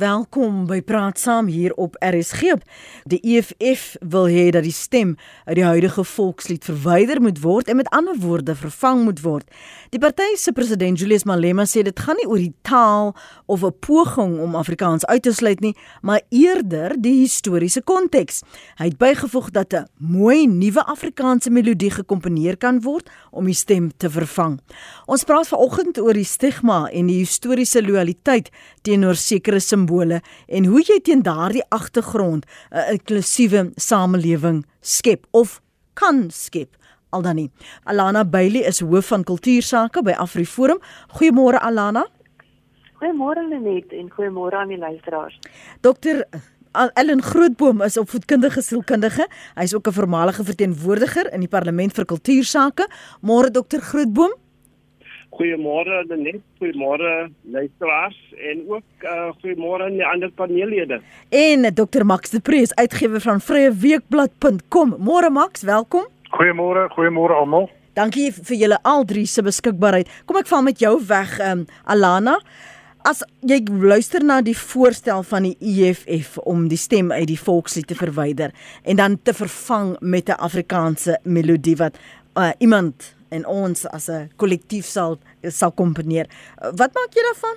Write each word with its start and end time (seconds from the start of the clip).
Welkom 0.00 0.62
by 0.64 0.78
Praat 0.80 1.18
Saam 1.20 1.50
hier 1.52 1.74
op 1.76 1.96
RSG. 2.00 2.54
Die 3.04 3.18
EFF 3.20 3.98
wil 4.00 4.30
hê 4.32 4.46
dat 4.54 4.64
die 4.64 4.72
stem 4.72 5.10
uit 5.44 5.58
die 5.58 5.64
huidige 5.66 6.04
volkslied 6.08 6.64
verwyder 6.64 7.20
moet 7.20 7.42
word 7.42 7.68
en 7.68 7.76
met 7.76 7.90
ander 7.92 8.16
woorde 8.22 8.54
vervang 8.56 9.02
moet 9.04 9.20
word. 9.20 9.44
Die 9.92 10.00
party 10.00 10.38
se 10.40 10.54
president 10.56 10.96
Julius 11.02 11.26
Malema 11.28 11.66
sê 11.68 11.82
dit 11.84 12.00
gaan 12.00 12.16
nie 12.16 12.28
oor 12.30 12.40
die 12.40 12.54
taal 12.64 13.12
of 13.46 13.64
'n 13.64 13.76
poging 13.80 14.38
om 14.40 14.56
Afrikaans 14.56 15.04
uit 15.06 15.22
te 15.22 15.32
sluit 15.32 15.60
nie, 15.60 15.76
maar 16.02 16.22
eerder 16.30 16.96
die 16.96 17.20
historiese 17.20 17.82
konteks. 17.82 18.42
Hy 18.78 18.84
het 18.84 18.98
bygevoeg 18.98 19.50
dat 19.50 19.74
'n 19.74 19.86
mooi 19.98 20.46
nuwe 20.46 20.84
Afrikaanse 20.84 21.50
melodie 21.50 21.90
gekomponeer 21.90 22.56
kan 22.56 22.80
word 22.80 23.10
om 23.30 23.44
die 23.44 23.54
stem 23.54 23.90
te 23.96 24.10
vervang. 24.10 24.60
Ons 25.06 25.24
praat 25.24 25.48
vanoggend 25.48 25.98
oor 25.98 26.14
die 26.14 26.24
stigma 26.24 26.88
en 26.88 27.06
die 27.06 27.18
historiese 27.18 27.82
lojaliteit 27.82 28.50
teenoor 28.82 29.14
sekere 29.14 29.60
simbole 29.60 29.88
en 30.46 30.64
hoe 30.64 30.82
jy 30.82 31.00
teen 31.02 31.22
daardie 31.22 31.64
agtergrond 31.68 32.46
'n 32.70 32.92
inklusiewe 32.92 33.70
samelewing 33.76 34.64
skep 34.80 35.26
of 35.30 35.60
kan 35.94 36.30
skep. 36.30 36.76
Al 37.10 37.22
dan 37.22 37.34
nie. 37.34 37.50
Alana 37.84 38.24
Bailey 38.24 38.62
is 38.66 38.80
hoof 38.80 39.06
van 39.06 39.24
kultuursake 39.24 40.02
by 40.02 40.10
AfriForum. 40.10 40.78
Goeiemôre 41.18 41.58
Alana. 41.58 42.06
Goeiemôre 43.00 43.42
Lenet 43.48 43.92
en 43.92 44.10
goeiemôre 44.10 44.54
aan 44.54 44.68
die 44.68 44.78
luisteraars. 44.78 45.38
Dokter 45.80 46.26
Ellen 46.72 47.22
Grootboom 47.22 47.82
is 47.82 47.96
opvoedkundige 47.98 48.62
sielkundige. 48.62 49.26
Hy 49.54 49.62
is 49.62 49.74
ook 49.74 49.88
'n 49.88 49.92
voormalige 49.92 50.44
verteenwoordiger 50.44 51.32
in 51.32 51.40
die 51.40 51.48
Parlement 51.48 51.92
vir 51.92 52.04
Kultuursake. 52.04 52.88
Môre 53.20 53.50
dokter 53.50 53.80
Grootboom. 53.80 54.34
Goeiemôre 55.40 56.04
Lenet, 56.04 56.42
goeiemôre 56.60 57.30
luisteraars 57.48 58.16
en 58.50 58.58
ook 58.68 59.04
uh, 59.08 59.30
goeiemôre 59.40 59.86
aan 59.86 59.94
die 59.96 60.04
ander 60.04 60.30
paneellede. 60.36 60.98
En 61.32 61.64
Dr 61.74 62.04
Max 62.04 62.28
de 62.30 62.40
Prees, 62.44 62.74
uitgewer 62.74 63.20
van 63.24 63.40
vryeweekblad.com. 63.40 64.90
Môre 64.98 65.30
Max, 65.32 65.62
welkom. 65.64 66.04
Goeiemôre, 66.36 66.82
goeiemôre 66.92 67.38
almal. 67.40 67.70
Dankie 67.96 68.26
vir 68.36 68.58
julle 68.62 68.78
al 68.84 69.06
drie 69.08 69.24
se 69.24 69.40
beskikbaarheid. 69.46 70.10
Kom 70.28 70.36
ek 70.36 70.50
val 70.50 70.66
met 70.66 70.82
jou 70.84 70.92
weg, 71.08 71.32
um, 71.40 71.62
Alana. 71.88 72.34
As 73.08 73.22
jy 73.40 73.62
luister 73.64 74.20
na 74.20 74.42
die 74.44 74.56
voorstel 74.58 75.24
van 75.30 75.48
die 75.48 75.54
EFF 75.56 76.36
om 76.44 76.66
die 76.68 76.80
stem 76.80 77.08
uit 77.16 77.30
die 77.32 77.40
volkslied 77.40 77.88
te 77.88 77.96
verwyder 77.96 78.52
en 78.84 79.00
dan 79.00 79.16
te 79.24 79.32
vervang 79.32 79.96
met 80.00 80.28
'n 80.28 80.36
Afrikaanse 80.36 81.16
melodie 81.24 81.78
wat 81.80 81.96
uh, 82.36 82.52
iemand 82.58 83.14
en 83.30 83.46
ons 83.46 83.86
as 83.86 84.08
'n 84.08 84.30
kollektief 84.36 84.84
sal 84.84 85.18
sal 85.42 85.72
komponeer. 85.72 86.26
Wat 86.60 86.94
maak 86.94 87.14
jy 87.14 87.22
daarvan? 87.22 87.56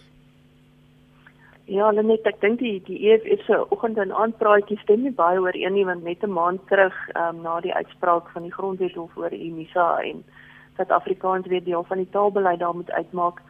Ja, 1.65 1.91
net 1.91 2.25
ek 2.27 2.41
dink 2.41 2.59
die 2.59 2.81
die 2.85 3.07
EFF 3.07 3.45
se 3.45 3.57
oggend 3.71 3.97
en 3.97 4.11
aand 4.11 4.37
praatjie 4.37 4.77
stem 4.81 5.03
nie 5.03 5.11
baie 5.11 5.39
oor 5.39 5.55
een 5.55 5.73
nie 5.73 5.85
want 5.85 6.03
net 6.03 6.23
'n 6.23 6.33
maand 6.33 6.59
terug 6.67 6.93
um, 7.15 7.41
na 7.41 7.59
die 7.61 7.73
uitspraak 7.73 8.29
van 8.33 8.43
die 8.43 8.51
grondwet 8.51 8.95
hof 8.95 9.15
oor 9.15 9.31
Unisa 9.31 10.01
en 10.03 10.23
dat 10.75 10.91
Afrikaans 10.91 11.47
weer 11.47 11.63
deel 11.63 11.83
van 11.83 11.97
die 11.97 12.09
taalbeleid 12.09 12.59
daar 12.59 12.75
moet 12.75 12.91
uitmaak, 12.91 13.41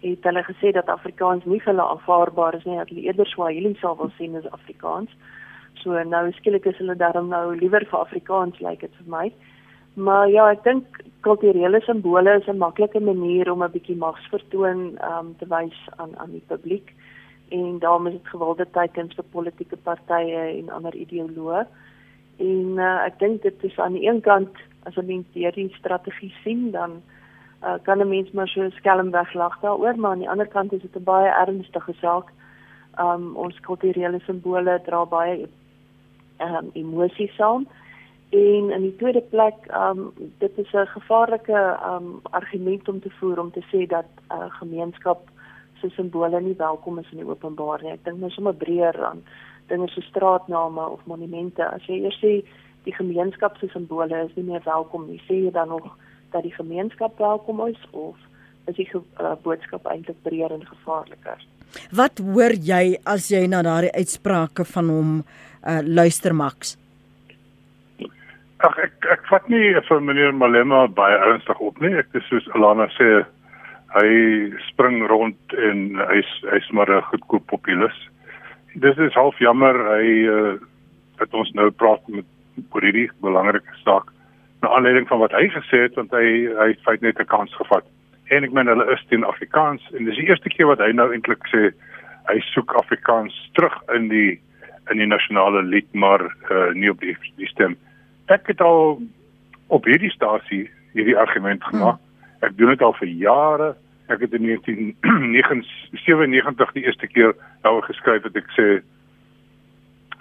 het 0.00 0.24
hulle 0.24 0.42
gesê 0.42 0.72
dat 0.72 0.88
Afrikaans 0.88 1.44
nie 1.44 1.60
vir 1.60 1.72
hulle 1.72 1.88
aanvaarbaar 1.88 2.54
is 2.54 2.64
nie, 2.64 2.76
dat 2.76 2.88
hulle 2.88 3.06
eerder 3.06 3.26
Swahili 3.26 3.74
sal 3.80 3.96
wil 3.96 4.10
sien 4.18 4.36
as 4.36 4.50
Afrikaans. 4.50 5.10
So 5.82 6.02
nou 6.04 6.32
skielik 6.32 6.66
is 6.66 6.78
hulle 6.78 6.96
daarom 6.96 7.28
nou 7.28 7.56
liewer 7.56 7.86
vir 7.90 7.98
Afrikaans 7.98 8.58
lyk 8.60 8.68
like 8.68 8.86
dit 8.86 8.98
vir 8.98 9.10
my. 9.16 9.32
Maar 9.94 10.28
ja, 10.28 10.50
ek 10.50 10.64
dink 10.64 11.02
kulturele 11.20 11.80
simbole 11.80 12.38
is 12.38 12.46
'n 12.48 12.58
maklike 12.58 13.00
manier 13.00 13.52
om 13.52 13.62
'n 13.62 13.70
bietjie 13.70 13.96
magsvertoon 13.96 14.98
um, 15.10 15.34
te 15.38 15.46
wys 15.46 15.78
aan 15.96 16.18
aan 16.18 16.30
die 16.30 16.44
publiek 16.48 16.94
en 17.48 17.78
daarom 17.78 18.06
is 18.06 18.12
dit 18.12 18.28
gewilde 18.28 18.66
teikens 18.70 19.14
vir 19.14 19.24
politieke 19.30 19.76
partye 19.76 20.58
en 20.58 20.70
ander 20.70 20.94
ideoloë. 20.94 21.66
En 22.36 22.78
uh, 22.78 23.04
ek 23.04 23.18
dink 23.18 23.42
dit 23.42 23.64
is 23.64 23.78
aan 23.78 23.92
die 23.92 24.08
een 24.08 24.20
kant 24.20 24.56
as 24.88 24.96
'n 24.96 25.06
mens 25.06 25.26
hierdie 25.32 25.74
strategie 25.78 26.32
sien, 26.42 26.70
dan 26.70 27.02
uh, 27.62 27.74
kan 27.82 28.00
'n 28.00 28.08
mens 28.08 28.30
maar 28.30 28.48
so 28.48 28.70
skelm 28.70 29.10
weglag 29.10 29.60
daaroor, 29.60 29.96
maar 29.96 30.10
aan 30.10 30.24
die 30.24 30.30
ander 30.30 30.48
kant 30.48 30.72
is 30.72 30.80
dit 30.82 30.96
'n 30.96 31.04
baie 31.04 31.28
ernstige 31.28 31.92
saak. 32.00 32.32
Um 32.98 33.36
ons 33.36 33.60
kulturele 33.60 34.20
simbole 34.20 34.80
dra 34.84 35.04
baie 35.04 35.48
um 36.40 36.70
emosies 36.72 37.34
saam. 37.36 37.66
En 38.32 38.70
in 38.70 38.80
die 38.80 38.96
tweede 38.96 39.20
plek, 39.20 39.66
um 39.76 40.12
dit 40.38 40.58
is 40.58 40.72
'n 40.72 40.86
gevaarlike 40.86 41.78
um 41.94 42.20
argument 42.22 42.88
om 42.88 43.00
te 43.00 43.10
voer 43.10 43.38
om 43.38 43.50
te 43.52 43.64
sê 43.72 43.86
dat 43.86 44.08
'n 44.28 44.34
uh, 44.34 44.48
gemeenskap 44.48 45.28
se 45.80 45.88
simbole 45.88 46.40
nie 46.40 46.54
welkom 46.56 46.98
is 46.98 47.10
in 47.10 47.18
die 47.18 47.28
openbaar 47.28 47.82
nie. 47.82 47.92
Ek 47.92 48.04
dink 48.04 48.18
mens 48.18 48.34
sommer 48.34 48.54
breër 48.54 49.04
aan 49.04 49.22
dinge 49.66 49.88
so 49.88 50.00
straatname 50.00 50.88
of 50.88 51.00
monumente. 51.04 51.64
As 51.68 51.86
jy 51.86 52.02
eers 52.04 52.18
sê 52.22 52.32
die 52.84 52.94
gemeenskap 52.94 53.56
se 53.56 53.68
simbole 53.68 54.24
is 54.24 54.34
nie 54.34 54.44
meer 54.44 54.62
welkom 54.64 55.06
nie, 55.06 55.22
sê 55.28 55.44
jy 55.44 55.50
dan 55.50 55.68
nog 55.68 55.96
dat 56.30 56.42
die 56.42 56.54
gemeenskap 56.54 57.18
welkom 57.18 57.66
is 57.66 57.80
of 57.90 58.16
is 58.70 58.76
die 58.76 58.88
uh, 58.94 59.32
boodskap 59.42 59.86
eintlik 59.86 60.22
breër 60.22 60.54
en 60.54 60.66
gevaarliker? 60.66 61.40
Wat 61.90 62.18
hoor 62.18 62.54
jy 62.54 62.98
as 63.04 63.28
jy 63.32 63.46
na 63.46 63.62
daardie 63.62 63.92
uitsprake 63.92 64.64
van 64.64 64.88
hom 64.88 65.10
uh, 65.18 65.80
luister 65.82 66.34
Max? 66.34 66.76
Ag 68.62 68.76
ek 68.78 69.06
ek 69.10 69.24
vat 69.26 69.48
nie 69.50 69.72
vir 69.88 70.02
meneer 70.06 70.34
Malema 70.38 70.84
baie 70.86 71.16
ernstig 71.18 71.58
op 71.58 71.80
nie. 71.82 71.96
Ek 71.98 72.12
dis 72.14 72.28
soos 72.30 72.46
Alana 72.54 72.86
sê 72.94 73.08
hy 73.96 74.12
spring 74.68 75.00
rond 75.10 75.56
en 75.58 75.80
hy's 76.12 76.30
hy's 76.52 76.68
maar 76.70 76.92
'n 76.92 77.02
goedkoop 77.10 77.46
populis. 77.50 77.96
Dis 78.78 78.98
is 79.02 79.18
half 79.18 79.38
jammer 79.42 79.74
hy 79.74 80.06
uh, 80.36 80.54
dat 81.18 81.34
ons 81.34 81.50
nou 81.58 81.70
praat 81.70 82.06
met 82.08 82.24
oor 82.70 82.86
hierdie 82.86 83.10
belangrike 83.20 83.74
saak 83.82 84.14
na 84.62 84.70
aanleiding 84.70 85.08
van 85.10 85.18
wat 85.18 85.34
hy 85.34 85.48
gesê 85.50 85.82
het 85.88 85.98
want 85.98 86.14
hy 86.14 86.46
hy 86.54 86.70
het 86.70 86.86
feit 86.86 87.02
net 87.02 87.18
'n 87.18 87.32
kans 87.34 87.50
gevat. 87.58 87.84
En 88.30 88.44
ek 88.44 88.52
meen 88.52 88.70
hulle 88.70 88.92
is 88.94 89.06
teen 89.10 89.24
Afrikaans 89.24 89.82
en 89.90 90.04
dis 90.04 90.16
die 90.22 90.28
eerste 90.30 90.48
keer 90.48 90.70
wat 90.70 90.78
hy 90.78 90.92
nou 90.92 91.10
eintlik 91.10 91.42
sê 91.50 91.74
hy 92.30 92.38
soek 92.54 92.78
Afrikaans 92.78 93.34
terug 93.58 93.74
in 93.94 94.08
die 94.08 94.38
in 94.90 94.98
die 94.98 95.10
nasionale 95.10 95.62
lied 95.62 95.90
maar 95.94 96.22
uh, 96.50 96.70
nie 96.74 96.90
op 96.90 97.00
die, 97.00 97.16
die 97.36 97.50
stem 97.50 97.74
ek 98.26 98.46
het 98.46 98.60
al 98.60 99.02
op 99.66 99.84
hierdie 99.84 100.10
stasie 100.10 100.70
hierdie 100.92 101.16
argument 101.16 101.64
gemaak. 101.64 101.98
Hmm. 101.98 102.46
Ek 102.46 102.56
doen 102.58 102.72
dit 102.74 102.82
al 102.82 102.94
vir 102.98 103.08
jare. 103.08 103.74
Ek 104.12 104.20
het 104.24 104.32
in 104.36 104.46
1997 104.46 106.72
die 106.76 106.84
eerste 106.84 107.06
keer 107.06 107.34
daaroor 107.62 107.86
geskryf 107.88 108.22
dat 108.26 108.36
ek 108.36 108.50
sê 108.58 108.68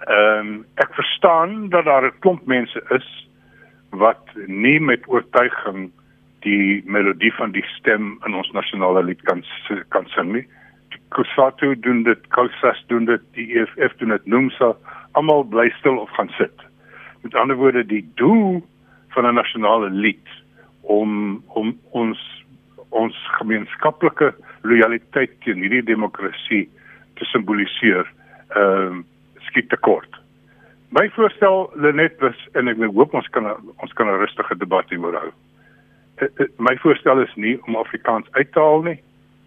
ehm 0.02 0.40
um, 0.40 0.66
ek 0.82 0.96
verstaan 0.98 1.70
dat 1.70 1.86
daar 1.86 2.08
'n 2.08 2.20
klomp 2.20 2.46
mense 2.50 2.82
is 2.98 3.10
wat 3.90 4.24
nie 4.48 4.80
met 4.80 5.08
oortuiging 5.08 5.92
die 6.42 6.82
melodie 6.86 7.34
van 7.34 7.52
die 7.52 7.66
stem 7.78 8.18
in 8.26 8.34
ons 8.34 8.52
nasionale 8.52 9.04
lied 9.04 9.22
kan 9.22 9.44
kan 9.90 10.06
sing 10.16 10.34
nie. 10.34 10.48
Kusatu 11.12 11.80
doen 11.80 12.04
dit, 12.04 12.28
Kousas 12.28 12.84
doen 12.88 13.06
dit, 13.06 13.22
die 13.34 13.60
EFF 13.60 13.98
doen 13.98 14.10
dit, 14.10 14.26
Nomsa, 14.26 14.76
almal 15.12 15.44
bly 15.44 15.70
stil 15.70 15.98
of 15.98 16.10
gaan 16.10 16.30
sit 16.38 16.71
met 17.32 17.42
ander 17.42 17.56
woorde 17.56 17.86
die 17.86 18.12
doel 18.16 18.64
van 19.10 19.26
'n 19.26 19.34
nasionale 19.34 19.90
lied 19.90 20.28
om 20.82 21.44
om 21.48 21.80
ons 21.90 22.44
ons 22.90 23.16
gemeenskaplike 23.38 24.34
lojaliteit 24.62 25.32
teen 25.40 25.58
hierdie 25.58 25.84
demokrasie 25.84 26.70
te 27.14 27.26
simboliseer 27.26 28.12
ehm 28.50 28.98
uh, 28.98 29.04
skiet 29.40 29.70
te 29.70 29.78
kort. 29.78 30.20
My 30.90 31.10
voorstel 31.10 31.72
Lenet 31.76 32.20
was 32.20 32.48
en 32.52 32.68
ek 32.68 32.78
hoop 32.78 33.14
ons 33.14 33.28
kan 33.28 33.46
ons 33.78 33.94
kan 33.94 34.08
'n 34.08 34.20
rustige 34.20 34.58
debat 34.58 34.90
hieroor 34.90 35.16
hou. 35.16 35.32
Eh, 36.16 36.28
eh, 36.36 36.48
my 36.58 36.78
voorstel 36.78 37.22
is 37.22 37.36
nie 37.36 37.58
om 37.68 37.76
Afrikaans 37.76 38.28
uit 38.32 38.52
te 38.52 38.60
haal 38.60 38.82
nie. 38.82 39.00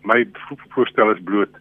My 0.02 0.26
voorstel 0.68 1.10
is 1.10 1.22
bloot 1.24 1.54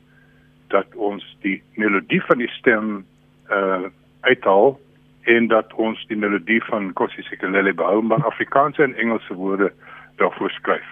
dat 0.68 0.96
ons 0.96 1.38
die 1.42 1.64
melodie 1.76 2.22
van 2.22 2.38
die 2.38 2.52
stem 2.60 3.06
uh 3.50 3.84
uithaal 4.22 4.80
en 5.24 5.48
dat 5.48 5.74
ons 5.74 6.06
die 6.08 6.18
melodie 6.18 6.60
van 6.64 6.92
Kosi 6.94 7.24
Sikelele 7.24 7.74
behou 7.74 8.02
maar 8.04 8.26
Afrikaanse 8.26 8.84
en 8.84 8.96
Engelse 8.96 9.34
woorde 9.34 9.72
daarvoor 10.16 10.52
skryf. 10.52 10.90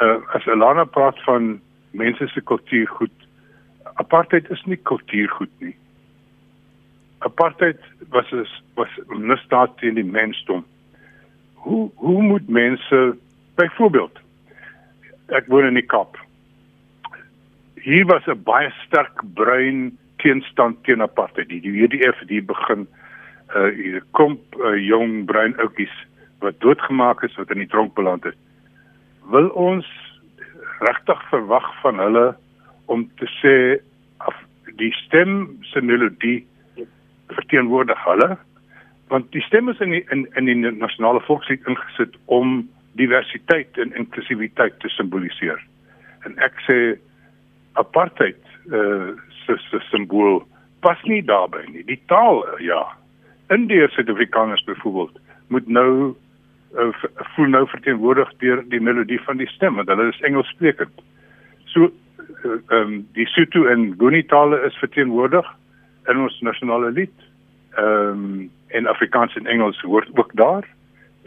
Uh 0.00 0.18
as 0.36 0.46
Elana 0.46 0.84
praat 0.84 1.20
van 1.26 1.60
mense 1.90 2.28
se 2.28 2.40
kultuurgoed, 2.40 3.28
apartheid 3.94 4.50
is 4.50 4.62
nie 4.64 4.76
kultuurgoed 4.76 5.52
nie. 5.58 5.76
Apartheid 7.18 7.80
was 8.08 8.32
is 8.32 8.62
was 8.74 8.88
misdaad 9.08 9.76
teen 9.78 9.94
die 9.94 10.04
mensdom. 10.04 10.64
Hoe 11.54 11.90
hoe 11.94 12.22
moet 12.22 12.48
mense 12.48 13.16
byvoorbeeld 13.54 14.20
ek 15.28 15.46
woon 15.52 15.68
in 15.68 15.78
die 15.78 15.86
Kaap. 15.86 16.16
Hier 17.82 18.06
was 18.06 18.26
'n 18.26 18.42
baie 18.42 18.70
sterk 18.86 19.22
bruin 19.34 19.98
teenstand 20.16 20.84
teen 20.84 21.02
apartheid. 21.02 21.48
Die 21.48 21.72
WDF 21.72 22.18
het 22.18 22.28
hier 22.28 22.44
begin 22.44 22.88
uh 23.56 23.68
hier 23.76 24.02
kom 24.16 24.38
uh, 24.60 24.76
jong 24.80 25.24
bruin 25.26 25.56
oudjies 25.60 25.94
wat 26.44 26.60
doodgemaak 26.60 27.22
is 27.22 27.36
wat 27.36 27.50
in 27.50 27.62
die 27.62 27.70
tronk 27.70 27.94
beland 27.94 28.24
het. 28.24 28.38
Wil 29.30 29.48
ons 29.48 29.88
regtig 30.82 31.20
verwag 31.30 31.68
van 31.82 32.00
hulle 32.02 32.24
om 32.90 33.04
te 33.20 33.28
sê 33.38 33.56
af 34.18 34.38
die 34.80 34.92
stem 35.04 35.58
se 35.70 35.80
melodie 35.80 36.40
verteenwoordig 37.32 38.00
hulle 38.06 38.36
want 39.12 39.28
die 39.36 39.44
stem 39.44 39.68
is 39.68 39.80
in 39.84 39.92
die, 39.92 40.04
in 40.14 40.24
in 40.40 40.48
die 40.48 40.56
nasionale 40.56 41.20
volkslied 41.26 41.66
ingesit 41.68 42.16
om 42.32 42.62
diversiteit 43.00 43.78
en 43.78 43.92
inklusiwiteit 43.96 44.78
te 44.80 44.88
simboliseer. 44.92 45.60
En 46.24 46.36
ek 46.44 46.56
sê 46.68 46.78
apartheid 47.80 48.40
uh 48.72 49.12
se 49.42 49.56
se 49.68 49.80
simbool 49.90 50.42
pas 50.80 51.00
nie 51.10 51.22
daarbey 51.26 51.64
nie. 51.68 51.84
Die 51.84 52.00
taal 52.06 52.42
ja. 52.62 52.82
Indië 53.52 53.88
Suid-Afrikaners 53.90 54.64
byvoorbeeld 54.64 55.18
moet 55.48 55.66
nou 55.68 56.14
uh, 56.78 56.92
voel 57.34 57.50
nou 57.52 57.66
verteenwoordig 57.68 58.30
deur 58.44 58.62
die 58.68 58.80
melodie 58.80 59.20
van 59.26 59.36
die 59.36 59.48
stem 59.52 59.74
want 59.80 59.90
hulle 59.92 60.08
is 60.08 60.20
Engels 60.28 60.48
sprekend. 60.54 61.02
So 61.74 61.90
uh, 62.44 62.58
um 62.78 63.02
die 63.18 63.26
Sotho 63.26 63.66
en 63.68 63.90
Nguni 63.92 64.24
tale 64.26 64.62
is 64.66 64.78
verteenwoordig 64.80 65.48
in 66.08 66.24
ons 66.24 66.40
nasionale 66.40 66.90
lied. 66.90 67.14
Ehm 67.76 68.24
um, 68.24 68.50
en 68.72 68.86
Afrikaans 68.88 69.34
en 69.36 69.46
Engels 69.46 69.80
hoort 69.84 70.08
ook 70.16 70.30
daar 70.40 70.64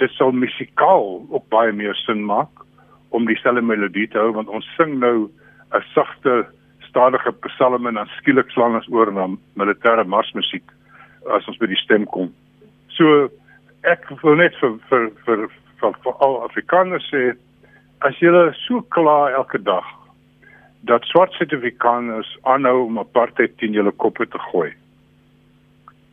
dit 0.02 0.12
sal 0.18 0.32
musikaal 0.32 1.26
ook 1.30 1.46
baie 1.54 1.72
meer 1.72 1.96
sin 1.96 2.24
maak 2.26 2.64
om 3.10 3.28
dieselfde 3.30 3.62
melodie 3.62 4.08
te 4.12 4.20
hou 4.20 4.32
want 4.34 4.50
ons 4.50 4.68
sing 4.78 4.98
nou 5.00 5.30
'n 5.74 5.84
sagte 5.94 6.46
stadige 6.90 7.32
psalme 7.48 7.88
en 7.88 8.00
dan 8.02 8.10
skielik 8.18 8.50
slaan 8.50 8.76
ons 8.76 8.90
oor 8.90 9.12
na 9.12 9.28
militêre 9.54 10.04
marsmusiek 10.04 10.64
as 11.34 11.48
ons 11.48 11.60
by 11.62 11.70
die 11.72 11.82
stem 11.82 12.06
kom. 12.06 12.32
So 12.98 13.30
ek 13.84 14.10
wil 14.24 14.38
net 14.42 14.56
vir 14.62 14.78
vir 14.90 15.10
vir 15.26 15.46
vir, 15.82 15.94
vir 16.04 16.24
al 16.26 16.42
Afrikaners 16.46 17.06
sê 17.12 17.24
as 18.08 18.18
julle 18.22 18.50
so 18.66 18.82
kla 18.96 19.32
elke 19.40 19.62
dag 19.62 19.86
dat 20.86 21.06
swart 21.10 21.34
Suid-Afrikaners 21.34 22.30
aanhou 22.46 22.86
om 22.86 23.00
apartheid 23.02 23.56
teen 23.58 23.74
julle 23.74 23.92
koppe 23.92 24.28
te 24.30 24.42
gooi. 24.52 24.70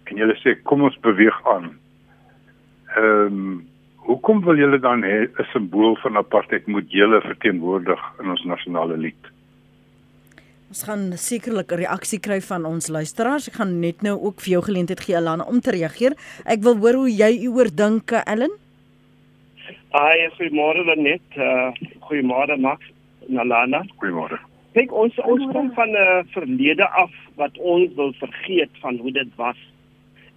En 0.09 0.17
julle 0.17 0.37
sê 0.41 0.57
kom 0.65 0.87
ons 0.89 0.97
beweeg 1.05 1.37
aan. 1.57 1.75
Ehm 2.97 3.43
um, 3.43 3.61
Hoekom 4.03 4.41
wil 4.43 4.59
julle 4.59 4.79
dan 4.83 5.05
hê 5.07 5.31
'n 5.31 5.47
simbool 5.53 5.95
van 6.03 6.17
apartheid 6.17 6.67
moet 6.67 6.91
julle 6.91 7.21
verteenwoordig 7.21 8.01
in 8.21 8.31
ons 8.31 8.45
nasionale 8.45 8.97
lied? 8.97 9.32
Ons 10.73 10.87
gaan 10.89 11.13
sekerlik 11.21 11.73
'n 11.73 11.85
reaksie 11.85 12.19
kry 12.19 12.41
van 12.41 12.65
ons 12.65 12.89
luisteraars. 12.89 13.49
Ek 13.49 13.57
gaan 13.61 13.81
net 13.81 14.01
nou 14.01 14.17
ook 14.17 14.41
vir 14.41 14.53
jou 14.53 14.63
geleentheid 14.65 15.01
gee 15.05 15.17
Alana 15.17 15.45
om 15.45 15.61
te 15.61 15.71
reageer. 15.71 16.15
Ek 16.47 16.63
wil 16.65 16.77
hoor 16.81 16.95
hoe 16.95 17.11
jy 17.13 17.47
oor 17.47 17.69
dink, 17.69 18.13
Ellen. 18.25 18.53
Ai, 19.91 20.31
goeiemôre 20.37 20.97
net. 20.97 21.21
Uh, 21.37 21.73
goeiemôre 22.09 22.57
Max 22.57 22.81
en 23.29 23.37
Alana. 23.39 23.85
Goeiemôre. 24.01 24.39
Kyk, 24.73 24.93
ons 24.93 25.13
ons 25.19 25.45
kom 25.53 25.69
van 25.75 25.91
'n 25.91 25.97
uh, 26.07 26.25
verlede 26.33 26.89
af 26.89 27.13
wat 27.37 27.59
ons 27.59 27.93
wil 27.95 28.13
vergeet 28.13 28.73
van 28.81 28.97
hoe 28.97 29.13
dit 29.13 29.29
was. 29.37 29.59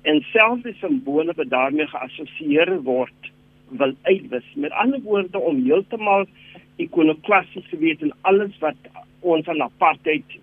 En 0.03 0.19
selfs 0.33 0.63
die 0.63 0.75
simbole 0.81 1.31
wat 1.35 1.49
daarmee 1.49 1.87
geassosieer 1.87 2.83
word 2.83 3.31
wil 3.69 3.93
uitwis. 4.03 4.47
Met 4.55 4.71
ander 4.71 4.99
woorde 5.01 5.39
om 5.39 5.63
heeltemal 5.63 6.25
ikonoklasties 6.75 7.69
te 7.69 7.77
wees 7.77 8.01
en 8.01 8.11
alles 8.21 8.51
wat 8.59 8.75
ons 9.25 9.47
aan 9.51 9.63
apartheid 9.65 10.37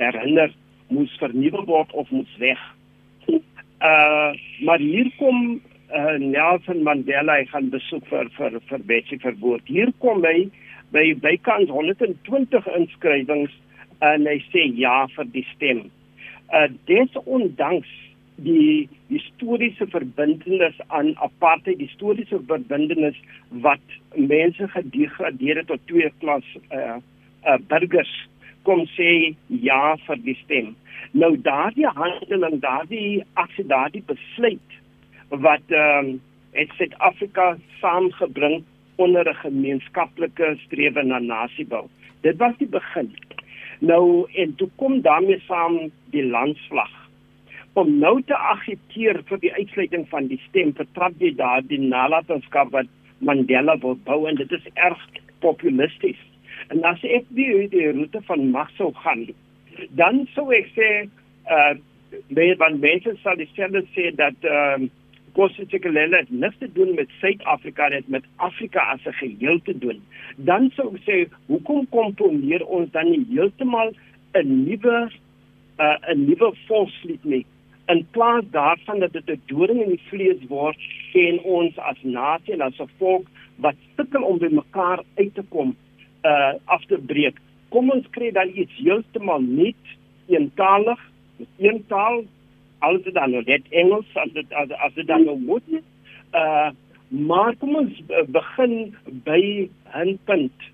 herinner 0.00 0.52
moes 0.92 1.12
vernuwe 1.20 1.64
word 1.68 1.92
of 1.92 2.10
moes 2.14 2.36
weg. 2.42 2.60
Uh 3.82 4.32
maar 4.62 4.78
hier 4.78 5.10
kom 5.18 5.60
uh, 5.90 6.18
Nelson 6.18 6.82
Mandela 6.86 7.40
gaan 7.50 7.70
besoek 7.72 8.06
vir 8.10 8.30
vir 8.36 8.60
vir 8.68 8.84
Betsy 8.90 9.18
verwoord. 9.22 9.66
Hier 9.66 9.90
kom 10.04 10.22
hy 10.26 10.46
by 10.94 11.08
bykans 11.24 11.72
120 11.72 12.70
inskrywings 12.78 13.54
en 14.04 14.28
hy 14.28 14.38
sê 14.52 14.68
ja 14.78 15.02
vir 15.16 15.28
die 15.34 15.46
stem. 15.54 15.86
Uh 16.52 16.68
desondanks 16.90 17.90
die 18.42 18.88
historiese 19.10 19.86
verbintenis 19.92 20.78
aan 20.88 21.12
apartheid, 21.24 21.78
die 21.78 21.88
historiese 21.90 22.40
verbintenis 22.48 23.18
wat 23.64 23.96
mense 24.16 24.68
gedegradeer 24.72 25.60
het 25.60 25.68
tot 25.70 25.82
twee 25.90 26.08
klas 26.22 26.46
uh, 26.72 26.96
uh 27.46 27.58
burgers 27.68 28.12
kom 28.62 28.84
sê 28.96 29.34
ja 29.48 29.96
vir 30.06 30.20
die 30.26 30.36
stem. 30.44 30.74
Nou 31.12 31.36
daardie 31.36 31.88
handeling, 31.96 32.60
daardie 32.60 33.24
aksie, 33.34 33.66
daardie 33.66 34.04
besluit 34.06 34.78
wat 35.28 35.64
ehm 35.70 36.12
um, 36.12 36.20
het 36.52 36.68
Suid-Afrika 36.76 37.56
saamgebring 37.80 38.62
onder 38.96 39.28
'n 39.28 39.34
gemeenskaplike 39.34 40.56
strewe 40.64 41.02
na 41.02 41.18
nasiebou. 41.18 41.88
Dit 42.20 42.36
was 42.36 42.54
die 42.58 42.68
begin. 42.68 43.14
Nou 43.80 44.26
en 44.34 44.54
toe 44.54 44.68
kom 44.76 45.00
daarmee 45.00 45.40
saam 45.46 45.90
die 46.10 46.24
landsvlag 46.24 47.02
om 47.72 47.98
nou 47.98 48.22
te 48.22 48.36
agiteer 48.36 49.22
vir 49.28 49.38
die 49.38 49.52
uitsluiting 49.52 50.04
van 50.08 50.26
die 50.26 50.40
stem 50.48 50.74
vertrap 50.76 51.12
jy 51.18 51.32
daar 51.36 51.62
die 51.62 51.80
nalatenskap 51.80 52.70
wat 52.70 52.86
Mandela 53.18 53.78
wil 53.78 53.96
bou 54.04 54.26
en 54.28 54.36
dit 54.36 54.52
is 54.52 54.66
erg 54.74 55.00
populisties. 55.40 56.20
En 56.68 56.84
as 56.84 57.02
ek 57.02 57.28
die 57.28 57.68
die 57.68 57.90
roete 57.92 58.22
van 58.28 58.50
mag 58.50 58.70
sou 58.76 58.92
gaan, 59.04 59.26
dan 59.98 60.26
sou 60.34 60.50
ek 60.54 60.70
sê 60.76 60.90
uh 61.50 61.74
baie 62.36 62.56
van 62.60 62.74
mense 62.80 63.14
sal 63.22 63.38
dieselfde 63.40 63.86
sê 63.94 64.10
dat 64.16 64.36
ehm 64.44 64.88
uh, 64.88 64.90
Kosovo-Tsekelele 65.32 66.18
het 66.20 66.30
niks 66.30 66.58
te 66.60 66.66
doen 66.76 66.90
met 66.94 67.08
Suid-Afrika 67.20 67.86
net 67.88 68.08
met 68.12 68.24
Afrika 68.36 68.80
as 68.92 69.00
'n 69.06 69.12
geheel 69.12 69.60
te 69.64 69.78
doen. 69.78 70.02
Dan 70.36 70.70
sou 70.76 70.92
ek 70.94 71.00
sê 71.08 71.16
hoekom 71.46 71.88
komponeer 71.88 72.64
ons 72.66 72.90
dan 72.90 73.10
nie 73.10 73.24
heeltemal 73.30 73.94
'n 74.34 74.64
nuwe 74.64 75.08
uh, 75.78 75.96
'n 76.12 76.24
nuwe 76.26 76.52
volkslied 76.66 77.24
nie 77.24 77.46
in 77.86 78.06
plaas 78.10 78.44
daarvan 78.50 78.98
dat 78.98 79.12
dit 79.12 79.30
'n 79.30 79.42
doring 79.46 79.82
in 79.82 79.88
die 79.88 80.06
vlees 80.10 80.42
word 80.48 80.78
en 81.12 81.40
ons 81.40 81.78
as 81.78 81.96
nasie 82.02 82.52
en 82.52 82.60
as 82.60 82.80
'n 82.80 82.90
volk 82.98 83.26
wat 83.56 83.74
sukkel 83.96 84.22
om 84.22 84.38
by 84.38 84.48
mekaar 84.48 85.00
uit 85.14 85.34
te 85.34 85.42
kom 85.48 85.76
uh 86.30 86.52
af 86.64 86.84
te 86.90 86.98
breek 86.98 87.40
kom 87.74 87.90
ons 87.90 88.06
kry 88.16 88.30
dan 88.30 88.52
iets 88.54 88.76
heeltemal 88.78 89.42
nuut 89.42 89.96
eentalig 90.28 91.00
met 91.36 91.48
een 91.58 91.84
taal 91.88 92.22
alles 92.78 93.06
dan 93.12 93.30
nou 93.30 93.42
net 93.46 93.62
Engels 93.70 94.06
as 94.14 94.32
dit 94.32 94.52
as, 94.52 94.70
as 94.70 94.94
dit 94.94 95.06
dan 95.06 95.24
nou 95.24 95.38
moet 95.38 95.74
uh 96.34 96.70
maar 97.08 97.56
kom 97.60 97.76
ons 97.76 97.98
begin 98.32 98.94
by 99.24 99.68
'n 100.04 100.18
punt 100.24 100.68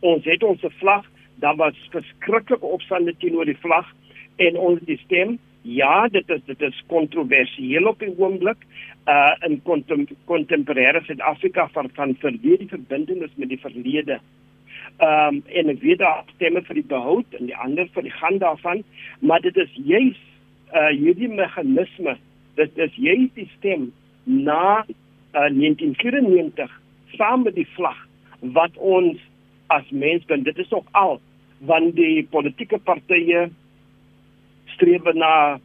ons 0.00 0.24
het 0.24 0.42
ons 0.42 0.60
vlag 0.80 1.06
daar 1.42 1.56
was 1.56 1.88
verskriklike 1.90 2.66
opstande 2.66 3.14
teenoor 3.18 3.44
die 3.44 3.62
vlag 3.64 3.88
en 4.36 4.56
ons 4.56 4.80
die 4.86 5.00
stem 5.04 5.38
Ja, 5.62 6.08
dit 6.08 6.28
is 6.28 6.40
dit 6.44 6.60
is 6.60 6.82
kontroversieel 6.90 7.86
op 7.86 8.00
die 8.02 8.10
oomblik 8.18 8.64
uh 9.06 9.34
in 9.46 9.60
kontem, 9.62 10.06
kontemporêre 10.26 11.02
Suid-Afrika 11.06 11.68
van 11.72 11.90
van 11.94 12.16
verlede 12.18 12.66
verbintenis 12.68 13.30
met 13.36 13.48
die 13.48 13.60
verlede. 13.60 14.18
Ehm 15.02 15.34
um, 15.34 15.42
en 15.58 15.68
ek 15.68 15.80
weet 15.82 15.98
daar 15.98 16.22
stemme 16.34 16.60
vir 16.62 16.78
die 16.78 16.90
behoud 16.90 17.32
en 17.34 17.48
die 17.48 17.56
ander 17.58 17.88
vir 17.94 18.04
die 18.06 18.12
gaan 18.14 18.36
daarvan, 18.38 18.84
maar 19.18 19.40
dit 19.42 19.56
is 19.58 19.72
juis 19.74 20.20
uh 20.78 20.92
hierdie 20.94 21.30
meganisme, 21.30 22.14
dit 22.54 22.78
is 22.84 22.94
juis 22.94 23.32
die 23.34 23.48
stem 23.56 23.88
na 24.22 24.84
uh 24.86 25.48
1994 25.50 26.76
saam 27.16 27.42
met 27.48 27.58
die 27.58 27.66
vlag 27.74 27.98
wat 28.58 28.78
ons 28.78 29.18
as 29.74 29.90
mens 29.90 30.22
ben 30.30 30.46
dit 30.46 30.62
is 30.62 30.70
ook 30.72 30.86
al 31.02 31.18
want 31.72 31.96
die 31.98 32.22
politieke 32.30 32.78
partye 32.78 33.48
streef 34.76 35.10
na 35.18 35.58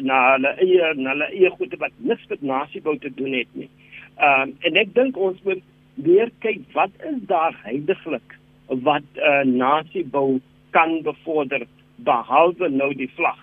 na 0.00 0.22
hulle 0.32 0.54
eie 0.64 0.94
na 0.96 1.12
hulle 1.18 1.30
eie 1.34 1.52
goede 1.58 1.82
wat 1.84 2.00
niks 2.00 2.24
met 2.32 2.48
nasiebou 2.54 2.96
te 2.96 3.12
doen 3.20 3.36
het 3.42 3.52
nie. 3.52 3.68
Ehm 4.16 4.48
um, 4.48 4.56
en 4.64 4.82
ek 4.86 4.96
dink 4.96 5.20
ons 5.20 5.44
moet 5.44 5.62
weer 6.08 6.32
kyk 6.40 6.64
wat 6.72 7.08
is 7.12 7.24
daar 7.28 7.56
heidaglik 7.68 8.37
wat 8.68 9.02
'n 9.14 9.20
uh, 9.20 9.44
nasiebou 9.44 10.40
kan 10.70 11.02
bevorder 11.02 11.66
behalwe 11.96 12.68
nou 12.68 12.94
die 12.94 13.10
vlag 13.16 13.40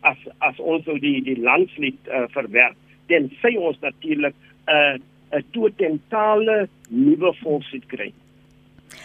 as 0.00 0.18
as 0.38 0.58
ons 0.58 0.86
nou 0.86 0.98
die 0.98 1.22
die 1.22 1.40
landslied 1.40 1.98
uh, 2.08 2.26
verwerp 2.28 2.76
dan 3.08 3.30
sê 3.42 3.56
ons 3.58 3.78
natuurlik 3.80 4.34
'n 4.66 4.70
uh, 4.70 4.96
'n 5.32 5.44
totale 5.52 6.68
nuwe 6.88 7.32
volkslied 7.42 7.86
kry. 7.86 8.12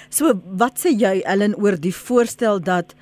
So 0.10 0.34
wat 0.60 0.80
sê 0.84 0.92
jy 0.92 1.22
Ellen 1.26 1.56
oor 1.56 1.80
die 1.80 1.96
voorstel 1.96 2.60
dat 2.60 2.96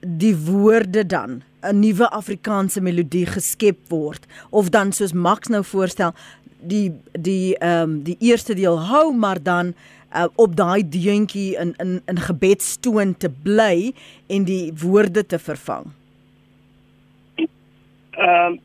die 0.00 0.34
woorde 0.34 1.06
dan 1.06 1.42
'n 1.62 1.78
nuwe 1.78 2.10
Afrikaanse 2.10 2.80
melodie 2.80 3.26
geskep 3.26 3.78
word 3.88 4.26
of 4.50 4.68
dan 4.68 4.92
soos 4.92 5.12
Max 5.12 5.48
nou 5.48 5.64
voorstel 5.64 6.12
die 6.60 6.92
die 7.12 7.56
ehm 7.58 7.82
um, 7.82 8.02
die 8.02 8.16
eerste 8.20 8.54
deel 8.54 8.78
hou 8.78 9.14
maar 9.14 9.42
dan 9.42 9.74
uh, 10.14 10.26
op 10.36 10.56
daai 10.56 10.82
deuntjie 10.88 11.56
in 11.58 11.74
in 11.82 12.00
in 12.06 12.18
gebedstoon 12.18 13.16
te 13.16 13.30
bly 13.42 13.92
en 14.28 14.44
die 14.44 14.72
woorde 14.82 15.26
te 15.26 15.38
vervang. 15.38 15.90
Ehm 17.36 18.52
um, 18.52 18.60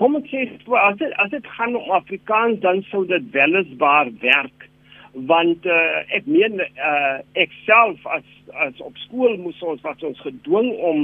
kom 0.00 0.16
ek 0.16 0.28
sê 0.30 0.44
as 0.80 0.98
dit 1.00 1.14
as 1.22 1.30
dit 1.30 1.46
gaan 1.56 1.74
om 1.76 1.90
Afrikaans 1.96 2.60
dan 2.64 2.82
sou 2.90 3.06
dit 3.06 3.24
weliswaar 3.34 4.10
werk 4.22 4.68
want 5.12 5.66
uh, 5.66 6.02
ek 6.14 6.28
meen 6.30 6.60
uh, 6.62 7.18
ek 7.34 7.50
self 7.66 8.06
as 8.06 8.26
as 8.66 8.78
op 8.84 8.96
skool 9.06 9.34
moes 9.42 9.58
ons 9.62 9.82
wat 9.86 10.02
ons 10.06 10.22
gedwing 10.26 10.70
om 10.92 11.02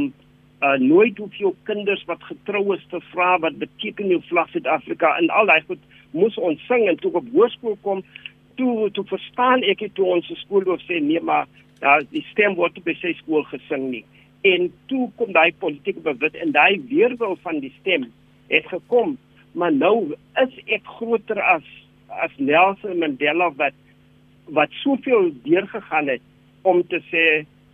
uh 0.64 0.76
nooit 0.80 1.18
hoef 1.20 1.34
jou 1.36 1.50
kinders 1.68 2.00
wat 2.08 2.22
getrou 2.24 2.62
is 2.74 2.84
te 2.88 3.00
vra 3.10 3.34
wat 3.44 3.58
beteken 3.60 4.08
jou 4.08 4.22
vlag 4.30 4.48
Suid-Afrika 4.54 5.10
en 5.20 5.28
al 5.28 5.50
daai 5.50 5.60
goed 5.66 5.82
moes 6.16 6.38
ons 6.38 6.62
sing 6.70 6.86
en 6.88 6.96
toe 7.02 7.12
op 7.20 7.26
hoërskool 7.34 7.76
kom 7.84 8.00
toe 8.56 8.90
toe 8.90 9.04
verstaan 9.04 9.62
ek 9.62 9.80
het 9.86 9.94
toe 9.94 10.08
ons 10.16 10.28
skoolhoof 10.42 10.82
sê 10.88 11.00
nee 11.00 11.20
maar 11.20 11.46
daar 11.80 12.04
die 12.10 12.24
stem 12.30 12.56
word 12.56 12.78
op 12.78 12.88
sy 13.00 13.12
skool 13.20 13.44
gesing 13.50 13.90
nie. 13.90 14.04
En 14.46 14.70
toe 14.90 15.08
kom 15.16 15.32
daai 15.36 15.52
politieke 15.60 16.00
bewit 16.04 16.36
en 16.40 16.54
daai 16.54 16.80
weerwil 16.88 17.36
van 17.42 17.60
die 17.60 17.72
stem 17.80 18.08
het 18.52 18.68
gekom. 18.70 19.16
Maar 19.52 19.72
nou 19.72 20.14
is 20.42 20.56
ek 20.66 20.86
groter 20.98 21.40
as 21.42 21.66
as 22.22 22.32
Nelson 22.38 23.00
Mandela 23.02 23.50
wat 23.58 23.76
wat 24.56 24.72
soveel 24.82 25.32
deurgegaan 25.44 26.08
het 26.08 26.22
om 26.62 26.84
te 26.86 27.00
sê 27.10 27.24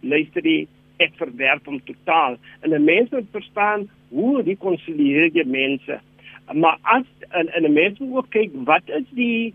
luister 0.00 0.42
die 0.42 0.68
ek 1.02 1.12
verwerp 1.18 1.66
hom 1.68 1.80
totaal. 1.86 2.38
En 2.62 2.74
'n 2.74 2.84
mens 2.84 3.10
moet 3.10 3.28
verstaan 3.30 3.88
hoe 4.08 4.42
rekonsilieer 4.42 5.30
jy 5.34 5.44
mense. 5.44 6.00
Maar 6.52 6.78
as 6.82 7.06
en 7.30 7.64
'n 7.64 7.72
mens 7.72 7.98
moet 7.98 8.28
kyk 8.30 8.50
wat 8.64 8.82
is 8.86 9.08
die 9.10 9.54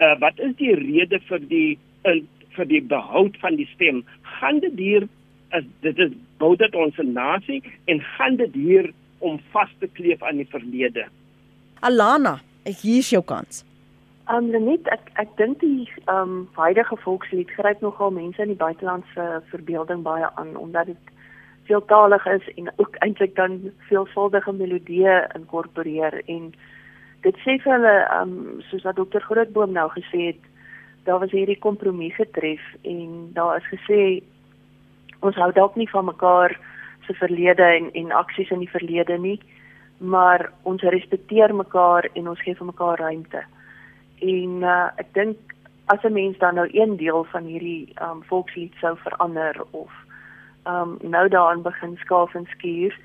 uh, 0.00 0.14
wat 0.20 0.38
is 0.38 0.56
die 0.60 0.74
rede 0.74 1.20
vir 1.28 1.44
die 1.50 1.78
uh, 2.04 2.20
vir 2.56 2.68
die 2.70 2.82
behoud 2.82 3.36
van 3.42 3.56
die 3.60 3.68
stem? 3.74 4.02
Gaan 4.38 4.60
dit 4.64 4.76
hier 4.80 5.08
is 5.56 5.64
dit 5.84 5.98
is 5.98 6.12
bou 6.40 6.54
dit 6.56 6.74
ons 6.74 6.96
nasie 7.04 7.62
en 7.86 8.02
gaan 8.16 8.36
dit 8.36 8.54
hier 8.54 8.90
om 9.18 9.38
vas 9.52 9.70
te 9.80 9.88
kleef 9.98 10.22
aan 10.22 10.42
die 10.42 10.50
verlede? 10.50 11.06
Alana 11.80 12.38
ek 12.66 12.82
hier 12.82 13.04
is 13.04 13.10
jou 13.14 13.22
kans. 13.22 13.64
Um 14.32 14.50
net 14.50 14.88
ek 14.90 15.12
ek 15.22 15.36
dink 15.38 15.60
die 15.62 15.86
um 16.10 16.46
huidige 16.58 16.96
volkslied 17.04 17.52
gryp 17.54 17.84
nogal 17.84 18.10
mense 18.10 18.42
in 18.42 18.54
die 18.54 18.62
buitelandse 18.62 19.26
verbeelding 19.52 20.02
baie 20.02 20.30
aan 20.34 20.56
omdat 20.58 20.90
dit 20.90 21.12
veeltalig 21.66 22.26
is 22.30 22.48
en 22.56 22.70
ook 22.76 22.96
eintlik 23.06 23.36
dan 23.36 23.60
veelvuldige 23.88 24.52
melodieë 24.52 25.16
inkorporeer 25.38 26.20
en 26.26 26.52
dit 27.26 27.42
sê 27.42 27.58
vir 27.62 27.72
hulle 27.74 27.96
um 28.20 28.62
soos 28.70 28.86
wat 28.86 28.96
dokter 29.00 29.24
Grootboom 29.26 29.74
nou 29.74 29.88
gesê 29.96 30.30
het 30.30 30.42
daar 31.08 31.20
was 31.22 31.34
hierdie 31.34 31.58
kompromie 31.58 32.12
getref 32.14 32.62
en 32.82 33.32
daar 33.34 33.58
is 33.60 33.68
gesê 33.74 34.00
ons 35.26 35.36
hou 35.42 35.50
dalk 35.52 35.76
nie 35.76 35.90
van 35.90 36.06
mekaar 36.12 36.54
se 37.06 37.14
verlede 37.18 37.66
en 37.78 37.90
en 38.02 38.16
aksies 38.22 38.50
in 38.54 38.64
die 38.64 38.74
verlede 38.78 39.18
nie 39.18 39.38
maar 39.98 40.50
ons 40.62 40.82
respekteer 40.82 41.54
mekaar 41.54 42.08
en 42.12 42.28
ons 42.28 42.40
gee 42.44 42.54
vir 42.54 42.66
mekaar 42.66 42.98
ruimte. 43.00 43.42
En 44.20 44.62
uh, 44.62 44.88
ek 45.00 45.12
dink 45.14 45.54
as 45.86 46.02
'n 46.04 46.12
mens 46.12 46.38
dan 46.38 46.54
nou 46.54 46.68
een 46.72 46.96
deel 46.96 47.24
van 47.24 47.44
hierdie 47.44 47.92
um, 48.02 48.22
volkslied 48.22 48.74
sou 48.80 48.96
verander 48.96 49.54
of 49.70 49.92
um, 50.66 50.98
nou 51.00 51.28
daarin 51.28 51.62
begin 51.62 51.96
skaaf 51.96 52.34
en 52.34 52.46
skuur 52.46 52.98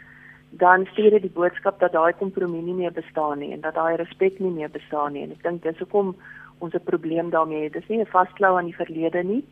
dan 0.51 0.85
stuur 0.91 1.09
dit 1.09 1.21
die 1.21 1.33
boodskap 1.33 1.79
dat 1.79 1.93
daai 1.95 2.13
kompromie 2.19 2.61
nie 2.61 2.75
meer 2.75 2.91
bestaan 2.91 3.39
nie 3.39 3.51
en 3.55 3.61
dat 3.61 3.75
daai 3.75 3.95
respek 3.95 4.39
nie 4.39 4.51
meer 4.51 4.69
bestaan 4.69 5.13
nie. 5.13 5.23
En 5.23 5.31
ek 5.31 5.43
dink 5.43 5.63
dis 5.63 5.79
hoekom 5.79 6.15
ons 6.59 6.73
'n 6.73 6.83
probleem 6.83 7.29
daarmee 7.29 7.63
het. 7.63 7.73
Dis 7.73 7.87
nie 7.87 7.99
'n 7.99 8.05
vasklou 8.05 8.57
aan 8.57 8.65
die 8.65 8.75
verlede 8.75 9.23
nie. 9.23 9.43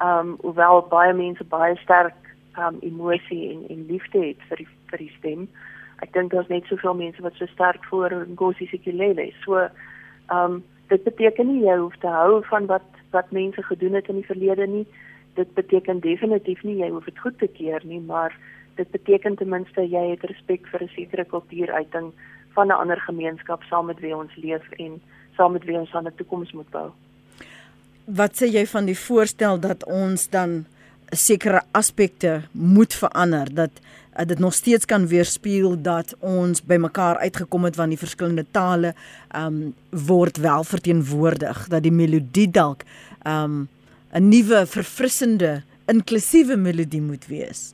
Um 0.00 0.36
hoewel 0.40 0.86
baie 0.90 1.12
mense 1.12 1.44
baie 1.44 1.76
sterk 1.76 2.14
um 2.58 2.78
emosie 2.80 3.50
en 3.52 3.68
en 3.68 3.86
liefde 3.86 4.18
het 4.18 4.40
vir 4.48 4.56
die 4.56 4.68
vir 4.90 4.98
die 4.98 5.14
stem. 5.18 5.48
Ek 6.02 6.12
dink 6.12 6.30
daar's 6.30 6.48
net 6.48 6.64
soveel 6.64 6.94
mense 6.94 7.22
wat 7.22 7.34
so 7.34 7.46
sterk 7.46 7.84
voor 7.84 8.26
Nkosi 8.28 8.66
Sikelele 8.66 9.32
so 9.44 9.68
um 10.30 10.64
dit 10.88 11.04
beteken 11.04 11.46
nie 11.46 11.64
jy 11.64 11.76
hoef 11.76 11.96
te 11.96 12.06
hou 12.06 12.42
van 12.44 12.66
wat 12.66 12.88
wat 13.10 13.30
mense 13.30 13.62
gedoen 13.62 13.94
het 13.94 14.08
in 14.08 14.16
die 14.16 14.30
verlede 14.32 14.66
nie. 14.66 14.86
Dit 15.34 15.54
beteken 15.54 16.00
definitief 16.00 16.62
nie 16.62 16.76
jy 16.76 16.90
hoef 16.90 17.04
dit 17.04 17.18
goed 17.18 17.38
te 17.38 17.46
keer 17.46 17.80
nie, 17.84 18.00
maar 18.00 18.36
dit 18.76 18.90
beteken 18.90 19.36
ten 19.36 19.48
minste 19.48 19.80
jy 19.80 20.10
het 20.10 20.24
respek 20.30 20.66
vir 20.66 20.82
'n 20.82 20.90
sekere 20.94 21.24
kultuuruiting 21.24 22.12
van 22.54 22.66
'n 22.66 22.80
ander 22.82 23.00
gemeenskap 23.00 23.62
saam 23.62 23.86
met 23.86 24.00
wie 24.00 24.16
ons 24.16 24.36
leef 24.36 24.70
en 24.70 25.00
saam 25.36 25.52
met 25.52 25.64
wie 25.64 25.78
ons 25.78 25.92
aan 25.94 26.06
'n 26.06 26.14
toekoms 26.16 26.52
moet 26.52 26.70
bou. 26.70 26.90
Wat 28.04 28.32
sê 28.42 28.46
jy 28.46 28.66
van 28.66 28.84
die 28.84 28.98
voorstel 28.98 29.60
dat 29.60 29.84
ons 29.84 30.28
dan 30.28 30.64
sekere 31.10 31.62
aspekte 31.70 32.42
moet 32.52 32.94
verander 32.94 33.54
dat 33.54 33.70
uh, 34.18 34.26
dit 34.26 34.38
nog 34.38 34.54
steeds 34.54 34.84
kan 34.84 35.06
weerspieël 35.06 35.82
dat 35.82 36.14
ons 36.18 36.62
bymekaar 36.62 37.16
uitgekom 37.16 37.64
het 37.64 37.76
van 37.76 37.88
die 37.88 37.98
verskillende 37.98 38.44
tale 38.50 38.94
um 39.36 39.74
word 39.90 40.36
wel 40.36 40.64
verteenwoordig 40.64 41.68
dat 41.68 41.82
die 41.82 41.92
melodie 41.92 42.50
dalk 42.50 42.82
um 43.26 43.68
'n 44.12 44.28
nuwe 44.28 44.66
verfrissende 44.66 45.62
inklusiewe 45.86 46.56
melodie 46.56 47.00
moet 47.00 47.26
wees. 47.26 47.72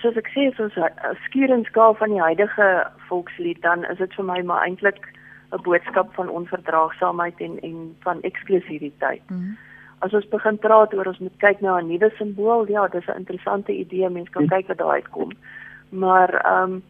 Soos 0.00 0.16
ek 0.16 0.28
sê, 0.34 0.54
soos 0.56 0.76
'n 0.76 1.16
skuurenskaal 1.24 1.94
van 1.94 2.10
die 2.10 2.20
huidige 2.20 2.90
volkslied 3.08 3.62
dan 3.62 3.84
is 3.84 3.98
dit 3.98 4.14
vir 4.14 4.24
my 4.24 4.42
maar 4.42 4.64
eintlik 4.64 5.08
'n 5.52 5.62
boodskap 5.62 6.14
van 6.14 6.28
onverdraagsaamheid 6.28 7.40
en 7.40 7.58
en 7.62 7.96
van 8.00 8.22
eksklusiwiteit. 8.22 9.30
Mm 9.30 9.38
-hmm 9.38 9.56
as 9.98 10.14
ons 10.14 10.28
begin 10.30 10.58
praat 10.62 10.94
oor 10.94 11.10
ons 11.10 11.18
moet 11.22 11.40
kyk 11.42 11.60
na 11.60 11.78
'n 11.78 11.88
nuwe 11.88 12.10
simbool, 12.18 12.68
ja, 12.68 12.86
dis 12.88 13.08
'n 13.08 13.20
interessante 13.22 13.72
idee, 13.72 14.08
mense 14.08 14.30
kan 14.30 14.42
hm. 14.42 14.48
kyk 14.48 14.68
wat 14.68 14.78
daar 14.78 14.94
uitkom. 14.98 15.32
Maar 15.88 16.30
ehm 16.44 16.72
um, 16.72 16.82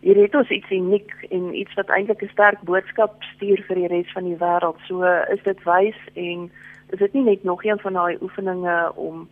hier 0.00 0.16
het 0.22 0.34
ons 0.34 0.48
iets 0.48 0.70
uniek 0.70 1.10
en 1.30 1.54
iets 1.54 1.74
wat 1.74 1.88
eintlik 1.88 2.22
'n 2.22 2.28
sterk 2.28 2.60
boodskap 2.62 3.22
stuur 3.34 3.62
vir 3.66 3.76
die 3.76 3.86
res 3.86 4.12
van 4.12 4.24
die 4.24 4.36
wêreld. 4.36 4.78
So 4.86 5.02
is 5.34 5.42
dit 5.42 5.62
wys 5.64 5.98
en 6.14 6.50
is 6.90 6.98
dit 6.98 7.12
nie 7.12 7.24
net 7.24 7.44
nog 7.44 7.64
een 7.64 7.78
van 7.78 7.92
daai 7.92 8.18
oefeninge 8.20 8.92
om 8.94 9.28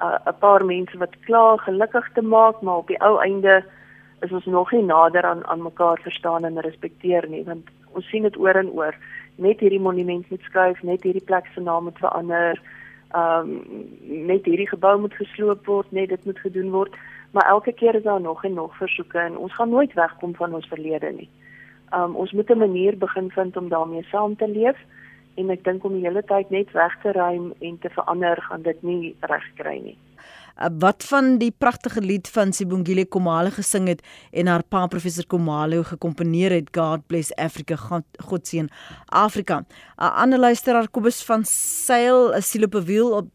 'n 0.00 0.28
uh, 0.28 0.38
paar 0.38 0.64
mense 0.64 0.98
wat 0.98 1.20
klaar 1.20 1.58
gelukkig 1.58 2.12
te 2.12 2.22
maak, 2.22 2.60
maar 2.60 2.76
op 2.76 2.86
die 2.86 3.00
ou 3.00 3.20
einde 3.20 3.64
is 4.20 4.32
ons 4.32 4.44
nog 4.44 4.72
nie 4.72 4.82
nader 4.82 5.22
aan 5.22 5.46
aan 5.46 5.62
mekaar 5.62 5.98
verstaan 6.02 6.44
en 6.44 6.60
respekteer 6.60 7.28
nie, 7.28 7.44
want 7.44 7.68
ons 7.92 8.08
sien 8.08 8.22
dit 8.22 8.36
oor 8.38 8.54
en 8.54 8.70
oor 8.70 8.94
net 9.36 9.60
hierdie 9.60 9.80
monument 9.80 10.30
moet 10.30 10.42
skuif, 10.42 10.82
net 10.82 11.02
hierdie 11.02 11.24
plek 11.24 11.46
se 11.46 11.60
naam 11.60 11.84
moet 11.84 11.98
verander. 11.98 12.60
Ehm 13.14 13.50
um, 13.50 13.86
net 14.26 14.44
hierdie 14.44 14.68
gebou 14.68 14.98
moet 15.00 15.14
gesloop 15.14 15.66
word, 15.66 15.92
net 15.92 16.08
dit 16.08 16.24
moet 16.24 16.38
gedoen 16.38 16.70
word. 16.70 16.94
Maar 17.30 17.48
elke 17.48 17.72
keer 17.72 17.94
is 17.94 18.02
daar 18.02 18.20
nog 18.20 18.44
en 18.44 18.54
nog 18.54 18.76
versoeke 18.76 19.18
en 19.18 19.36
ons 19.36 19.54
gaan 19.54 19.70
nooit 19.70 19.92
wegkom 19.94 20.34
van 20.34 20.54
ons 20.54 20.66
verlede 20.66 21.12
nie. 21.12 21.30
Ehm 21.90 22.02
um, 22.02 22.16
ons 22.16 22.32
moet 22.32 22.50
'n 22.50 22.58
manier 22.58 22.98
begin 22.98 23.30
vind 23.30 23.56
om 23.56 23.68
daarmee 23.68 24.02
saam 24.10 24.36
te 24.36 24.48
leef 24.48 24.78
en 25.40 25.50
ek 25.50 25.64
dink 25.66 25.84
om 25.84 25.94
die 25.96 26.06
hele 26.06 26.22
tyd 26.28 26.50
net 26.54 26.72
weg 26.76 26.94
te 27.02 27.12
ruim 27.16 27.52
en 27.60 27.78
te 27.82 27.90
verander 27.94 28.40
gaan 28.48 28.62
dit 28.62 28.82
nie 28.82 29.14
reg 29.30 29.46
kry 29.58 29.78
nie. 29.82 29.96
Uh, 30.54 30.68
wat 30.78 31.02
van 31.10 31.32
die 31.40 31.50
pragtige 31.50 32.00
lied 32.00 32.28
van 32.30 32.52
Sibongile 32.54 33.04
Komale 33.10 33.50
gesing 33.50 33.88
het 33.90 34.04
en 34.30 34.46
haar 34.46 34.62
pa 34.62 34.84
professor 34.86 35.26
Komale 35.26 35.82
gekomponeer 35.84 36.54
het 36.54 36.70
God 36.76 37.02
bless 37.10 37.34
Africa 37.34 37.76
God, 37.76 38.06
God 38.22 38.46
seën 38.46 38.70
Afrika. 39.10 39.58
'n 39.58 39.66
uh, 39.98 40.22
Ander 40.22 40.38
luisteraar 40.38 40.88
Kobus 40.88 41.24
van 41.26 41.42
Sail 41.44 42.30
'n 42.36 42.42
siel 42.42 42.64
op 42.64 42.74
'n 42.74 42.86
wiel 42.86 43.10
op 43.12 43.26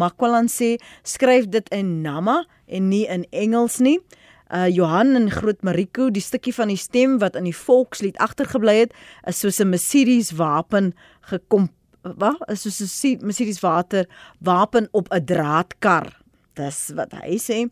Makwalan 0.00 0.48
sê 0.48 0.74
skryf 1.02 1.46
dit 1.48 1.68
in 1.68 2.02
Nama 2.02 2.44
en 2.66 2.88
nie 2.88 3.06
in 3.06 3.26
Engels 3.30 3.78
nie. 3.78 3.98
Uh 3.98 4.23
Johan 4.54 5.16
in 5.16 5.30
Groot 5.30 5.62
Mariko, 5.62 6.10
die 6.10 6.22
stukkie 6.22 6.54
van 6.54 6.70
die 6.70 6.78
stem 6.78 7.18
wat 7.18 7.34
in 7.36 7.48
die 7.48 7.56
volkslied 7.56 8.18
agtergebly 8.22 8.76
het, 8.84 8.92
is 9.26 9.40
soos 9.42 9.58
'n 9.60 9.70
Mercedes 9.70 10.30
wapen 10.38 10.94
gekom 11.20 11.70
wat? 12.02 12.38
Is 12.48 12.62
soos 12.62 13.04
'n 13.04 13.18
Mercedes 13.26 13.60
water 13.60 14.06
wapen 14.38 14.88
op 14.92 15.08
'n 15.10 15.24
draadkar. 15.24 16.20
Dis 16.54 16.92
wat 16.94 17.12
hy 17.12 17.38
sê. 17.38 17.68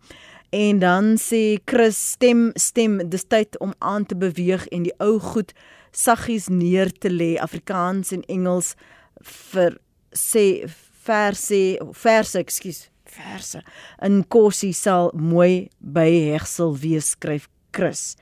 En 0.51 0.79
dan 0.79 1.17
sê 1.17 1.61
Chris 1.65 2.11
stem 2.11 2.51
stem 2.55 3.09
dis 3.09 3.25
tyd 3.25 3.59
om 3.59 3.75
aan 3.79 4.07
te 4.07 4.17
beweeg 4.17 4.67
en 4.69 4.83
die 4.83 4.95
ou 4.99 5.19
goed 5.19 5.53
saggies 5.91 6.49
neer 6.49 6.93
te 6.93 7.11
lê. 7.11 7.39
Afrikaans 7.39 8.13
en 8.13 8.23
Engels 8.23 8.75
vir 9.23 9.79
sê 10.11 10.69
verse 11.05 11.79
verse 11.93 12.39
ekskuus 12.39 12.92
verse 13.13 13.61
in 14.03 14.23
Kossie 14.29 14.75
sal 14.77 15.13
mooi 15.15 15.69
by 15.79 16.09
hegsel 16.33 16.75
wees 16.83 17.13
skryf 17.17 17.49
Chris. 17.73 18.17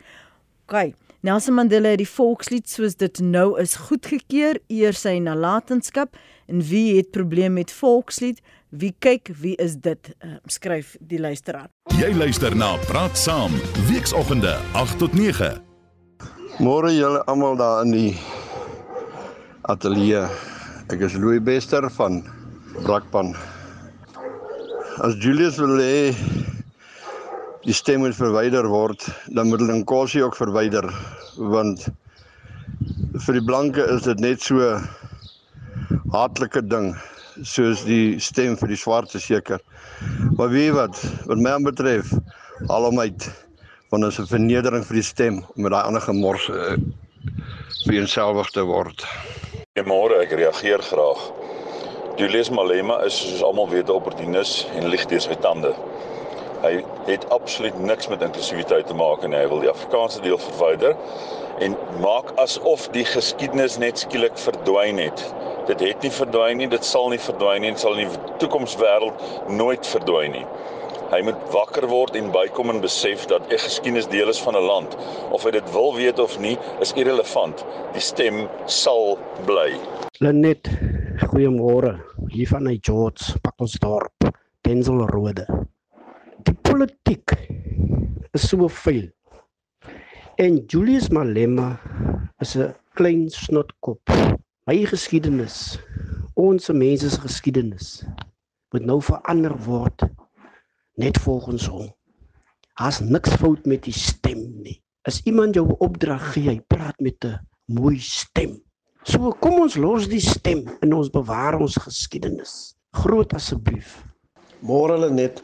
OK. 0.68 0.92
Nelson 1.20 1.54
Mandela 1.54 1.90
het 1.92 2.00
die 2.00 2.08
volkslied 2.08 2.68
soos 2.70 2.94
dit 2.96 3.18
nou 3.20 3.52
is 3.60 3.74
goedgekeur 3.88 4.56
eer 4.72 4.96
sy 4.96 5.18
nalatenskap 5.20 6.16
en 6.48 6.62
wie 6.64 6.96
het 6.96 7.10
probleme 7.12 7.60
met 7.60 7.74
volkslied? 7.74 8.40
Wie 8.70 8.94
kyk, 9.02 9.32
wie 9.42 9.56
is 9.58 9.74
dit? 9.82 10.12
Uh, 10.22 10.38
skryf 10.46 10.94
die 11.02 11.18
luisteraar. 11.20 11.68
Jy 11.98 12.12
luister 12.14 12.54
na 12.56 12.76
Praat 12.86 13.18
Saam, 13.18 13.56
weekoggende 13.90 14.54
8 14.78 15.00
tot 15.02 15.16
9. 15.18 15.50
Môre 16.62 16.94
julle 16.94 17.20
almal 17.28 17.58
daar 17.58 17.82
in 17.84 17.92
die 17.96 18.12
ateljee. 19.68 20.22
Ek 20.90 21.02
is 21.02 21.18
Louis 21.18 21.42
Bester 21.42 21.90
van 21.98 22.22
Brakpan. 22.84 23.34
As 25.00 25.14
Julius 25.16 25.56
wil 25.56 25.78
hê 25.80 26.12
die 27.64 27.72
stem 27.72 28.02
moet 28.04 28.12
verwyder 28.18 28.66
word, 28.68 29.00
dan 29.32 29.48
moet 29.48 29.62
hulle 29.62 29.78
Nkosi 29.78 30.20
ook 30.20 30.36
verwyder 30.36 30.84
want 31.40 31.86
vir 33.24 33.38
die 33.38 33.44
blanke 33.48 33.86
is 33.94 34.04
dit 34.04 34.20
net 34.20 34.44
so 34.44 34.74
haatlike 36.12 36.60
ding 36.68 36.90
soos 37.48 37.86
die 37.88 38.20
stem 38.20 38.58
vir 38.60 38.74
die 38.74 38.80
swarte 38.82 39.22
seker. 39.24 39.64
Maar 40.36 40.52
wie 40.52 40.68
wat 40.76 41.00
wat 41.30 41.40
my 41.40 41.56
betref, 41.64 42.12
alomheid 42.68 43.30
want 43.88 44.04
dit 44.04 44.12
is 44.12 44.20
'n 44.20 44.32
vernedering 44.36 44.84
vir 44.84 45.00
die 45.00 45.08
stem 45.12 45.40
om 45.40 45.62
met 45.64 45.72
daai 45.72 45.86
ander 45.86 46.04
gemors 46.04 46.44
uh, 46.52 46.76
vereenselwig 47.88 48.52
te 48.52 48.68
word. 48.68 49.06
Goeiemôre, 49.72 50.20
ek 50.28 50.36
reageer 50.36 50.84
graag. 50.92 51.24
Julius 52.20 52.50
Malema 52.50 52.98
is 53.08 53.14
soos 53.16 53.40
almal 53.40 53.68
weet 53.70 53.88
'n 53.88 53.96
opportunis 53.96 54.50
en 54.76 54.88
lig 54.92 55.06
deur 55.08 55.22
sy 55.24 55.36
tande. 55.40 55.70
Hy 56.60 56.72
het 57.06 57.22
absoluut 57.32 57.78
niks 57.80 58.10
met 58.12 58.20
inklusiwiteit 58.26 58.86
te 58.86 58.94
maak 58.94 59.24
en 59.24 59.32
hy 59.32 59.46
wil 59.48 59.62
die 59.64 59.70
Afrikaanse 59.70 60.20
deel 60.20 60.36
verwyder 60.38 60.92
en 61.64 61.76
maak 62.04 62.34
asof 62.44 62.90
die 62.92 63.06
geskiedenis 63.08 63.78
net 63.80 64.04
skielik 64.04 64.36
verdwyn 64.36 65.00
het. 65.00 65.24
Dit 65.66 65.80
het 65.80 66.04
nie 66.04 66.12
verdwyn 66.12 66.60
nie, 66.60 66.68
dit 66.68 66.84
sal 66.84 67.08
nie 67.08 67.22
verdwyn 67.28 67.64
nie 67.64 67.72
en 67.72 67.80
sal 67.80 67.96
in 67.96 68.12
die 68.12 68.36
toekomswêreld 68.44 69.24
nooit 69.48 69.86
verdwyn 69.86 70.36
nie. 70.36 70.46
Hy 71.10 71.22
moet 71.24 71.40
wakker 71.56 71.88
word 71.88 72.20
en 72.20 72.28
bykom 72.36 72.70
en 72.70 72.84
besef 72.84 73.24
dat 73.32 73.48
'n 73.48 73.64
geskiedenis 73.64 74.12
deel 74.12 74.28
is 74.28 74.42
van 74.44 74.56
'n 74.56 74.68
land. 74.68 74.96
Of 75.30 75.44
hy 75.44 75.56
dit 75.56 75.72
wil 75.72 75.94
weet 75.96 76.18
of 76.18 76.38
nie, 76.38 76.58
is 76.80 76.92
irrelevant. 76.92 77.64
Die 77.92 78.04
stem 78.04 78.48
sal 78.66 79.18
bly. 79.46 79.72
Lenet, 80.18 80.68
goeiemôre. 81.28 81.98
Hier 82.32 82.48
van 82.48 82.64
my 82.64 82.78
George, 82.80 83.38
Pakosdorp, 83.44 84.30
Denzelrode. 84.64 85.46
Die 86.46 86.54
politiek 86.54 87.34
is 88.32 88.48
so 88.48 88.68
veel. 88.68 89.10
En 90.40 90.64
Julius 90.66 91.10
Malema 91.12 91.80
is 92.40 92.56
'n 92.56 92.74
klein 92.94 93.28
snotkop. 93.28 94.00
My 94.66 94.84
geskiedenis, 94.86 95.78
ons 96.34 96.68
mense 96.68 97.10
se 97.10 97.20
geskiedenis 97.20 98.04
moet 98.70 98.86
nou 98.86 99.00
verander 99.02 99.56
word 99.66 100.04
net 101.00 101.18
volgens 101.18 101.66
hom. 101.66 101.88
Has 102.78 103.00
niks 103.00 103.34
fout 103.40 103.66
met 103.66 103.82
die 103.82 103.92
stem 103.96 104.62
nie. 104.62 104.78
As 105.08 105.20
iemand 105.24 105.54
jou 105.54 105.66
opdrag 105.78 106.32
gee, 106.34 106.48
hy 106.48 106.60
praat 106.60 107.00
met 107.00 107.24
'n 107.24 107.38
mooi 107.66 107.98
stem. 107.98 108.62
So 109.08 109.32
kom 109.40 109.60
ons 109.62 109.78
los 109.80 110.08
die 110.10 110.20
stem 110.20 110.66
en 110.84 110.92
ons 110.92 111.08
bewaar 111.12 111.56
ons 111.60 111.78
geskiedenis. 111.80 112.74
Groot 113.00 113.32
asseblief. 113.32 114.00
Môre 114.60 114.98
hulle 114.98 115.10
net 115.14 115.40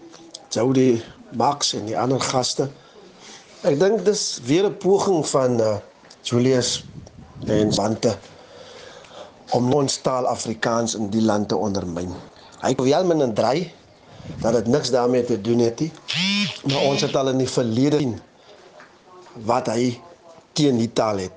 Jody 0.53 1.01
Max 1.37 1.73
en 1.79 1.87
die 1.89 1.97
ander 1.97 2.21
gaste. 2.21 2.69
Ek 3.65 3.79
dink 3.81 4.05
dis 4.05 4.41
weer 4.45 4.69
'n 4.69 4.77
poging 4.77 5.25
van 5.27 5.61
uh, 5.61 5.79
Julius 6.23 6.85
en 7.47 7.73
Wante 7.75 8.17
om 9.57 9.73
ons 9.73 10.01
taal 10.03 10.27
Afrikaans 10.27 10.95
in 10.95 11.11
die 11.11 11.23
land 11.23 11.49
te 11.49 11.57
ondermyn. 11.57 12.13
Hy 12.63 12.75
wil 12.77 13.05
men 13.05 13.21
en 13.23 13.35
dry 13.35 13.73
dat 14.43 14.53
dit 14.53 14.67
niks 14.67 14.91
daarmee 14.91 15.25
te 15.25 15.41
doen 15.41 15.59
het 15.59 15.81
nie. 15.81 15.93
Maar 16.69 16.83
ons 16.83 17.01
het 17.01 17.17
al 17.17 17.29
in 17.29 17.39
die 17.39 17.49
verlede 17.49 17.99
sien 17.99 18.19
wat 19.45 19.69
hy 19.69 20.01
teen 20.53 20.79
die 20.81 20.93
taal 20.93 21.19
het. 21.19 21.33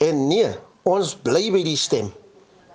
En 0.00 0.26
nee, 0.28 0.48
ons 0.82 1.14
bly 1.16 1.50
by 1.52 1.62
die 1.64 1.76
stem. 1.76 2.10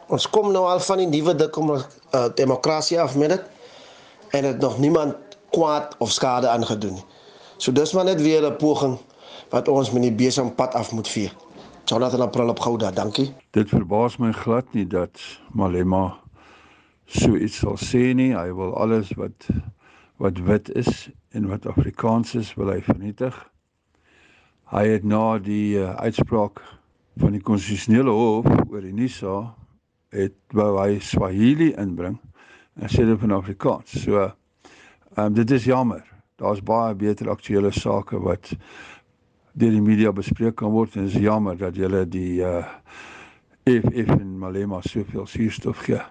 Ons 0.07 0.29
kom 0.29 0.51
nou 0.53 0.65
al 0.69 0.79
van 0.79 1.01
die 1.01 1.09
nuwe 1.09 1.33
uh, 1.35 2.29
demokrasie 2.35 2.99
af 3.01 3.15
met 3.15 3.29
dit 3.29 3.43
en 4.31 4.43
dit 4.43 4.59
nog 4.59 4.79
niemand 4.79 5.15
kwaad 5.49 5.95
of 5.97 6.11
skade 6.11 6.47
aangedoen 6.47 6.93
nie. 6.93 7.05
So 7.57 7.71
dis 7.71 7.93
maar 7.93 8.05
net 8.05 8.21
weer 8.21 8.43
'n 8.43 8.55
poging 8.55 8.97
wat 9.49 9.67
ons 9.67 9.91
met 9.91 10.01
die 10.01 10.11
besem 10.11 10.55
pad 10.55 10.73
af 10.73 10.91
moet 10.91 11.07
vee. 11.07 11.31
Jonathan 11.85 12.21
April 12.21 12.49
op 12.49 12.59
Gouda, 12.59 12.91
dankie. 12.91 13.33
Dit 13.51 13.69
verbaas 13.69 14.17
my 14.17 14.31
glad 14.31 14.65
nie 14.73 14.87
dat 14.87 15.21
Malema 15.53 16.17
so 17.05 17.35
iets 17.35 17.57
sal 17.57 17.77
sê 17.77 18.13
nie. 18.13 18.33
Hy 18.33 18.53
wil 18.53 18.75
alles 18.77 19.13
wat 19.13 19.47
wat 20.17 20.37
wit 20.37 20.71
is 20.75 21.09
en 21.29 21.47
wat 21.47 21.65
Afrikaans 21.65 22.35
is 22.35 22.53
wil 22.55 22.71
hy 22.71 22.81
vernietig. 22.81 23.35
Hy 24.71 24.87
het 24.87 25.03
na 25.03 25.37
die 25.37 25.77
uh, 25.77 25.95
uitspraak 25.95 26.61
van 27.19 27.35
die 27.35 27.41
konstitusionele 27.41 28.11
hof 28.11 28.47
oor 28.69 28.81
die 28.83 28.93
NISA 28.93 29.35
het 30.15 30.35
wou 30.55 30.75
hy 30.79 30.99
Swahili 31.03 31.71
inbring 31.79 32.17
en 32.75 32.91
sê 32.91 33.05
dit 33.07 33.19
van 33.19 33.35
Afrikaans. 33.37 33.95
So 34.03 34.19
ehm 34.19 35.29
um, 35.29 35.33
dit 35.33 35.51
is 35.51 35.63
jammer. 35.63 36.03
Daar's 36.35 36.63
baie 36.63 36.95
beter 36.95 37.29
aktuelle 37.31 37.71
sake 37.71 38.19
wat 38.19 38.51
deur 39.53 39.71
die 39.71 39.83
media 39.83 40.11
bespreek 40.11 40.57
kan 40.59 40.73
word 40.73 40.95
en 40.95 41.05
dit 41.07 41.15
is 41.15 41.23
jammer 41.23 41.55
dat 41.57 41.75
julle 41.75 42.03
die 42.05 42.41
uh 42.43 42.57
eh, 42.57 42.73
EFF 43.65 44.11
en 44.19 44.35
Malema 44.37 44.81
soveel 44.81 45.25
suurstof 45.25 45.79
gee. 45.87 46.01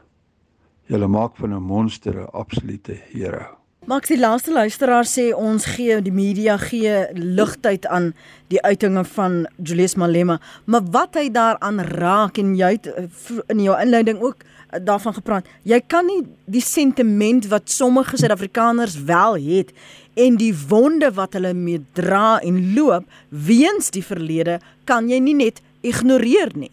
Julle 0.88 1.08
maak 1.08 1.36
van 1.36 1.54
'n 1.54 1.62
monster 1.62 2.16
'n 2.16 2.32
absolute 2.32 2.96
hero. 3.12 3.63
Max 3.84 4.08
die 4.08 4.16
laaste 4.16 4.48
luisteraar 4.48 5.04
sê 5.04 5.26
ons 5.36 5.66
gee 5.74 5.98
die 6.00 6.12
media 6.14 6.54
gee 6.56 7.02
ligtheid 7.12 7.84
aan 7.92 8.14
die 8.48 8.60
uitinge 8.64 9.02
van 9.12 9.42
Julius 9.60 9.92
Malema, 10.00 10.38
maar 10.64 10.86
wat 10.94 11.18
hy 11.20 11.26
daaraan 11.28 11.82
raak 11.90 12.40
en 12.40 12.54
jy 12.56 12.70
het 12.78 12.88
eh, 12.88 13.10
in 13.52 13.60
jou 13.60 13.74
inleiding 13.76 14.22
ook 14.24 14.40
eh, 14.40 14.80
daarvan 14.80 15.12
gepraat. 15.18 15.50
Jy 15.68 15.82
kan 15.84 16.08
nie 16.08 16.22
die 16.48 16.64
sentiment 16.64 17.50
wat 17.52 17.68
sommige 17.68 18.16
Suid-Afrikaners 18.16 18.96
wel 19.04 19.36
het 19.50 19.74
en 20.16 20.38
die 20.40 20.54
wonde 20.70 21.10
wat 21.18 21.36
hulle 21.36 21.52
mee 21.52 21.82
dra 21.92 22.38
en 22.40 22.62
loop 22.72 23.04
weens 23.28 23.92
die 23.92 24.04
verlede 24.06 24.62
kan 24.88 25.12
jy 25.12 25.20
nie 25.20 25.36
net 25.42 25.60
ignoreer 25.84 26.56
nie 26.56 26.72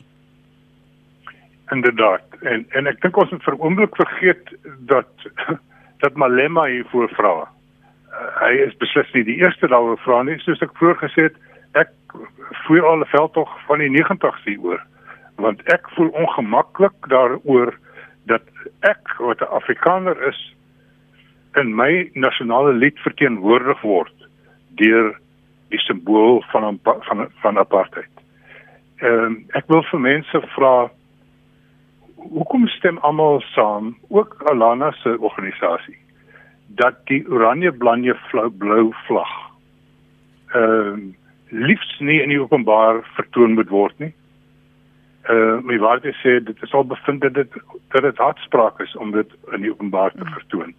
inderdaad. 1.72 2.24
En 2.44 2.66
en 2.76 2.88
ek 2.88 3.04
dink 3.04 3.20
ons 3.20 3.32
moet 3.32 3.44
vir 3.48 3.60
oomblik 3.60 4.00
vergeet 4.00 4.56
dat 4.92 5.28
dat 6.02 6.18
Malema 6.20 6.66
hier 6.68 6.86
voor 6.92 7.10
vra. 7.16 7.34
Uh, 7.42 8.28
hy 8.42 8.54
is 8.68 8.78
beslis 8.82 9.12
nie 9.16 9.24
die 9.28 9.40
eerste 9.42 9.70
daaroor 9.72 10.00
vra 10.06 10.22
nie, 10.28 10.40
soos 10.44 10.62
ek 10.66 10.76
vroeër 10.80 11.00
gesê 11.06 11.28
het. 11.30 11.38
Ek 11.80 11.94
voel 12.66 12.86
al 12.86 13.04
'n 13.06 13.14
veldtog 13.14 13.52
van 13.68 13.80
die 13.80 13.92
90's 13.94 14.44
hieroor. 14.46 14.82
Want 15.38 15.62
ek 15.74 15.90
voel 15.96 16.10
ongemaklik 16.10 17.08
daaroor 17.08 17.74
dat 18.28 18.44
ek 18.82 19.16
wat 19.20 19.42
'n 19.42 19.54
Afrikaner 19.60 20.18
is 20.28 20.42
in 21.56 21.76
my 21.76 22.10
nasionale 22.14 22.74
lied 22.74 23.00
verteenwoordig 23.00 23.82
word 23.82 24.14
deur 24.80 25.16
die 25.70 25.80
simbool 25.80 26.44
van 26.52 26.80
van 26.84 27.28
van 27.42 27.58
apartheid. 27.58 28.12
Ehm 29.02 29.26
um, 29.26 29.38
ek 29.58 29.68
wil 29.68 29.84
vir 29.84 30.00
mense 30.00 30.42
vra 30.56 30.92
hoekom 32.30 32.68
stem 32.68 32.98
almal 32.98 33.42
saam, 33.54 33.96
ook 34.10 34.36
Alana 34.52 34.92
se 34.92 35.18
organisasie, 35.20 35.98
dat 36.68 37.02
die 37.06 37.24
oranje 37.30 37.72
blanje 37.72 38.16
blou 38.58 38.92
vlag 39.08 39.52
ehm 40.54 41.00
uh, 41.00 41.14
liefs 41.52 42.00
nie 42.00 42.22
in 42.22 42.30
die 42.32 42.40
openbaar 42.40 43.02
vertoon 43.16 43.54
moet 43.54 43.70
word 43.70 43.98
nie. 44.00 44.14
Uh 45.30 45.60
my 45.68 45.78
waarde 45.84 46.14
sê 46.22 46.38
dit 46.44 46.64
is 46.64 46.74
al 46.74 46.86
bevind 46.88 47.22
dat 47.22 47.34
dit 47.34 47.58
dat 47.92 48.06
dit 48.08 48.18
hartspraak 48.18 48.80
is 48.80 48.96
om 48.96 49.12
dit 49.12 49.34
in 49.52 49.66
die 49.66 49.72
openbaar 49.72 50.12
te 50.12 50.26
vertoon. 50.26 50.74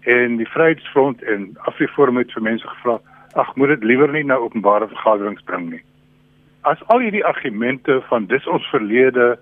En 0.00 0.36
die 0.36 0.48
Vryheidsfront 0.48 1.22
en 1.22 1.50
Afriforum 1.68 2.16
het 2.16 2.32
vir 2.32 2.42
mense 2.42 2.68
gevra, 2.68 2.98
ag 3.34 3.54
moet 3.56 3.74
dit 3.74 3.84
liewer 3.84 4.12
nie 4.12 4.24
na 4.24 4.40
openbare 4.40 4.88
vergaderings 4.88 5.44
bring 5.44 5.68
nie. 5.70 5.82
As 6.62 6.80
al 6.86 7.04
hierdie 7.04 7.24
argumente 7.24 8.00
van 8.08 8.26
dis 8.26 8.46
ons 8.46 8.68
verlede 8.72 9.38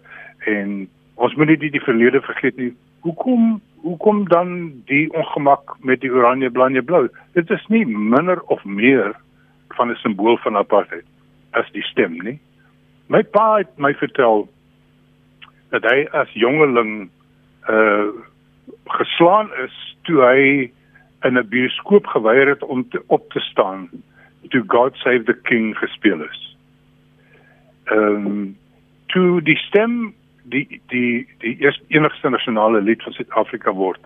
en 0.51 0.89
ons 1.15 1.35
moet 1.35 1.53
nie 1.53 1.61
die, 1.61 1.71
die 1.71 1.85
verlede 1.85 2.21
vergeet 2.21 2.57
nie. 2.57 2.73
Hoekom 3.07 3.61
hoekom 3.85 4.23
dan 4.29 4.73
die 4.89 5.13
ongemak 5.13 5.75
met 5.85 6.01
die 6.01 6.13
oranje 6.13 6.51
blanje 6.51 6.83
blou? 6.83 7.09
Dit 7.37 7.51
is 7.51 7.67
nie 7.69 7.85
minder 7.87 8.41
of 8.49 8.65
meer 8.65 9.13
van 9.77 9.91
'n 9.91 10.01
simbool 10.01 10.39
van 10.41 10.57
apartheid 10.57 11.05
as 11.53 11.71
die 11.73 11.83
stem 11.83 12.17
nie. 12.23 12.39
My 13.09 13.23
pa 13.23 13.59
het 13.59 13.79
my 13.79 13.95
vertel 13.95 14.49
dat 15.71 15.85
hy 15.85 16.07
as 16.13 16.31
jongeling 16.33 17.11
uh 17.69 18.09
geslaan 18.85 19.51
is 19.65 19.97
toe 20.03 20.21
hy 20.21 20.71
in 21.25 21.39
'n 21.39 21.49
bioskoop 21.49 22.07
geweier 22.07 22.49
het 22.49 22.63
om 22.63 22.89
te, 22.89 23.03
op 23.07 23.31
te 23.33 23.41
staan 23.41 23.89
toe 24.49 24.65
God 24.67 24.97
Save 24.97 25.25
the 25.25 25.37
King 25.43 25.77
gespeel 25.79 26.21
is. 26.21 26.57
Ehm 27.85 28.27
um, 28.27 28.57
toe 29.07 29.43
die 29.43 29.57
stem 29.57 30.15
die 30.45 30.81
die 30.93 31.27
die 31.39 31.57
eerste 31.61 31.85
enigste 31.89 32.31
nasionale 32.31 32.81
lied 32.81 33.03
van 33.03 33.13
Suid-Afrika 33.13 33.73
word. 33.73 34.01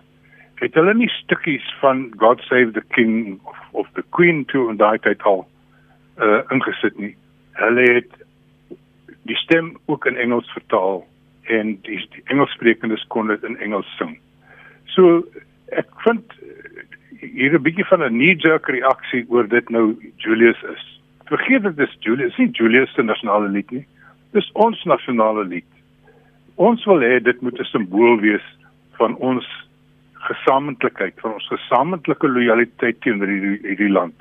Het 0.59 0.75
hulle 0.75 0.93
nie 0.93 1.09
stukkies 1.09 1.65
van 1.79 2.09
God 2.17 2.41
Save 2.47 2.71
the 2.71 2.83
King 2.95 3.39
of 3.43 3.57
of 3.71 3.87
the 3.93 4.03
Queen 4.09 4.45
toe 4.45 4.69
in 4.69 4.79
daai 4.79 4.99
tyd 4.99 5.23
al 5.23 5.45
uh 6.19 6.41
ingesit 6.55 6.97
nie. 6.99 7.15
Hulle 7.59 7.85
het 7.99 8.11
die 9.29 9.37
stem 9.43 9.77
ook 9.85 10.05
in 10.05 10.17
Engels 10.17 10.49
vertaal 10.55 11.03
en 11.43 11.75
die, 11.85 11.99
die 12.15 12.23
Engelssprekendes 12.25 13.05
kon 13.07 13.27
dit 13.27 13.43
in 13.43 13.57
Engels 13.57 13.89
sing. 13.97 14.17
So 14.95 15.23
ek 15.77 15.89
vind 16.05 16.33
uh, 16.41 16.83
hier 17.21 17.53
'n 17.53 17.63
bietjie 17.63 17.85
van 17.91 18.03
'n 18.03 18.15
knee-jerk 18.15 18.67
reaksie 18.67 19.25
oor 19.27 19.47
dit 19.47 19.69
nou 19.69 19.97
Julius 20.17 20.61
is. 20.75 20.85
Vergeet 21.25 21.63
dit 21.63 21.79
is 21.79 21.97
Julius, 21.99 22.37
nie 22.37 22.51
Julius 22.51 22.93
se 22.93 23.03
nasionale 23.03 23.47
lied 23.47 23.71
nie. 23.71 23.85
Dis 24.31 24.49
ons 24.53 24.83
nasionale 24.83 25.45
lied 25.45 25.78
ons 26.59 26.85
wil 26.85 27.03
hê 27.05 27.19
dit 27.23 27.41
moet 27.41 27.59
'n 27.59 27.71
simbool 27.71 28.19
wees 28.19 28.45
van 28.99 29.15
ons 29.15 29.45
gesamentlikheid, 30.27 31.15
van 31.23 31.33
ons 31.33 31.47
gesamentlike 31.47 32.27
lojaliteit 32.27 33.01
teenoor 33.01 33.31
hierdie 33.31 33.59
hierdie 33.67 33.91
land. 33.91 34.15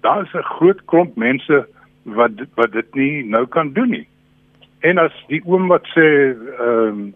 daar 0.00 0.22
is 0.22 0.34
'n 0.34 0.50
groot 0.56 0.80
klomp 0.84 1.16
mense 1.16 1.66
wat 2.02 2.32
wat 2.54 2.72
dit 2.72 2.94
nie 2.94 3.24
nou 3.24 3.46
kan 3.46 3.72
doen 3.72 3.90
nie. 3.90 4.08
En 4.80 4.98
as 4.98 5.12
die 5.28 5.42
oom 5.44 5.68
wat 5.68 5.86
sê 5.94 6.06
ehm 6.58 6.88
um, 6.88 7.14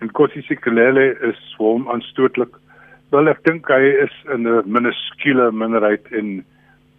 en 0.00 0.10
Kosi 0.10 0.42
Sikelele 0.42 1.18
is 1.30 1.54
hom 1.56 1.88
aanstootlik. 1.90 2.54
Wel 3.10 3.28
ek 3.28 3.42
dink 3.44 3.68
hy 3.68 3.84
is 4.04 4.14
in 4.34 4.46
'n 4.46 4.62
minuskule 4.66 5.50
minderheid 5.52 6.06
en 6.12 6.44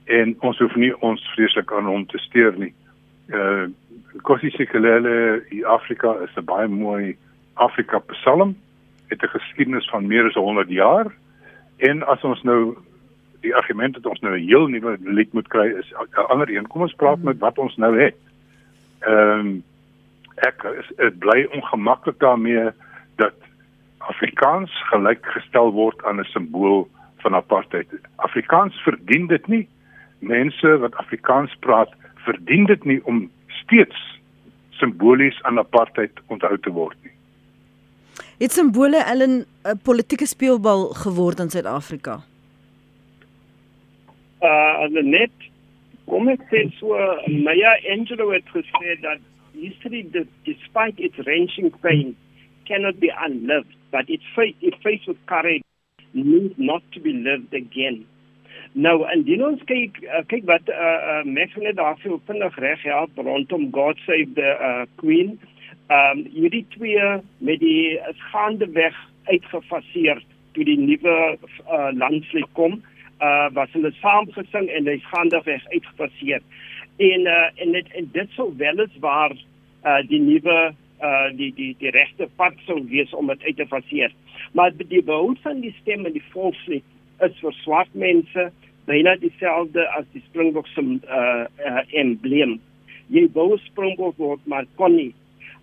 en 0.05 0.35
ons 0.39 0.59
hoef 0.59 0.75
nie 0.75 0.93
ons 1.01 1.29
vreeslik 1.35 1.71
aan 1.71 1.85
hom 1.85 2.05
te 2.05 2.17
steur 2.17 2.57
nie. 2.57 2.73
Uh 3.29 3.67
Kosi 4.21 4.49
Sikelele 4.49 5.43
in 5.49 5.65
Afrika 5.65 6.13
is 6.23 6.35
'n 6.35 6.45
baie 6.45 6.67
mooi 6.67 7.17
Afrika 7.53 7.99
psalm 7.99 8.55
het 9.07 9.21
'n 9.23 9.27
geskiedenis 9.27 9.89
van 9.89 10.07
meer 10.07 10.25
as 10.25 10.33
100 10.33 10.69
jaar 10.69 11.07
en 11.77 12.03
as 12.07 12.21
ons 12.21 12.43
nou 12.43 12.77
die 13.41 13.55
argument 13.55 13.93
dat 13.93 14.05
ons 14.05 14.19
nou 14.19 14.35
'n 14.35 14.47
heel 14.47 14.67
nuwe 14.67 14.97
lied 15.01 15.33
moet 15.33 15.47
kry 15.47 15.67
is 15.67 15.93
'n 15.93 16.27
ander 16.27 16.49
een. 16.49 16.67
Kom 16.67 16.81
ons 16.81 16.93
praat 16.93 17.21
met 17.23 17.39
wat 17.39 17.57
ons 17.57 17.75
nou 17.75 17.99
het. 17.99 18.15
Ehm 18.99 19.39
um, 19.39 19.63
ek 20.35 20.63
is 20.63 20.91
dit 20.95 21.19
bly 21.19 21.47
ongemaklik 21.51 22.19
daarmee 22.19 22.69
dat 23.15 23.33
Afrikaans 23.97 24.71
gelykgestel 24.91 25.71
word 25.71 26.03
aan 26.03 26.19
'n 26.19 26.23
simbool 26.23 26.89
van 27.17 27.35
apartheid. 27.35 27.87
Afrikaans 28.15 28.81
verdien 28.81 29.27
dit 29.27 29.47
nie. 29.47 29.67
Mense 30.19 30.77
wat 30.77 30.95
Afrikaans 30.95 31.55
praat, 31.59 31.89
verdien 32.15 32.65
dit 32.65 32.83
nie 32.83 33.05
om 33.05 33.31
steeds 33.63 33.99
simbolies 34.79 35.37
aan 35.43 35.59
apartheid 35.59 36.11
onthou 36.27 36.57
te 36.59 36.71
word 36.71 36.97
nie. 37.03 37.15
Het 38.39 38.51
simbole 38.55 39.03
Ellen 39.03 39.45
'n 39.63 39.79
politieke 39.83 40.25
speelbal 40.25 40.93
geword 41.03 41.39
in 41.39 41.49
Suid-Afrika? 41.49 42.21
Uh 44.41 44.87
net 45.03 45.31
kom 46.05 46.29
ek 46.29 46.41
sê 46.51 46.69
so 46.79 46.95
Maya 47.27 47.75
Angelou 47.91 48.33
het 48.33 48.47
gesê 48.55 48.95
dat 49.01 49.19
history 49.53 50.07
despite 50.43 51.01
its 51.03 51.17
wrenching 51.25 51.71
pain 51.81 52.15
cannot 52.65 52.99
be 52.99 53.11
unlived 53.27 53.75
but 53.91 54.09
its 54.09 54.23
face 54.35 54.55
it 54.61 54.75
faced 54.81 55.07
with 55.07 55.17
courage 55.25 55.63
needs 56.13 56.53
not 56.57 56.81
to 56.91 56.99
be 56.99 57.13
lived 57.13 57.53
again. 57.53 58.05
Nou 58.73 59.07
en 59.09 59.23
dit 59.25 59.41
ons 59.41 59.61
kyk 59.65 59.97
uh, 60.05 60.21
kyk 60.29 60.45
wat 60.49 60.69
uh, 60.69 60.89
uh 61.11 61.21
mense 61.25 61.59
net 61.59 61.77
daar 61.79 61.97
so 62.03 62.19
vinnig 62.27 62.57
reg 62.61 62.83
help 62.85 63.17
rondom 63.17 63.69
God 63.73 63.97
save 64.05 64.35
the 64.37 64.51
uh, 64.53 64.85
queen. 65.01 65.39
Ehm 65.89 66.19
um, 66.19 66.25
hierdie 66.33 66.65
twee 66.75 67.07
met 67.37 67.59
die 67.59 67.97
gaande 68.31 68.69
weg 68.77 68.97
uitgefaseer 69.25 70.21
toe 70.53 70.65
die 70.65 70.77
nuwe 70.77 71.15
uh, 71.37 71.89
landslid 71.97 72.45
kom, 72.53 72.81
uh 73.21 73.47
was 73.57 73.73
hulle 73.73 73.91
saamgesing 74.01 74.69
en 74.69 74.85
hy's 74.87 75.09
gaande 75.13 75.41
weg 75.45 75.65
uitgefaseer. 75.73 76.45
En 76.97 77.25
uh 77.25 77.49
en 77.55 77.73
dit 77.73 77.89
en 77.97 78.11
dit 78.13 78.37
sou 78.37 78.51
weliswaar 78.61 79.33
uh 79.33 79.97
die 80.11 80.21
nuwe 80.21 80.59
uh 81.01 81.27
die 81.41 81.49
die 81.57 81.73
die 81.79 81.95
regte 81.95 82.29
pad 82.35 82.53
sou 82.67 82.83
wees 82.93 83.13
om 83.17 83.33
dit 83.33 83.43
uit 83.43 83.57
te 83.57 83.67
faseer. 83.67 84.13
Maar 84.53 84.77
die 84.77 85.03
behoud 85.03 85.41
van 85.41 85.61
die 85.65 85.75
stem 85.81 86.05
en 86.05 86.13
die 86.13 86.25
volkslied 86.29 86.85
is 87.27 87.37
vir 87.43 87.55
swart 87.63 87.93
mense 87.93 88.49
byna 88.89 89.15
dieselfde 89.21 89.85
as 89.97 90.07
die 90.13 90.23
Springbok 90.29 90.67
se 90.73 90.81
uh, 90.81 91.45
uh 91.45 91.83
embleem. 92.01 92.57
Jy 93.13 93.27
wou 93.35 93.57
Springbok 93.67 94.17
word 94.17 94.45
maar 94.45 94.65
kon 94.77 94.95
nie. 94.95 95.13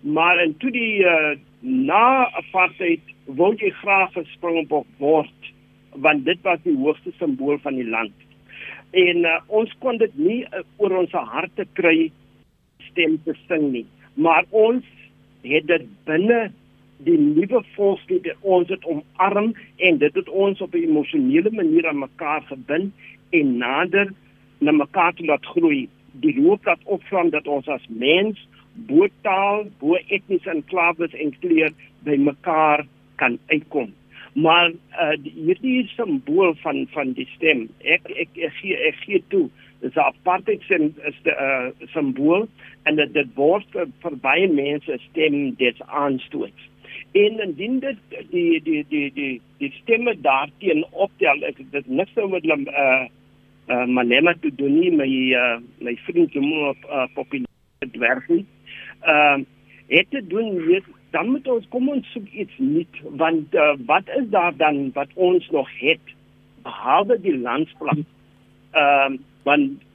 Maar 0.01 0.39
en 0.43 0.53
toe 0.61 0.71
die 0.71 1.03
uh, 1.03 1.35
na 1.61 2.27
apartheid 2.37 3.03
wou 3.25 3.53
jy 3.57 3.71
graag 3.81 4.13
gespringbok 4.15 4.87
word 5.01 5.51
want 5.97 6.27
dit 6.27 6.39
was 6.45 6.59
die 6.61 6.75
hoogste 6.77 7.11
simbool 7.17 7.57
van 7.63 7.75
die 7.79 7.87
land. 7.87 8.13
En 8.93 9.25
uh, 9.25 9.39
ons 9.47 9.71
kon 9.81 9.97
dit 9.97 10.13
nie 10.21 10.43
uh, 10.45 10.61
oor 10.77 10.99
ons 11.01 11.15
harte 11.33 11.65
kry 11.79 12.11
stem 12.91 13.17
te 13.25 13.33
sing 13.47 13.71
nie. 13.73 13.85
Maar 14.13 14.45
ons 14.53 14.85
het 15.47 15.65
dit 15.67 15.87
binne 16.05 16.51
die 17.05 17.17
nuwe 17.17 17.63
volkslied 17.75 18.29
ons 18.41 18.69
het 18.69 18.85
omarm 18.85 19.53
en 19.77 19.97
dit 19.97 20.13
het 20.13 20.29
ons 20.29 20.61
op 20.61 20.73
'n 20.73 20.83
emosionele 20.89 21.51
manier 21.51 21.87
aan 21.87 21.99
mekaar 21.99 22.41
gebind 22.41 22.93
en 23.29 23.57
nader 23.57 24.13
na 24.57 24.71
mekaar 24.71 25.13
toe 25.13 25.25
laat 25.25 25.45
groei 25.45 25.87
die 26.11 26.41
loop 26.41 26.65
laat 26.65 26.83
opvang 26.83 27.31
dat 27.31 27.47
ons 27.47 27.67
as 27.67 27.85
mens 27.87 28.47
bo 28.89 29.07
taal, 29.21 29.65
bo 29.81 29.97
etniese 30.07 30.49
enklaves 30.53 31.13
en 31.13 31.33
kleur 31.41 31.73
by 32.05 32.17
mekaar 32.21 32.85
kan 33.15 33.39
uitkom. 33.49 33.93
Maar 34.37 34.69
uh, 34.69 35.15
hierdie 35.23 35.87
simbool 35.95 36.53
van 36.61 36.85
van 36.93 37.13
die 37.17 37.27
stem, 37.35 37.65
ek 37.81 38.05
ek 38.13 38.37
ek 38.37 38.53
gee 38.61 38.77
ek 38.89 38.99
gee 39.05 39.23
toe, 39.33 39.47
dis 39.81 39.95
'n 39.95 40.05
apartheid 40.05 40.61
sin 40.69 40.93
is 41.09 41.17
'n 41.25 41.33
uh, 41.33 41.87
simbool 41.93 42.47
en 42.85 42.95
dit 42.95 43.13
dit 43.13 43.29
word 43.35 43.65
vir, 43.73 43.87
vir 44.01 44.15
baie 44.21 44.47
mense 44.47 44.99
stem 45.09 45.55
dit 45.57 45.81
aanstoot. 45.87 46.53
En 47.11 47.39
indien 47.39 47.79
dit 47.79 47.97
die 48.31 48.61
die 48.63 48.85
die 48.89 49.11
die 49.13 49.41
die 49.57 49.71
stemme 49.81 50.13
daarteen 50.21 50.85
optel, 50.91 51.43
ek 51.47 51.61
dit 51.71 51.87
niks 51.87 52.13
nou 52.15 52.29
met 52.29 52.43
hulle 52.43 52.71
uh 52.71 53.05
uh 53.67 53.85
manema 53.85 54.33
te 54.41 54.51
doen 54.55 54.79
nie, 54.79 54.91
my 54.91 55.09
uh, 55.35 55.57
my 55.83 55.95
vriend 56.05 56.33
Jomo 56.33 56.73
uh, 56.73 57.07
populair 57.13 57.47
dwergie 57.91 58.45
ehm 59.01 59.39
uh, 59.39 59.45
het 59.87 60.09
te 60.09 60.27
doen 60.27 60.65
met 60.65 60.83
dan 61.09 61.29
moet 61.31 61.47
ons 61.47 61.67
kom 61.69 61.89
ons 61.89 62.11
soek 62.11 62.27
iets 62.31 62.57
nuut 62.57 63.01
want 63.21 63.53
uh, 63.55 63.73
wat 63.85 64.09
is 64.19 64.29
daar 64.29 64.55
dan 64.57 64.91
wat 64.93 65.07
ons 65.13 65.49
nog 65.49 65.69
het 65.79 66.15
behalwe 66.63 67.21
die 67.21 67.37
landsplan 67.37 68.05
ehm 68.71 69.13
uh, 69.13 69.19
want 69.43 69.85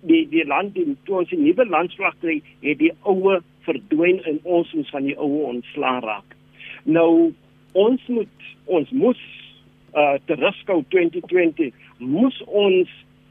die 0.00 0.28
die 0.28 0.46
land 0.46 0.74
die 0.74 0.96
toe 1.04 1.18
ons 1.22 1.28
die 1.28 1.38
nuwe 1.38 1.66
landsplan 1.66 2.18
kry 2.20 2.42
het 2.60 2.78
die 2.78 2.92
oue 3.00 3.40
verdwyn 3.68 4.20
in 4.24 4.40
ons 4.42 4.74
ons 4.74 4.90
van 4.90 5.08
die 5.08 5.16
oue 5.16 5.42
ontslaan 5.54 6.02
raak 6.02 6.36
nou 6.84 7.32
ons 7.72 8.08
moet 8.08 8.48
ons 8.66 8.90
moes 8.90 9.20
uh 9.98 10.16
terugskou 10.30 10.82
2020 10.94 11.72
moes 11.98 12.36
ons 12.46 12.88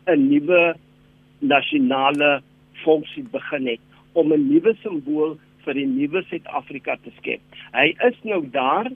'n 0.07 0.29
nuwe 0.29 0.75
nasionale 1.39 2.41
funksie 2.83 3.23
begin 3.31 3.67
het 3.67 3.79
om 4.13 4.33
'n 4.33 4.47
nuwe 4.49 4.75
simbool 4.83 5.37
vir 5.65 5.73
die 5.73 5.85
nuwe 5.85 6.23
Suid-Afrika 6.29 6.95
te 7.03 7.11
skep. 7.17 7.41
Hy 7.73 7.93
is 8.07 8.17
nou 8.23 8.41
daar 8.51 8.89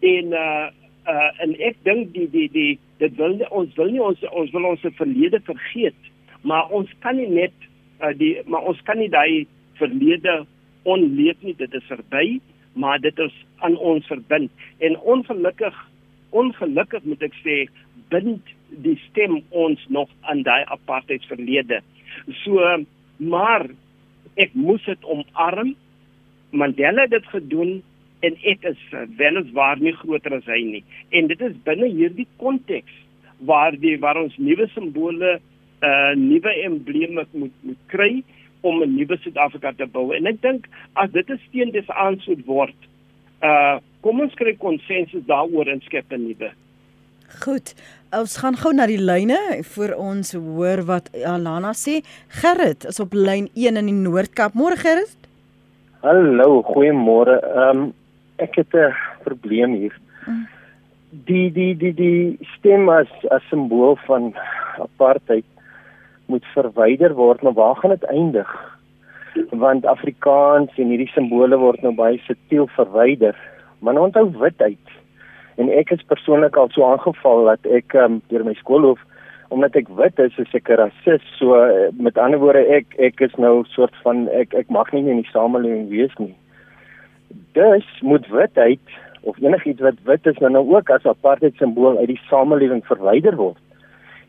en 0.00 0.32
uh 0.32 0.68
uh 1.06 1.30
en 1.42 1.54
ek 1.58 1.76
dink 1.82 2.12
die 2.14 2.28
die 2.30 2.48
die 2.52 2.78
dit 2.98 3.16
wil 3.16 3.38
ons 3.50 3.74
wil 3.76 3.90
nie 3.90 4.02
ons 4.02 4.22
ons 4.30 4.50
wil 4.54 4.64
ons 4.64 4.86
verlede 4.98 5.40
vergeet, 5.40 5.98
maar 6.42 6.70
ons 6.70 6.90
kan 7.00 7.16
nie 7.16 7.28
net 7.28 7.54
uh 8.00 8.12
die 8.18 8.38
maar 8.46 8.62
ons 8.62 8.80
kan 8.82 8.98
nie 8.98 9.10
daai 9.10 9.46
verlede 9.80 10.44
onleef 10.82 11.42
nie, 11.42 11.54
dit 11.54 11.74
is 11.74 11.84
verby, 11.86 12.40
maar 12.72 13.00
dit 13.00 13.18
is 13.18 13.34
aan 13.58 13.76
ons 13.76 14.06
verbind. 14.06 14.50
En 14.78 14.98
ongelukkig 14.98 15.76
ongelukkig 16.32 17.04
moet 17.04 17.22
ek 17.28 17.34
sê 17.44 17.56
bind 18.12 18.52
die 18.84 18.96
stem 19.10 19.42
ons 19.50 19.80
nog 19.92 20.08
aan 20.20 20.42
daai 20.46 20.64
apartheid 20.64 21.24
verlede. 21.28 21.82
So 22.42 22.60
maar 23.18 23.68
ek 24.40 24.54
moes 24.56 24.84
dit 24.88 25.04
omarm. 25.04 25.74
Mandela 26.52 27.06
het 27.06 27.12
dit 27.12 27.28
gedoen 27.32 27.80
en 28.22 28.36
ek 28.48 28.64
is 28.72 28.82
weliswaar 29.18 29.80
nie 29.82 29.94
groter 29.98 30.38
as 30.38 30.48
hy 30.48 30.60
nie. 30.64 30.84
En 31.10 31.28
dit 31.28 31.40
is 31.40 31.56
binne 31.66 31.88
hierdie 31.92 32.28
konteks 32.40 32.92
waar 33.42 33.74
die 33.76 33.96
waar 34.00 34.20
ons 34.20 34.36
nuwe 34.38 34.68
simbole, 34.74 35.38
uh 35.82 36.12
nuwe 36.16 36.52
embleme 36.62 37.26
moet 37.32 37.56
moet 37.66 37.82
kry 37.90 38.12
om 38.62 38.82
'n 38.82 38.94
nuwe 38.96 39.16
Suid-Afrika 39.22 39.72
te 39.76 39.86
bou. 39.86 40.12
En 40.14 40.26
ek 40.26 40.42
dink 40.42 40.68
as 40.94 41.10
dit 41.10 41.28
'n 41.30 41.40
steen 41.48 41.70
des 41.70 41.88
aansoek 41.88 42.46
word, 42.46 42.78
uh 43.42 43.78
kom 44.02 44.20
ons 44.20 44.34
kry 44.34 44.56
konsensus 44.58 45.22
daaroor 45.26 45.68
en 45.68 45.80
skep 45.80 46.12
'n 46.12 46.26
nuwe. 46.26 46.50
Goed. 47.40 47.74
Ons 48.12 48.36
gaan 48.36 48.56
gou 48.60 48.74
na 48.76 48.86
die 48.86 49.00
lyne 49.00 49.62
vir 49.64 49.94
ons 49.96 50.34
hoor 50.36 50.82
wat 50.84 51.08
Alana 51.24 51.72
sê. 51.72 52.02
Gerrit 52.28 52.84
is 52.84 53.00
op 53.00 53.14
lyn 53.14 53.48
1 53.54 53.76
in 53.80 53.86
die 53.86 54.00
Noord-Kaap. 54.02 54.52
Môre 54.52 54.76
Gerrit. 54.76 55.16
Hallo, 56.02 56.62
goeiemôre. 56.62 57.38
Ehm 57.40 57.78
um, 57.78 57.94
ek 58.36 58.56
het 58.56 58.74
'n 58.74 58.92
probleem 59.24 59.74
hier. 59.74 59.94
Die 61.10 61.50
die 61.52 61.74
die 61.76 61.94
die 61.94 62.38
stem 62.56 62.88
as 62.88 63.08
as 63.30 63.42
simbool 63.48 63.96
van 64.06 64.34
apartheid 64.78 65.44
moet 66.32 66.48
verwyder 66.56 67.14
word, 67.18 67.44
maar 67.44 67.56
waar 67.58 67.76
gaan 67.80 67.94
dit 67.94 68.08
eindig? 68.10 68.50
Want 69.50 69.86
Afrikaans 69.86 70.74
en 70.80 70.90
hierdie 70.92 71.12
simbole 71.12 71.56
word 71.60 71.84
nou 71.84 71.94
baie 71.96 72.18
subtiel 72.26 72.68
verwyder. 72.76 73.36
Maar 73.80 73.96
nou 73.96 74.08
onthou 74.08 74.26
witheid 74.40 74.98
en 75.60 75.70
ek 75.72 75.92
is 75.94 76.04
persoonlik 76.08 76.56
al 76.56 76.70
so 76.72 76.86
aangeval 76.88 77.48
dat 77.50 77.66
ek 77.78 77.96
um, 78.00 78.20
deur 78.32 78.44
my 78.46 78.54
skoolhof 78.60 79.00
omdat 79.52 79.76
ek 79.76 79.90
wit 79.98 80.20
is 80.24 80.36
is 80.40 80.54
ek 80.56 80.70
'n 80.70 80.78
rasis 80.80 81.24
so 81.38 81.56
met 82.06 82.18
ander 82.18 82.40
woorde 82.40 82.64
ek 82.78 82.96
ek 82.98 83.20
is 83.20 83.34
nou 83.36 83.64
soort 83.74 83.94
van 84.04 84.28
ek 84.28 84.54
ek 84.54 84.70
mag 84.70 84.92
nie 84.92 85.04
in 85.04 85.20
die 85.20 85.32
samelewing 85.32 85.88
wees 85.90 86.14
nie 86.18 86.34
dus 87.58 87.88
moet 88.00 88.28
witheid 88.28 88.96
of 89.22 89.36
enigiets 89.38 89.80
wat 89.80 90.00
wit 90.04 90.26
is 90.26 90.38
nou, 90.40 90.50
nou 90.50 90.64
ook 90.76 90.90
as 90.90 91.06
apartheid 91.06 91.56
simbool 91.56 91.98
uit 91.98 92.08
die 92.14 92.22
samelewing 92.30 92.82
verwyder 92.88 93.36
word 93.36 93.60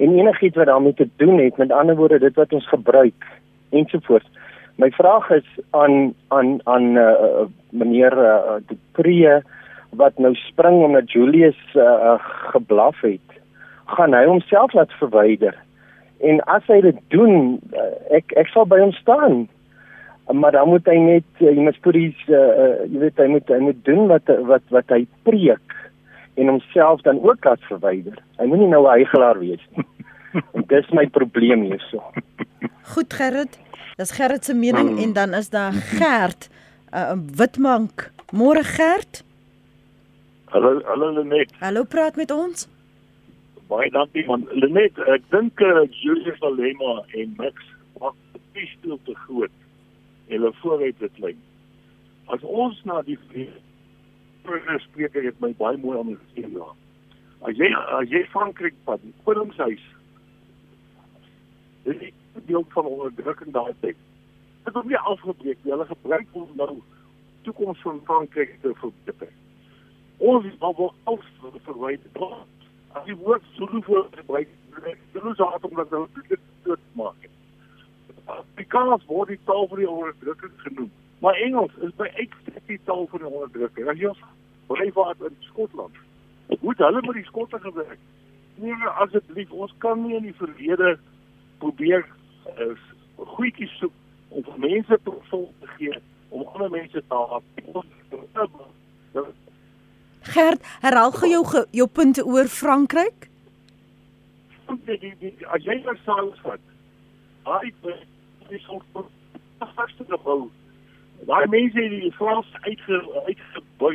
en 0.03 0.17
enigiets 0.19 0.59
wat 0.59 0.65
daarmee 0.65 0.93
te 0.93 1.09
doen 1.15 1.39
het, 1.39 1.57
met 1.57 1.71
ander 1.71 1.95
woorde 1.95 2.19
dit 2.19 2.35
wat 2.35 2.53
ons 2.53 2.67
gebruik 2.67 3.27
ensovoorts. 3.69 4.29
My 4.75 4.89
vraag 4.91 5.29
is 5.29 5.49
aan 5.69 6.13
aan 6.27 6.59
aan 6.63 6.95
uh, 6.97 7.45
meneer 7.69 8.17
uh, 8.17 8.55
De 8.67 8.77
Pre 8.91 9.41
wat 9.89 10.17
nou 10.17 10.33
spring 10.35 10.83
omdat 10.83 11.11
Julius 11.11 11.59
uh, 11.75 12.15
geblaf 12.51 13.01
het. 13.01 13.37
Gaan 13.85 14.13
hy 14.17 14.25
homself 14.25 14.73
laat 14.73 14.91
verwyder? 14.97 15.53
En 16.25 16.41
as 16.49 16.65
hy 16.67 16.79
dit 16.81 16.97
doen, 17.13 17.59
uh, 17.77 17.91
ek 18.17 18.33
ek 18.41 18.49
sal 18.49 18.65
by 18.65 18.81
hom 18.81 18.95
staan. 18.97 19.45
Maar 20.31 20.55
dan 20.57 20.71
moet 20.71 20.87
hy 20.89 20.97
net 20.97 21.43
jy 21.43 21.53
moet 21.59 21.77
presies 21.85 22.27
jy 22.27 22.99
weet 22.99 23.17
hy 23.21 23.29
moet 23.29 23.49
hy 23.51 23.61
moet 23.61 23.85
doen 23.85 24.07
wat 24.09 24.29
wat 24.49 24.65
wat 24.73 24.89
hy 24.95 25.03
preek 25.27 25.79
en 26.39 26.47
homself 26.47 27.03
dan 27.05 27.19
ook 27.21 27.45
laat 27.45 27.61
verwyder. 27.69 28.17
Hy 28.39 28.47
moenie 28.49 28.71
nou 28.71 28.87
'n 28.87 28.95
eigelaar 28.97 29.39
wees 29.39 29.61
nie. 29.75 29.85
En 30.33 30.65
dis 30.73 30.89
my 30.91 31.05
probleem 31.07 31.67
hierso. 31.69 32.01
Goed 32.93 33.13
Gerrit. 33.13 33.59
Dis 33.97 34.11
Gerrit 34.11 34.45
se 34.45 34.53
mening 34.53 34.91
mm. 34.91 34.97
en 34.97 35.13
dan 35.13 35.33
is 35.33 35.49
daar 35.49 35.73
Gert, 35.73 36.49
'n 36.91 36.97
uh, 36.97 37.17
witmank. 37.37 38.11
Môre 38.31 38.63
Gert. 38.63 39.23
Hallo, 40.45 40.81
hallo 40.85 41.11
Lenet. 41.11 41.51
Hallo, 41.59 41.83
praat 41.83 42.15
met 42.15 42.31
ons. 42.31 42.69
Baie 43.67 43.89
dankie 43.89 44.25
man. 44.25 44.47
Lenet, 44.51 44.97
ek 44.97 45.21
dink 45.29 45.59
uh, 45.61 45.85
Julius 45.89 46.37
Valema 46.37 47.03
en 47.13 47.33
Max 47.37 47.53
maak 48.01 48.13
die 48.53 48.69
stil 48.77 48.99
te 49.05 49.15
groot. 49.25 49.53
Hulle 50.27 50.53
vooruit 50.61 50.99
dit 50.99 51.19
lyn. 51.19 51.39
As 52.25 52.41
ons 52.41 52.79
na 52.85 53.01
die 53.01 53.17
vroeë 53.29 54.79
spreker 54.89 55.23
het 55.23 55.39
my 55.41 55.53
baie 55.57 55.77
mooi 55.77 55.97
ondersteun 55.97 56.53
daar. 56.53 56.73
As 57.43 57.57
jy 57.57 57.69
as 57.99 58.09
jy 58.09 58.23
Frankryk 58.31 58.75
pad, 58.85 59.01
Koningshuis. 61.83 62.13
Dis 62.33 62.45
deel 62.45 62.65
van 62.69 62.85
onderdrukking 62.85 63.51
daai 63.51 63.73
tyd. 63.79 63.97
Dit 64.63 64.73
word 64.73 64.87
nie 64.87 64.97
afgebreek 64.97 65.59
nie. 65.63 65.71
Hulle 65.71 65.85
gebruik 65.85 66.27
hom 66.31 66.49
nou 66.55 66.81
toekoms 67.43 67.81
van 67.81 68.01
Frankryk 68.07 68.55
te 68.61 68.73
verbeter. 68.79 69.31
Ons 70.17 70.47
wil 70.59 70.93
alles 71.03 71.29
verwyder. 71.67 72.23
As 72.93 73.05
jy 73.09 73.15
woord 73.19 73.43
Zulu 73.57 73.81
voor 73.83 74.07
gebruik, 74.11 74.49
dit 75.13 75.23
is 75.23 75.37
hard 75.37 75.63
om 75.63 75.75
dit 75.75 75.89
nou 75.91 76.07
te 76.13 76.39
doen 76.63 76.83
maak. 76.93 77.29
Afrikaans 78.25 79.05
word 79.05 79.33
die 79.33 79.39
taal 79.45 79.67
van 79.67 79.81
die 79.81 79.89
onderdrukking 79.89 80.53
genoem. 80.63 80.91
Maar 81.19 81.39
Engels 81.43 81.75
is 81.81 81.95
by 81.99 82.07
uitstek 82.15 82.63
die 82.67 82.79
taal 82.87 83.07
van 83.11 83.23
die 83.23 83.29
onderdrukking. 83.29 83.89
As 83.91 83.99
jy 83.99 84.11
ons 84.11 84.23
blyvaart 84.69 85.27
in 85.27 85.35
Skotland, 85.49 85.97
hoe 86.59 86.75
hulle 86.77 87.01
met 87.01 87.17
die 87.19 87.27
skotte 87.27 87.59
gewerk. 87.59 87.99
Nee, 88.61 88.75
asseblief, 89.01 89.51
ons 89.51 89.73
kan 89.83 89.99
nie 90.05 90.15
in 90.15 90.27
die 90.29 90.37
verlede 90.37 90.95
probeer 91.63 92.05
is 92.67 92.81
goedjies 93.35 93.73
soek 93.79 93.93
om 94.35 94.43
vir 94.47 94.59
mense 94.67 94.99
te 95.05 95.13
vol 95.29 95.45
te 95.61 95.69
gee 95.77 95.99
om 96.33 96.47
ander 96.55 96.71
mense 96.73 97.03
te 97.07 97.19
help. 97.19 97.43
Gert, 100.33 100.65
herhaal 100.81 101.13
gou 101.19 101.29
jou 101.29 101.43
jou 101.79 101.87
punte 101.87 102.25
oor 102.25 102.49
Frankryk. 102.49 103.29
As 105.53 105.67
jy 105.67 105.77
nou 105.83 105.95
saans 106.03 106.39
vat, 106.45 106.63
daai 107.47 107.71
is 108.49 108.65
so 108.65 108.81
vaste 109.75 110.07
gebou. 110.09 110.49
Daai 111.27 111.47
mense 111.51 111.79
het 111.79 111.97
die 111.99 112.13
Frans 112.17 112.49
uitge 112.67 113.01
uitgebou. 113.27 113.93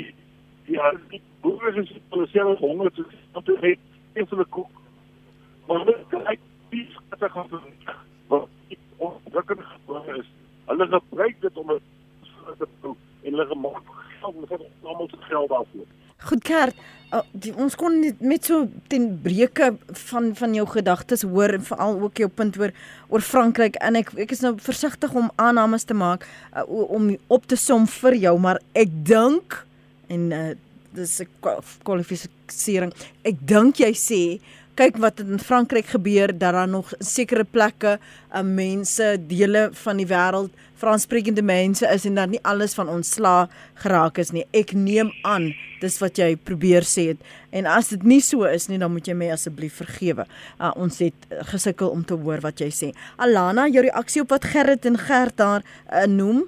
Ja, 0.68 0.92
die 1.12 1.22
boere 1.44 1.72
is 1.82 1.94
hulle 2.12 2.28
self 2.32 2.60
honger 2.64 2.92
te 2.96 3.04
om 3.32 3.44
te 3.44 3.56
eet, 3.64 3.80
een 4.14 4.28
van 4.28 4.44
die 4.44 4.52
koek. 4.56 4.84
Maar 5.68 5.84
dit 5.88 6.06
kyk 6.12 6.47
pies 6.68 6.96
wat 7.08 7.22
ek 7.22 7.32
gaan 7.36 7.48
doen. 7.50 7.72
Wat 8.28 8.48
onderdrukkend 8.98 9.62
gebeur 9.62 10.18
is. 10.18 10.28
Hulle 10.68 10.86
gebruik 10.86 11.40
dit 11.40 11.56
om 11.56 11.66
dit 11.74 11.82
te 12.58 12.68
doen 12.80 12.96
en 13.22 13.30
hulle 13.30 13.46
gemaak 13.46 13.96
geld 14.20 14.34
om 14.34 14.46
dit 14.48 14.68
almal 14.82 15.06
te 15.06 15.16
geld 15.20 15.48
daarvoor. 15.48 15.86
Goed 16.28 16.42
Kert, 16.42 16.78
uh, 17.14 17.20
die, 17.32 17.52
ons 17.54 17.76
kon 17.78 18.00
net 18.02 18.20
met 18.20 18.44
so 18.44 18.66
ten 18.90 19.06
breuke 19.22 19.70
van 20.10 20.32
van 20.36 20.54
jou 20.56 20.66
gedagtes 20.66 21.22
hoor 21.22 21.54
en 21.54 21.66
veral 21.68 22.00
ook 22.02 22.22
jou 22.24 22.28
punt 22.28 22.58
oor 22.58 22.74
oor 23.08 23.24
Frankryk 23.24 23.78
en 23.86 24.00
ek 24.00 24.10
ek 24.26 24.34
is 24.34 24.42
nou 24.42 24.56
versigtig 24.62 25.14
om 25.14 25.30
aannames 25.36 25.86
te 25.86 25.94
maak 25.94 26.26
uh, 26.26 26.66
om 26.66 27.12
op 27.28 27.46
te 27.46 27.56
som 27.56 27.86
vir 28.00 28.18
jou, 28.18 28.34
maar 28.42 28.58
ek 28.74 28.90
dink 29.06 29.60
en 30.10 30.32
uh, 30.32 30.44
dis 30.96 31.20
'n 31.22 31.28
kwalifikasie. 31.86 32.90
Ek 33.22 33.38
dink 33.46 33.78
jy 33.78 33.92
sê 33.94 34.22
kyk 34.78 34.98
wat 35.02 35.18
in 35.24 35.40
Frankryk 35.42 35.90
gebeur 35.90 36.30
dat 36.30 36.54
daar 36.54 36.68
nog 36.70 36.92
sekere 37.02 37.44
plekke 37.44 37.96
uh, 37.98 38.42
mense 38.42 39.16
dele 39.26 39.68
van 39.84 39.98
die 39.98 40.06
wêreld 40.06 40.54
Franssprekende 40.78 41.42
mense 41.42 41.86
is 41.90 42.04
en 42.06 42.14
dat 42.14 42.30
nie 42.30 42.38
alles 42.46 42.76
van 42.78 42.88
ontslaa 42.88 43.48
geraak 43.82 44.20
is 44.22 44.30
nie. 44.30 44.44
Ek 44.54 44.76
neem 44.78 45.10
aan 45.26 45.48
dis 45.82 45.96
wat 45.98 46.20
jy 46.20 46.36
probeer 46.38 46.86
sê 46.86 47.08
het. 47.08 47.24
En 47.50 47.66
as 47.66 47.90
dit 47.90 48.04
nie 48.06 48.20
so 48.22 48.46
is 48.46 48.68
nie, 48.70 48.78
dan 48.78 48.92
moet 48.94 49.10
jy 49.10 49.16
my 49.18 49.32
asseblief 49.34 49.80
vergewe. 49.82 50.28
Uh, 50.60 50.70
ons 50.78 51.00
het 51.02 51.26
gesukkel 51.50 51.90
om 51.90 52.04
te 52.06 52.14
hoor 52.14 52.44
wat 52.46 52.62
jy 52.62 52.70
sê. 52.74 52.92
Alana, 53.18 53.66
jou 53.66 53.82
reaksie 53.88 54.22
op 54.22 54.36
wat 54.36 54.46
Gerrit 54.52 54.86
en 54.86 55.00
Gert 55.02 55.34
daar 55.42 55.66
uh, 55.66 56.06
noem? 56.06 56.44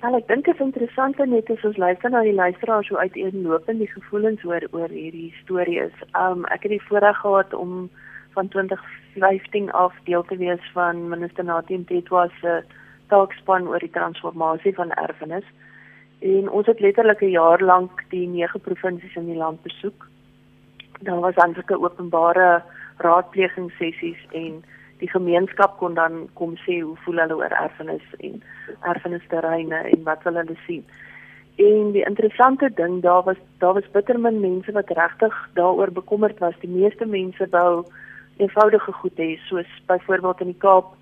Ja, 0.00 0.08
ek 0.16 0.30
dink 0.30 0.46
dit 0.46 0.54
is 0.54 0.62
interessant 0.64 1.18
net 1.28 1.50
as 1.52 1.64
ons 1.68 1.76
luister 1.76 2.08
na 2.08 2.22
die 2.24 2.32
luisteraars 2.32 2.88
hoe 2.88 3.02
uiteenlopend 3.02 3.82
die 3.82 3.88
gevoelens 3.90 4.44
oor 4.48 4.64
oor 4.72 4.88
hierdie 4.88 5.28
storie 5.42 5.76
is. 5.82 5.98
Um 6.16 6.46
ek 6.54 6.62
het 6.64 6.72
die 6.72 6.86
voorreg 6.86 7.18
gehad 7.20 7.52
om 7.52 7.90
van 8.32 8.48
2015 8.54 9.68
af 9.76 9.98
deel 10.06 10.24
te 10.30 10.38
wees 10.40 10.70
van 10.72 11.02
minister 11.10 11.44
Nathan 11.44 11.84
Tetwa 11.84 12.22
se 12.38 12.54
taakspan 13.12 13.68
oor 13.68 13.84
die 13.84 13.92
transformasie 13.92 14.72
van 14.78 14.96
erfenis. 15.04 15.44
En 16.24 16.48
ons 16.48 16.72
het 16.72 16.80
letterlik 16.80 17.20
'n 17.20 17.36
jaar 17.36 17.60
lank 17.60 18.00
die 18.08 18.26
nege 18.26 18.58
provinsies 18.58 19.20
in 19.20 19.26
die 19.26 19.36
land 19.44 19.60
besoek. 19.68 20.08
Daar 21.00 21.20
was 21.20 21.34
dan 21.34 21.54
sulke 21.54 21.76
openbare 21.76 22.62
raadplegingssessies 23.04 24.24
en 24.32 24.64
die 25.00 25.10
gemeenskap 25.10 25.78
kon 25.80 25.94
dan 25.96 26.26
kom 26.38 26.56
sê 26.64 26.80
hoe 26.80 26.96
voel 27.04 27.22
hulle 27.24 27.36
oor 27.40 27.54
erfenis 27.62 28.04
en 28.18 28.42
erfenisterreine 28.92 29.80
en 29.92 30.04
wat 30.08 30.22
wil 30.28 30.40
hulle 30.42 30.56
sien. 30.66 30.84
En 31.60 31.90
die 31.96 32.04
interessante 32.04 32.70
ding 32.74 33.00
daar 33.02 33.24
was 33.24 33.40
daar 33.58 33.74
was 33.74 33.90
bitter 33.96 34.20
min 34.20 34.40
mense 34.40 34.72
wat 34.72 34.92
regtig 35.00 35.34
daaroor 35.54 35.92
bekommerd 35.92 36.38
was. 36.38 36.56
Die 36.60 36.70
meeste 36.70 37.06
mense 37.06 37.48
wou 37.50 37.84
eenvoudige 38.36 38.92
goed 38.92 39.16
hê 39.20 39.36
soos 39.48 39.68
byvoorbeeld 39.86 40.40
in 40.40 40.52
die 40.52 40.62
Kaap 40.64 40.94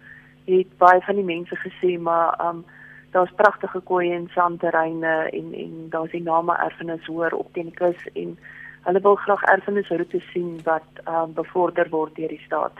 het 0.48 0.70
baie 0.78 1.00
van 1.06 1.20
die 1.20 1.28
mense 1.34 1.58
gesê 1.62 1.98
maar 1.98 2.34
um 2.48 2.64
daar's 3.12 3.32
pragtige 3.36 3.80
koeie 3.80 4.14
en 4.14 4.30
sandterreine 4.34 5.14
en 5.32 5.52
en 5.64 5.74
daar's 5.90 6.10
die 6.10 6.22
name 6.22 6.56
erfenis 6.56 7.06
hoor 7.06 7.32
op 7.32 7.52
teen 7.52 7.70
die 7.70 7.78
kus 7.80 8.06
en 8.14 8.38
hulle 8.88 9.00
wil 9.00 9.14
graag 9.14 9.42
erfenisroete 9.54 10.20
sien 10.32 10.58
wat 10.64 11.02
um 11.06 11.34
bevorder 11.34 11.88
word 11.90 12.16
deur 12.16 12.34
die 12.34 12.44
staat. 12.46 12.72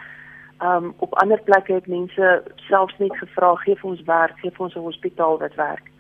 Um 0.63 0.95
op 0.99 1.15
ander 1.15 1.41
plekke 1.43 1.73
het 1.73 1.87
mense 1.87 2.43
selfs 2.57 2.99
net 2.99 3.17
gevra 3.17 3.55
gee 3.55 3.77
vir 3.79 3.91
ons 3.91 4.03
werk, 4.07 4.39
gee 4.43 4.51
vir 4.51 4.65
ons 4.65 4.75
'n 4.75 4.87
hospitaal 4.91 5.39
wat 5.39 5.55
werk. 5.55 5.91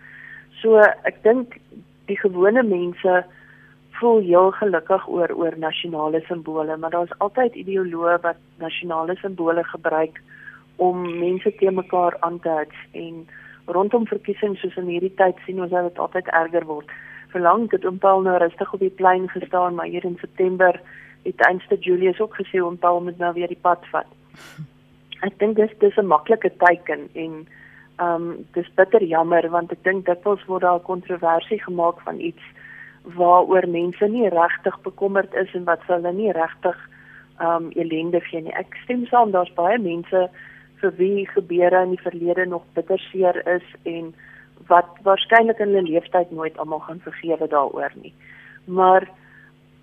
So 0.61 0.79
ek 0.81 1.23
dink 1.23 1.61
die 2.07 2.18
gewone 2.18 2.62
mense 2.62 3.25
voel 4.01 4.21
heel 4.21 4.51
gelukkig 4.51 5.09
oor 5.09 5.31
oor 5.35 5.59
nasionale 5.59 6.21
simbole, 6.27 6.77
maar 6.77 6.90
daar's 6.90 7.18
altyd 7.18 7.55
ideoloë 7.55 8.18
wat 8.23 8.37
nasionale 8.59 9.16
simbole 9.16 9.64
gebruik 9.64 10.21
om 10.77 11.18
mense 11.18 11.55
te 11.55 11.71
mekaar 11.71 12.16
aan 12.21 12.40
te 12.40 12.51
hits 12.59 12.77
en 12.92 13.27
rondom 13.66 14.07
verkiesings 14.07 14.61
soos 14.61 14.77
in 14.77 14.87
hierdie 14.92 15.14
tyd 15.14 15.38
sien 15.47 15.62
ons 15.62 15.71
dat 15.71 15.90
dit 15.90 15.99
altyd 15.99 16.29
erger 16.40 16.66
word. 16.66 16.92
Verlang 17.35 17.71
dit 17.71 17.85
om 17.85 17.99
Paul 17.99 18.23
nou 18.27 18.37
rustig 18.38 18.73
op 18.73 18.81
die 18.81 18.94
plein 19.01 19.29
gestaan, 19.29 19.75
maar 19.75 19.87
hier 19.87 20.05
in 20.05 20.16
September 20.21 20.81
het 21.23 21.47
eenste 21.49 21.77
Julius 21.77 22.21
ook 22.21 22.38
gesê 22.40 22.62
om 22.64 22.79
Paul 22.79 23.01
moet 23.01 23.18
nou 23.18 23.33
weer 23.35 23.51
die 23.51 23.62
pad 23.62 23.85
vat. 23.92 24.17
Ek 25.27 25.38
dink 25.38 25.57
dis 25.57 25.72
dis 25.79 25.96
'n 25.96 26.07
maklike 26.07 26.51
teken 26.64 27.09
en 27.14 27.46
ehm 27.98 28.14
um, 28.14 28.46
dis 28.55 28.68
bitter 28.74 29.03
jammer 29.03 29.51
want 29.51 29.72
ek 29.72 29.83
dink 29.85 30.07
dikwels 30.07 30.44
word 30.46 30.62
daar 30.62 30.81
kontroversie 30.81 31.62
gemaak 31.62 32.01
van 32.01 32.20
iets 32.20 32.44
waaroor 33.03 33.68
mense 33.68 34.07
nie 34.09 34.29
regtig 34.29 34.81
bekommerd 34.83 35.35
is 35.35 35.55
en 35.55 35.64
wat 35.64 35.83
hulle 35.87 36.12
nie 36.12 36.33
regtig 36.33 36.79
ehm 37.38 37.64
um, 37.64 37.70
elende 37.74 38.20
gee 38.20 38.40
nie. 38.40 38.55
Ek 38.55 38.74
stem 38.85 39.07
saam 39.07 39.31
daar's 39.31 39.55
baie 39.55 39.79
mense 39.79 40.29
vir 40.81 40.92
wie 40.98 41.27
gebeure 41.27 41.83
in 41.83 41.94
die 41.96 42.03
verlede 42.03 42.46
nog 42.46 42.64
bitter 42.74 42.98
seer 43.11 43.42
is 43.46 43.66
en 43.83 44.14
wat 44.68 44.88
waarskynlik 45.03 45.59
in 45.59 45.72
hulle 45.72 45.83
lewenstyd 45.83 46.31
nooit 46.31 46.59
almal 46.59 46.83
gaan 46.87 47.01
vergewe 47.01 47.48
daaroor 47.48 47.92
nie. 48.03 48.14
Maar 48.66 49.09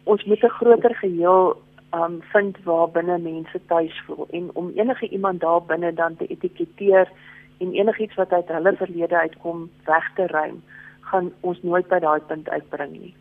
ons 0.03 0.23
moet 0.23 0.43
'n 0.43 0.57
groter 0.59 0.95
geheel 0.95 1.57
um 1.95 2.21
vind 2.33 2.57
waar 2.63 2.89
binne 2.89 3.17
mense 3.17 3.59
tuis 3.67 4.01
voel 4.05 4.27
en 4.31 4.49
om 4.53 4.71
enige 4.75 5.09
iemand 5.09 5.39
daar 5.39 5.63
binne 5.63 5.93
dan 5.93 6.15
te 6.15 6.27
etiketeer 6.27 7.11
en 7.57 7.73
enigiets 7.73 8.15
wat 8.15 8.31
uit 8.31 8.47
hulle 8.47 8.75
verlede 8.75 9.19
uitkom 9.19 9.69
weg 9.85 10.11
te 10.15 10.27
ruim 10.27 10.63
gaan 10.99 11.31
ons 11.39 11.61
nooit 11.61 11.87
by 11.87 11.99
daai 11.99 12.19
punt 12.27 12.49
uitbring 12.49 12.91
nie. 12.91 13.13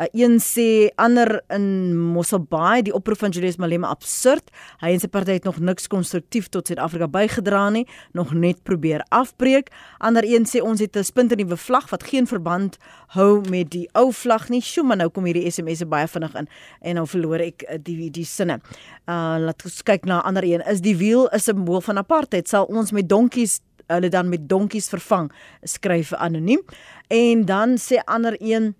Uh, 0.00 0.06
een 0.12 0.38
sê 0.40 0.88
ander 0.96 1.42
in 1.52 1.98
Mosselbaai 1.98 2.82
die 2.86 2.92
oproep 2.96 3.18
van 3.20 3.30
Julius 3.36 3.58
Malema 3.60 3.90
absurd. 3.92 4.48
Hy 4.80 4.94
en 4.94 5.02
sy 5.02 5.10
party 5.12 5.34
het 5.36 5.44
nog 5.44 5.58
niks 5.60 5.90
konstruktief 5.92 6.48
tot 6.48 6.70
Suid-Afrika 6.70 7.04
bygedra 7.12 7.66
nie, 7.74 7.82
nog 8.16 8.32
net 8.32 8.62
probeer 8.64 9.04
afbreek. 9.12 9.68
Ander 9.98 10.24
een 10.24 10.48
sê 10.48 10.64
ons 10.64 10.80
het 10.80 10.96
'n 10.96 11.04
splinternuwe 11.04 11.56
vlag 11.56 11.90
wat 11.90 12.02
geen 12.02 12.26
verband 12.26 12.78
hou 13.08 13.42
met 13.50 13.70
die 13.70 13.88
ou 13.92 14.12
vlag 14.12 14.48
nie. 14.48 14.62
Sjoe, 14.62 14.84
maar 14.84 14.96
nou 14.96 15.10
kom 15.10 15.24
hierdie 15.24 15.50
SMS'e 15.50 15.86
baie 15.86 16.08
vinnig 16.08 16.34
in 16.34 16.48
en 16.80 16.94
nou 16.94 17.06
verloor 17.06 17.40
ek 17.40 17.62
uh, 17.68 17.76
die 17.82 18.10
die 18.10 18.24
sinne. 18.24 18.60
Uh 19.06 19.36
laat 19.38 19.64
ons 19.64 19.82
kyk 19.82 20.04
na 20.04 20.22
ander 20.22 20.44
een. 20.44 20.62
Is 20.66 20.80
die 20.80 20.96
wiel 20.96 21.28
'n 21.28 21.38
simbool 21.38 21.80
van 21.80 21.98
apartheid? 21.98 22.48
Sal 22.48 22.64
ons 22.64 22.90
met 22.90 23.08
donkies 23.08 23.60
hulle 23.86 24.08
dan 24.08 24.28
met 24.28 24.48
donkies 24.48 24.88
vervang? 24.88 25.32
Skryf 25.62 26.12
anoniem. 26.12 26.62
En 27.08 27.44
dan 27.44 27.76
sê 27.76 27.98
ander 28.06 28.36
een 28.38 28.74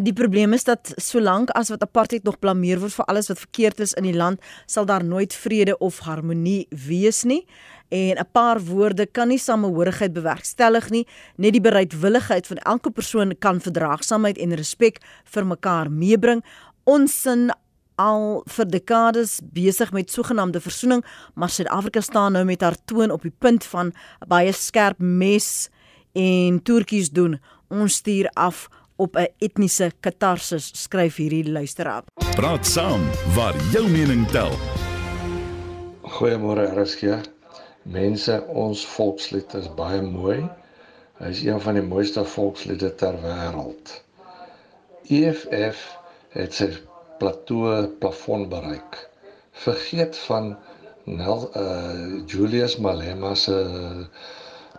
Die 0.00 0.12
probleem 0.16 0.54
is 0.56 0.64
dat 0.64 0.94
solank 0.96 1.50
as 1.58 1.68
wat 1.68 1.82
apartheid 1.84 2.24
nog 2.24 2.38
blameer 2.40 2.78
word 2.80 2.94
vir 2.96 3.08
alles 3.12 3.28
wat 3.28 3.40
verkeerd 3.42 3.82
is 3.84 3.92
in 4.00 4.06
die 4.08 4.16
land, 4.16 4.40
sal 4.64 4.86
daar 4.88 5.04
nooit 5.04 5.34
vrede 5.36 5.74
of 5.78 5.98
harmonie 6.06 6.64
wees 6.86 7.24
nie. 7.28 7.44
En 7.90 8.16
'n 8.16 8.28
paar 8.32 8.60
woorde 8.60 9.06
kan 9.06 9.28
nie 9.28 9.38
samehorigheid 9.38 10.12
bewerkstellig 10.12 10.90
nie. 10.90 11.06
Net 11.36 11.52
die 11.52 11.60
bereidwilligheid 11.60 12.46
van 12.46 12.56
elke 12.56 12.90
persoon 12.90 13.38
kan 13.38 13.60
verdraagsaamheid 13.60 14.38
en 14.38 14.54
respek 14.54 14.98
vir 15.24 15.46
mekaar 15.46 15.90
meebring. 15.90 16.44
Ons 16.84 17.22
sin 17.22 17.52
al 17.96 18.42
vir 18.46 18.66
dekades 18.68 19.40
besig 19.52 19.92
met 19.92 20.10
sogenaamde 20.10 20.60
versoening, 20.60 21.04
maar 21.34 21.50
Suid-Afrika 21.50 22.00
staan 22.00 22.32
nou 22.32 22.44
met 22.44 22.60
haar 22.60 22.76
toon 22.84 23.10
op 23.10 23.22
die 23.22 23.34
punt 23.38 23.64
van 23.64 23.86
'n 23.86 24.28
baie 24.28 24.52
skerp 24.52 24.98
mes 24.98 25.68
en 26.12 26.62
toertjies 26.62 27.10
doen. 27.10 27.40
Ons 27.68 27.94
stuur 27.94 28.28
af 28.34 28.68
op 29.00 29.16
'n 29.16 29.28
etniese 29.38 29.92
katarsis, 30.00 30.70
skryf 30.82 31.16
hierdie 31.16 31.50
luisteraar. 31.50 32.04
Praat 32.36 32.66
saam 32.66 33.02
waar 33.34 33.56
jou 33.72 33.88
mening 33.88 34.28
tel. 34.28 34.52
Goeiemôre 36.02 36.66
RSG. 36.76 37.02
Mense, 37.82 38.44
ons 38.46 38.86
volkslied 38.86 39.54
is 39.54 39.74
baie 39.74 40.02
mooi. 40.02 40.48
Hy 41.18 41.28
is 41.32 41.42
een 41.42 41.60
van 41.60 41.74
die 41.74 41.84
mooiste 41.84 42.24
volksliede 42.24 42.94
ter 42.94 43.16
wêreld. 43.22 44.02
EFF 45.08 45.80
het 46.36 46.54
sy 46.54 46.68
plateau 47.18 47.86
plafon 48.02 48.48
bereik. 48.48 49.08
Vergeet 49.52 50.16
van 50.28 50.56
Nel 51.04 51.50
uh 51.56 52.22
Julius 52.26 52.76
Malema 52.76 53.34
se 53.34 53.56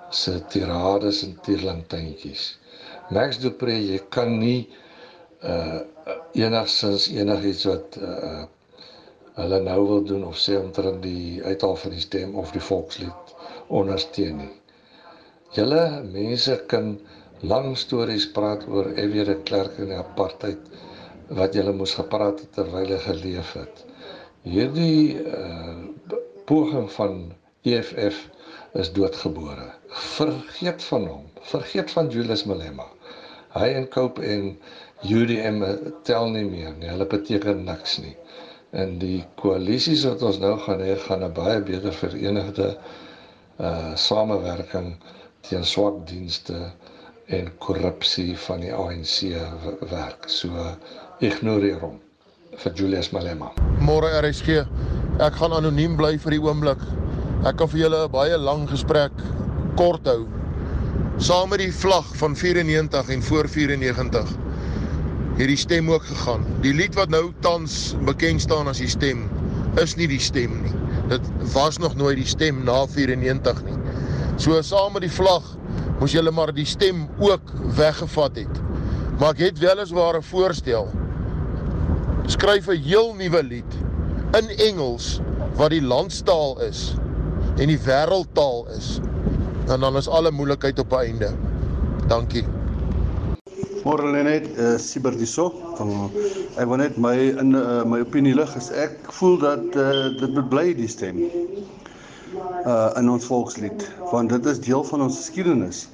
se 0.09 0.45
tirades 0.47 1.23
en 1.23 1.39
tierlantjies. 1.41 2.59
Max 3.11 3.41
Dupré, 3.43 3.75
jy 3.75 3.99
kan 4.13 4.37
nie 4.39 4.69
uh 5.43 5.81
enigsins 6.35 7.09
enigiets 7.11 7.65
wat 7.67 7.97
uh 7.99 8.43
hulle 9.35 9.59
nou 9.63 9.79
wil 9.87 10.03
doen 10.07 10.23
of 10.27 10.37
sê 10.39 10.57
omtrent 10.59 11.01
die 11.03 11.39
uithaal 11.43 11.75
van 11.83 11.93
die 11.95 12.03
stem 12.03 12.35
of 12.39 12.51
die 12.55 12.63
volkslied 12.63 13.33
ondersteun 13.79 14.41
nie. 14.43 14.53
Julle 15.55 15.83
mense 16.07 16.55
kan 16.71 16.93
lang 17.53 17.73
stories 17.79 18.27
praat 18.35 18.63
oor 18.69 18.91
F.W. 18.93 19.25
de 19.31 19.37
Klerk 19.47 19.79
en 19.81 19.91
die 19.91 19.99
apartheid 19.99 20.71
wat 21.39 21.55
julle 21.55 21.73
moes 21.75 21.95
gepraat 21.99 22.43
het 22.43 22.51
terwyl 22.59 22.91
hy 22.91 22.99
geleef 23.07 23.53
het. 23.59 23.83
Hierdie 24.47 25.19
uh, 25.19 25.75
poging 26.49 26.87
van 26.95 27.19
EFF 27.67 28.23
is 28.79 28.91
doodgebore. 28.95 29.67
Vergeet 30.15 30.83
van 30.83 31.07
hom. 31.07 31.27
Vergeet 31.51 31.91
van 31.91 32.09
Julius 32.13 32.43
Malema. 32.49 32.87
Hy 33.53 33.67
en 33.75 33.87
Cope 33.91 34.23
en 34.23 34.57
UDM 35.03 35.63
tel 36.07 36.29
nie 36.31 36.45
meer 36.47 36.75
nie. 36.79 36.89
Hulle 36.91 37.07
beteken 37.09 37.65
niks 37.67 37.97
nie. 37.99 38.15
En 38.71 38.95
die 39.01 39.23
koalisies 39.41 40.05
wat 40.07 40.21
ons 40.23 40.39
nou 40.39 40.53
gaan 40.65 40.79
hê, 40.79 40.95
gaan 41.07 41.23
'n 41.23 41.33
baie 41.35 41.59
beter 41.59 41.93
verenigde 41.93 42.77
uh 43.59 43.95
samewerking 43.95 44.95
teen 45.41 45.65
swak 45.65 46.07
dienste 46.07 46.71
en 47.25 47.51
korrupsie 47.59 48.37
van 48.47 48.63
die 48.63 48.73
ANC 48.73 49.35
werk. 49.91 50.27
So 50.27 50.49
ignoreer 51.19 51.79
hom 51.79 51.99
vir 52.63 52.73
Julius 52.73 53.11
Malema. 53.11 53.51
Môre 53.79 54.09
RSG. 54.21 54.63
Ek 55.19 55.33
gaan 55.39 55.53
anoniem 55.53 55.97
bly 55.97 56.17
vir 56.17 56.31
die 56.31 56.41
oomblik. 56.41 56.81
Ek 57.45 57.57
kan 57.57 57.67
vir 57.67 57.79
julle 57.85 58.05
'n 58.05 58.11
baie 58.11 58.37
lang 58.37 58.67
gesprek 58.69 59.11
kort 59.75 60.05
hou. 60.07 60.40
Saam 61.21 61.51
met 61.53 61.59
die 61.61 61.73
vlag 61.73 62.07
van 62.17 62.33
94 62.35 63.09
en 63.13 63.23
voor 63.23 63.49
94 63.49 64.29
het 65.37 65.47
die 65.47 65.57
stem 65.57 65.91
ook 65.91 66.03
gegaan. 66.03 66.45
Die 66.63 66.73
lied 66.73 66.95
wat 66.97 67.11
nou 67.13 67.27
tans 67.45 67.93
bekend 68.05 68.41
staan 68.41 68.67
as 68.67 68.81
die 68.81 68.89
stem 68.89 69.27
is 69.77 69.93
nie 69.99 70.07
die 70.09 70.19
stem 70.19 70.55
nie. 70.63 70.73
Dit 71.11 71.27
was 71.53 71.77
nog 71.77 71.93
nooit 71.95 72.17
die 72.17 72.25
stem 72.25 72.63
na 72.65 72.87
94 72.89 73.61
nie. 73.67 73.77
So 74.41 74.57
saam 74.65 74.97
met 74.97 75.05
die 75.05 75.11
vlag 75.13 75.45
moes 75.99 76.17
julle 76.17 76.33
maar 76.33 76.55
die 76.57 76.65
stem 76.65 77.05
ook 77.21 77.53
weggevat 77.77 78.41
het. 78.41 78.63
Maar 79.19 79.37
ek 79.37 79.45
het 79.45 79.61
wel 79.61 79.77
eens 79.85 79.93
waar 79.93 80.17
'n 80.17 80.25
voorstel 80.25 80.89
skryf 82.25 82.65
'n 82.67 82.81
heel 82.81 83.13
nuwe 83.13 83.43
lied 83.43 83.77
in 84.41 84.49
Engels 84.57 85.21
wat 85.53 85.69
die 85.69 85.85
landstaal 85.85 86.61
is 86.61 86.95
en 87.57 87.67
die 87.67 87.79
wêreldtaal 87.85 88.65
is. 88.77 88.99
En 89.67 89.79
dan 89.79 89.97
is 89.97 90.09
alle 90.09 90.31
moeilikheid 90.31 90.79
op 90.79 90.93
einde. 90.93 91.31
Dankie. 92.07 92.45
Môre 93.81 94.11
lê 94.13 94.21
net 94.21 94.45
uh, 94.61 94.75
Siber 94.77 95.15
diso 95.17 95.47
van 95.77 96.11
ek 96.61 96.67
wil 96.69 96.77
net 96.83 96.97
my 97.01 97.15
in 97.41 97.55
uh, 97.57 97.81
my 97.89 98.03
opinie 98.03 98.35
lig 98.37 98.51
is 98.59 98.67
ek 98.77 99.09
voel 99.17 99.39
dat 99.41 99.77
uh, 99.79 100.11
dit 100.19 100.35
moet 100.35 100.49
bly 100.51 100.67
die 100.77 100.89
stem 100.91 101.23
uh 102.65 102.91
in 102.99 103.09
ons 103.09 103.25
volkslied 103.25 103.87
want 104.11 104.29
dit 104.29 104.45
is 104.51 104.61
deel 104.61 104.85
van 104.87 105.01
ons 105.07 105.17
geskiedenis. 105.17 105.87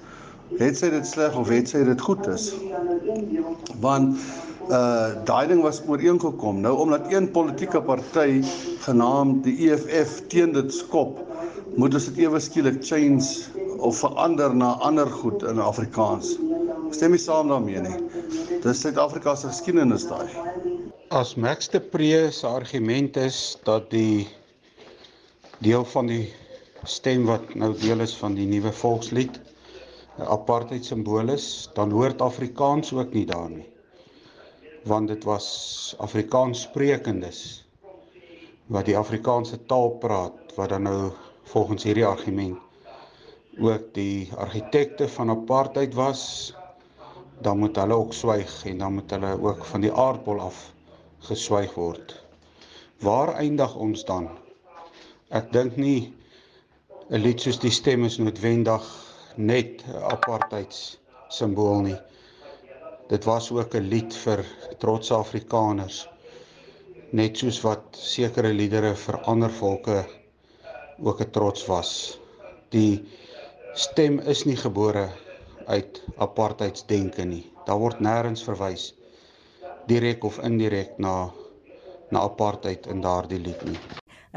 Het 0.60 0.78
sy 0.80 0.90
dit 0.92 1.08
sleg 1.08 1.36
of 1.40 1.50
het 1.52 1.72
sy 1.72 1.86
dit 1.88 2.04
goed 2.04 2.28
is? 2.34 2.50
Want 3.84 4.20
uh 4.68 5.16
daai 5.30 5.48
ding 5.48 5.64
was 5.64 5.80
ooreengekom. 5.88 6.60
Nou 6.66 6.76
omdat 6.84 7.08
een 7.14 7.32
politieke 7.32 7.82
party 7.82 8.44
genaamd 8.84 9.48
die 9.48 9.70
EFF 9.70 10.22
teen 10.28 10.52
dit 10.56 10.74
skop, 10.76 11.24
moet 11.76 11.94
ons 11.98 12.08
dit 12.10 12.24
ewe 12.24 12.40
skielik 12.40 12.80
change 12.86 13.28
of 13.84 14.00
verander 14.00 14.56
na 14.56 14.74
ander 14.88 15.10
goed 15.20 15.44
in 15.44 15.60
Afrikaans. 15.60 16.36
Stem 16.96 17.18
jy 17.18 17.22
saam 17.26 17.52
daarmee 17.52 17.84
nie? 17.84 18.00
Dis 18.64 18.82
Suid-Afrika 18.82 19.36
se 19.36 19.52
geskiedenis 19.52 20.08
daai. 20.08 20.28
As 21.12 21.36
Max 21.36 21.68
de 21.74 21.80
Pre 21.84 22.32
se 22.32 22.48
argument 22.48 23.18
is 23.18 23.58
dat 23.68 23.92
die 23.92 24.28
deel 25.60 25.86
van 25.94 26.08
die 26.08 26.26
stem 26.88 27.26
wat 27.28 27.56
nou 27.56 27.74
deel 27.82 28.06
is 28.06 28.16
van 28.16 28.38
die 28.38 28.48
nuwe 28.48 28.72
volkslied 28.72 29.42
'n 30.18 30.30
apartheid 30.34 30.86
simbool 30.86 31.30
is, 31.30 31.70
dan 31.76 31.92
hoort 31.92 32.22
Afrikaans 32.22 32.94
ook 32.94 33.14
nie 33.14 33.26
daar 33.26 33.50
nie 33.50 33.68
want 34.88 35.08
dit 35.08 35.24
was 35.24 35.48
Afrikaans 36.00 36.62
sprekendes 36.62 37.40
wat 38.72 38.88
die 38.88 38.98
Afrikaanse 38.98 39.60
taal 39.72 39.96
praat 40.02 40.56
wat 40.56 40.72
dan 40.72 40.88
nou 40.88 41.12
volgens 41.52 41.84
hierdie 41.84 42.06
argument 42.06 42.58
ook 43.58 43.94
die 43.94 44.30
argitekte 44.38 45.08
van 45.10 45.34
apartheid 45.34 45.94
was 45.98 46.54
dan 47.42 47.60
moet 47.62 47.76
hulle 47.76 47.94
ook 47.94 48.14
swyg 48.14 48.54
en 48.66 48.78
dan 48.84 48.94
moet 48.94 49.12
hulle 49.12 49.34
ook 49.42 49.66
van 49.66 49.82
die 49.82 49.94
aardbol 49.94 50.40
af 50.42 50.60
geswyg 51.30 51.74
word. 51.74 52.14
Waar 53.02 53.34
eindig 53.42 53.76
ons 53.76 54.06
dan? 54.06 54.30
Ek 55.30 55.52
dink 55.54 55.78
nie 55.78 56.14
'n 57.10 57.22
lied 57.22 57.42
soos 57.42 57.60
die 57.60 57.72
stem 57.72 58.06
is 58.06 58.18
noodwendig 58.18 58.86
net 59.36 59.84
'n 59.88 60.04
apartheids 60.12 60.98
simbool 61.30 61.82
nie 61.82 61.98
dit 63.08 63.24
was 63.24 63.52
ook 63.52 63.74
'n 63.76 63.88
lied 63.88 64.16
vir 64.24 64.46
trotse 64.78 65.14
Afrikaners 65.14 66.08
net 67.12 67.38
soos 67.38 67.62
wat 67.64 67.84
sekere 67.92 68.52
liedere 68.54 68.96
vir 68.96 69.18
ander 69.34 69.52
volke 69.60 70.06
ook 71.00 71.22
'n 71.22 71.32
trots 71.32 71.66
was. 71.66 72.20
Die 72.70 73.06
stem 73.74 74.20
is 74.20 74.44
nie 74.46 74.58
gebore 74.58 75.10
uit 75.66 76.04
apartheidsdenke 76.18 77.24
nie. 77.24 77.46
Daar 77.66 77.80
word 77.80 78.00
nêrens 78.00 78.44
verwys 78.44 78.94
direk 79.88 80.24
of 80.24 80.40
indirek 80.44 80.98
na 80.98 81.32
na 82.10 82.20
apartheid 82.20 82.88
in 82.88 83.02
daardie 83.02 83.40
lied 83.40 83.64
nie 83.68 83.80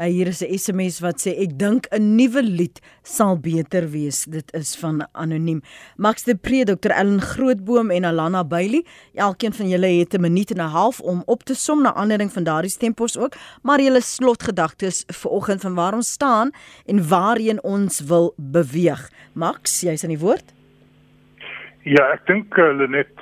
Uh, 0.01 0.07
hier 0.07 0.27
is 0.27 0.41
'n 0.41 0.57
SMS 0.57 0.99
wat 0.99 1.21
sê 1.21 1.31
ek 1.37 1.59
dink 1.59 1.85
'n 1.93 2.15
nuwe 2.17 2.41
lied 2.41 2.81
sal 3.03 3.37
beter 3.37 3.85
wees. 3.91 4.25
Dit 4.25 4.51
is 4.53 4.75
van 4.75 5.07
anoniem. 5.13 5.61
Max 5.95 6.23
de 6.23 6.35
Pre, 6.35 6.63
Dr. 6.63 6.89
Ellen 6.89 7.21
Grootboom 7.21 7.91
en 7.91 8.05
Alana 8.05 8.43
Bailey. 8.43 8.83
Elkeen 9.13 9.53
van 9.53 9.69
julle 9.69 9.99
het 9.99 10.13
'n 10.13 10.21
minuut 10.21 10.51
en 10.51 10.57
'n 10.57 10.73
half 10.73 10.99
om 11.01 11.21
op 11.25 11.43
te 11.43 11.53
som 11.53 11.81
na 11.81 11.93
aanleiding 11.93 12.31
van 12.31 12.43
daardie 12.43 12.71
stempos 12.71 13.17
ook, 13.17 13.33
maar 13.61 13.79
julle 13.79 14.01
slotgedagtes 14.01 15.03
vir 15.07 15.31
oggend 15.31 15.61
van 15.61 15.75
waar 15.75 15.93
ons 15.93 16.11
staan 16.11 16.49
en 16.85 17.07
waarheen 17.07 17.63
ons 17.63 17.99
wil 17.99 18.33
beweeg. 18.37 19.09
Max, 19.33 19.81
jy's 19.81 20.03
aan 20.03 20.15
die 20.15 20.25
woord. 20.25 20.53
Ja, 21.83 22.11
ek 22.13 22.25
dink 22.25 22.55
hulle 22.55 22.83
uh, 22.83 22.89
net 22.89 23.13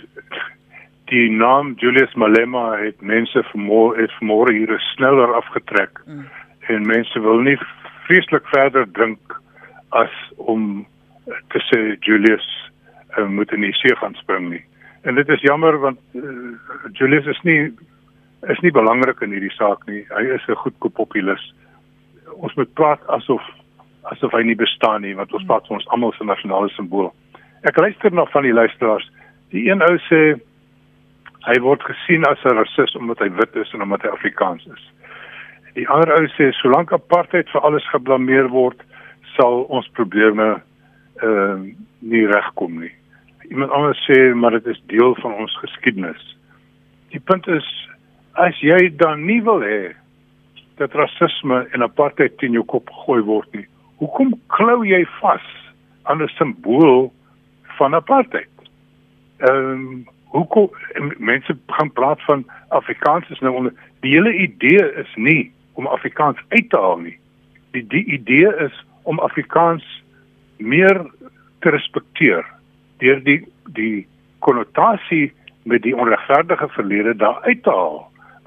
die 1.05 1.29
naam 1.31 1.73
Julius 1.75 2.13
Malema 2.13 2.77
het 2.77 3.01
mense 3.01 3.43
vermoor 3.43 3.97
het 3.97 4.11
vermoor 4.11 4.51
hier 4.51 4.79
sneller 4.79 5.33
afgetrek. 5.33 6.01
Mm. 6.05 6.25
En 6.69 6.85
mense 6.85 7.19
wil 7.25 7.41
nie 7.45 7.57
vreeslik 8.05 8.47
verder 8.53 8.85
drink 8.97 9.35
as 9.97 10.13
om 10.37 10.85
te 11.53 11.61
sê 11.69 11.79
Julius 12.05 12.45
uh, 13.17 13.25
moet 13.25 13.51
in 13.53 13.65
die 13.65 13.73
see 13.77 13.95
gaan 13.97 14.17
spring 14.21 14.49
nie. 14.53 14.61
En 15.01 15.17
dit 15.17 15.29
is 15.29 15.45
jammer 15.45 15.79
want 15.81 15.99
uh, 16.17 16.51
Julius 16.97 17.25
is 17.25 17.41
nie 17.47 17.61
is 18.53 18.59
nie 18.63 18.71
belangrik 18.71 19.21
in 19.25 19.33
hierdie 19.35 19.53
saak 19.55 19.81
nie. 19.89 20.05
Hy 20.13 20.23
is 20.35 20.45
'n 20.47 20.61
goedkoop 20.61 20.93
populis. 20.93 21.41
Ons 22.37 22.53
moet 22.55 22.73
praat 22.73 23.01
asof 23.07 23.43
asof 24.13 24.31
hy 24.31 24.43
nie 24.43 24.55
bestaan 24.55 25.01
nie 25.01 25.15
want 25.15 25.33
ons 25.33 25.45
praat 25.45 25.67
van 25.67 25.77
ons 25.77 25.89
almal 25.89 26.13
se 26.13 26.23
nasionale 26.23 26.69
simbool. 26.69 27.11
Ek 27.63 27.77
luister 27.77 28.13
nog 28.13 28.31
van 28.31 28.43
die 28.43 28.53
luisteraars. 28.53 29.09
Die 29.51 29.69
een 29.69 29.81
ou 29.81 29.97
sê 30.07 30.39
hy 31.49 31.59
word 31.65 31.83
gesien 31.83 32.25
as 32.25 32.45
'n 32.45 32.55
rasis 32.61 32.95
omdat 32.95 33.19
hy 33.19 33.29
wit 33.29 33.55
is 33.55 33.73
en 33.73 33.81
omdat 33.81 34.01
hy 34.01 34.09
Afrikaans 34.09 34.65
is. 34.65 34.83
Die 35.77 35.87
ander 35.87 36.13
ou 36.15 36.25
sê 36.33 36.49
solank 36.57 36.93
apartheid 36.95 37.49
vir 37.53 37.65
alles 37.67 37.85
geblameer 37.93 38.49
word, 38.53 38.79
sal 39.35 39.65
ons 39.69 39.87
probleme 39.97 40.55
ehm 41.21 41.29
uh, 41.29 41.75
nie 41.99 42.23
regkom 42.31 42.77
nie. 42.79 42.93
Iemand 43.51 43.73
anders 43.75 43.99
sê 44.07 44.33
maar 44.33 44.55
dit 44.55 44.69
is 44.71 44.79
deel 44.87 45.15
van 45.19 45.33
ons 45.43 45.55
geskiedenis. 45.59 46.21
Die 47.11 47.19
punt 47.19 47.47
is 47.51 47.67
as 48.39 48.55
jy 48.63 48.77
dan 49.01 49.25
nie 49.27 49.41
wil 49.43 49.59
hê 49.65 49.91
dat 50.79 50.95
rasisme 50.95 51.65
en 51.75 51.83
apartheid 51.83 52.37
teen 52.39 52.55
jou 52.55 52.63
kop 52.63 52.87
gegooi 53.01 53.19
word 53.27 53.57
nie, 53.57 53.65
hoekom 53.99 54.31
klou 54.55 54.85
jy 54.87 55.03
vas 55.19 55.47
aan 56.07 56.23
'n 56.23 56.31
simbool 56.37 57.11
van 57.77 57.93
apartheid? 57.93 58.55
Ehm 59.43 59.73
um, 59.73 60.07
hoekom 60.29 60.69
mense 61.17 61.57
gaan 61.67 61.91
praat 61.91 62.21
van 62.21 62.45
Afrikaans 62.69 63.29
is 63.29 63.39
nou 63.39 63.53
onder 63.55 63.73
die 63.99 64.11
hele 64.13 64.33
idee 64.33 64.93
is 65.03 65.15
nie 65.15 65.51
om 65.79 65.87
Afrikaans 65.87 66.39
uit 66.49 66.69
te 66.69 66.77
haal 66.77 66.99
nie. 67.07 67.15
Die 67.71 67.85
die 67.87 68.05
idee 68.19 68.51
is 68.67 68.75
om 69.07 69.19
Afrikaans 69.23 69.85
meer 70.57 71.05
te 71.63 71.71
respekteer 71.75 72.45
deur 73.03 73.21
die 73.23 73.39
die 73.79 74.07
konnotasie 74.43 75.29
met 75.71 75.83
die 75.85 75.95
onregverdige 75.95 76.67
verlede 76.75 77.15
daar 77.15 77.39
uit 77.47 77.63
te 77.63 77.71
haal. 77.71 78.01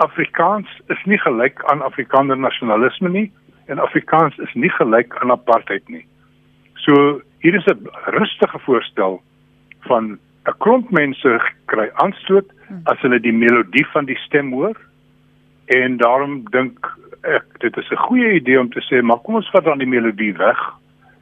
Afrikaans 0.05 0.69
is 0.93 1.05
nie 1.05 1.19
gelyk 1.25 1.65
aan 1.73 1.85
Afrikaner 1.89 2.37
nasionalisme 2.37 3.09
nie 3.09 3.29
en 3.73 3.79
Afrikaans 3.79 4.37
is 4.45 4.55
nie 4.55 4.73
gelyk 4.77 5.17
aan 5.23 5.33
apartheid 5.33 5.89
nie. 5.89 6.05
So 6.85 7.21
hier 7.41 7.55
is 7.55 7.67
'n 7.67 7.89
rustige 8.19 8.59
voorstel 8.59 9.23
van 9.89 10.19
'n 10.47 10.59
klomp 10.59 10.91
mense 10.91 11.41
kry 11.67 11.91
aanstoot 12.05 12.49
as 12.85 13.01
hulle 13.01 13.21
die 13.21 13.33
melodie 13.33 13.87
van 13.93 14.05
die 14.05 14.19
stem 14.27 14.53
hoor 14.53 14.77
en 15.67 15.97
daarom 15.97 16.43
dink 16.51 16.99
ek 17.23 17.45
dit 17.61 17.77
is 17.77 17.91
'n 17.91 18.05
goeie 18.07 18.33
idee 18.35 18.61
om 18.61 18.71
te 18.71 18.81
sê 18.81 19.03
maar 19.03 19.19
kom 19.19 19.35
ons 19.35 19.51
vat 19.51 19.65
dan 19.65 19.79
die 19.79 19.87
melodie 19.87 20.35
weg. 20.37 20.59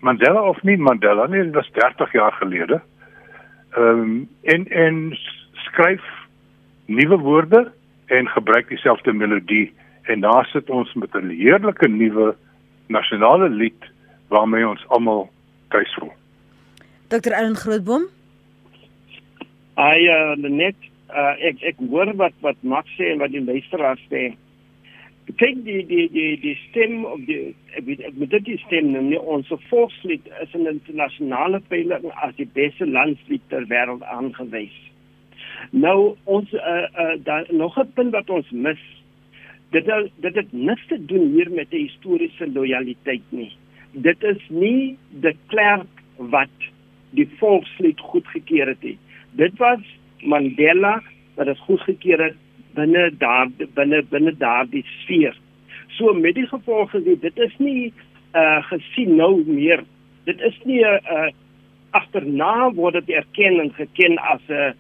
Mandela 0.01 0.42
of 0.48 0.62
nie 0.62 0.76
Mandela 0.76 1.26
nie, 1.26 1.42
dit 1.42 1.55
was 1.55 1.70
30 1.72 2.12
jaar 2.12 2.32
gelede. 2.32 2.80
Ehm 3.76 4.01
um, 4.01 4.28
en 4.42 4.68
en 4.68 5.18
skryf 5.53 6.03
nuwe 6.86 7.18
woorde 7.18 7.72
en 8.07 8.28
gebruik 8.28 8.68
dieselfde 8.68 9.12
melodie 9.12 9.72
en 10.03 10.20
daar 10.20 10.46
sit 10.46 10.70
ons 10.70 10.94
met 10.94 11.14
'n 11.14 11.28
heerlike 11.28 11.88
nuwe 11.88 12.34
nasionale 12.86 13.48
lied 13.48 13.82
waarmee 14.28 14.68
ons 14.68 14.88
almal 14.88 15.30
tuis 15.68 15.94
voel. 15.94 16.12
Dr. 17.09 17.32
Ellen 17.32 17.57
Grootboom. 17.57 18.05
Ai 19.74 20.07
uh, 20.07 20.36
net 20.36 20.74
uh, 21.11 21.34
ek 21.38 21.62
ek 21.62 21.76
hoor 21.90 22.12
wat 22.16 22.32
wat 22.40 22.57
Max 22.62 22.90
sê 22.98 23.12
en 23.12 23.18
wat 23.18 23.30
die 23.30 23.44
luisteraars 23.44 24.03
sê. 24.11 24.34
Kyk 25.36 25.64
die 25.64 25.86
die 25.86 26.08
die 26.10 26.36
die 26.40 26.56
stem 26.68 27.04
op 27.04 27.20
die 27.26 27.54
met 28.18 28.30
dit 28.30 28.44
die 28.44 28.58
stem 28.66 28.90
nou 28.92 29.18
ons 29.36 29.52
volkslied 29.68 30.26
is 30.42 30.54
'n 30.54 30.66
internasionale 30.66 31.60
veiling 31.68 32.10
as 32.26 32.34
die 32.36 32.48
beste 32.52 32.86
landslied 32.86 33.42
ter 33.48 33.66
wêreld 33.68 34.02
aangewys. 34.02 34.78
Nou 35.70 36.16
ons 36.24 36.52
uh, 36.52 36.86
uh 37.04 37.14
daar 37.24 37.46
nog 37.50 37.78
'n 37.78 37.92
punt 37.94 38.12
wat 38.12 38.30
ons 38.30 38.50
mis. 38.50 38.82
Dit 39.70 39.86
dit 40.20 40.34
het 40.34 40.52
niks 40.52 40.86
te 40.86 41.04
doen 41.04 41.32
hier 41.32 41.50
met 41.50 41.72
'n 41.72 41.76
historiese 41.76 42.52
lojaliteit 42.52 43.26
nie. 43.28 43.52
Dit 43.92 44.22
is 44.22 44.42
nie 44.48 44.96
die 45.10 45.36
klerk 45.46 46.02
wat 46.16 46.56
die 47.10 47.28
volkslied 47.38 48.00
goedgekeur 48.00 48.66
het 48.66 48.82
nie. 48.82 48.98
Dit 49.30 49.56
was 49.58 49.80
Mandela 50.22 51.02
wat 51.34 51.46
dit 51.46 51.58
goedgekeur 51.58 52.24
het 52.24 52.36
binne 52.74 53.10
daar 53.18 53.48
binne 53.74 54.02
binne 54.10 54.34
daardie 54.36 54.84
sfeer. 55.02 55.36
So 55.96 56.12
met 56.14 56.34
die 56.34 56.46
gevolge 56.46 57.02
dit 57.04 57.38
is 57.38 57.56
nie 57.58 57.92
uh 58.34 58.62
gesien 58.70 59.16
nou 59.16 59.42
meer. 59.46 59.84
Dit 60.24 60.40
is 60.40 60.58
nie 60.64 60.84
'n 60.84 61.00
uh, 61.10 61.30
agterna 61.90 62.70
word 62.74 62.94
dit 62.94 63.16
erken 63.16 63.60
en 63.60 63.72
geken 63.74 64.18
as 64.18 64.40
'n 64.48 64.52
uh, 64.52 64.72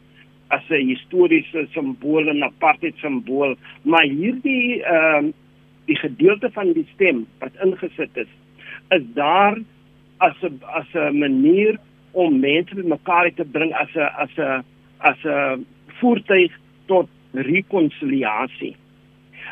as 0.48 0.62
'n 0.70 0.86
historiese 0.86 1.66
simbool 1.72 2.28
en 2.28 2.42
apartheid 2.42 2.94
simbool, 2.96 3.56
maar 3.82 4.04
hierdie 4.04 4.82
ehm 4.82 5.26
uh, 5.26 5.32
die 5.86 5.96
gedeelte 5.96 6.50
van 6.54 6.72
die 6.72 6.86
stem 6.94 7.26
wat 7.38 7.56
ingesit 7.64 8.16
is, 8.22 8.28
is 8.90 9.02
daar 9.14 9.58
as 10.18 10.36
'n 10.42 10.60
as 10.62 10.90
'n 10.94 11.18
manier 11.18 11.78
om 12.12 12.40
mense 12.40 12.74
bymekaar 12.74 13.30
te 13.34 13.44
bring 13.44 13.72
as 13.74 13.94
'n 13.94 14.10
as 14.24 14.36
'n 14.36 14.64
as 14.98 15.24
'n 15.24 15.66
voertuig 16.00 16.52
tot 16.86 17.08
rekonsiliasie. 17.32 18.76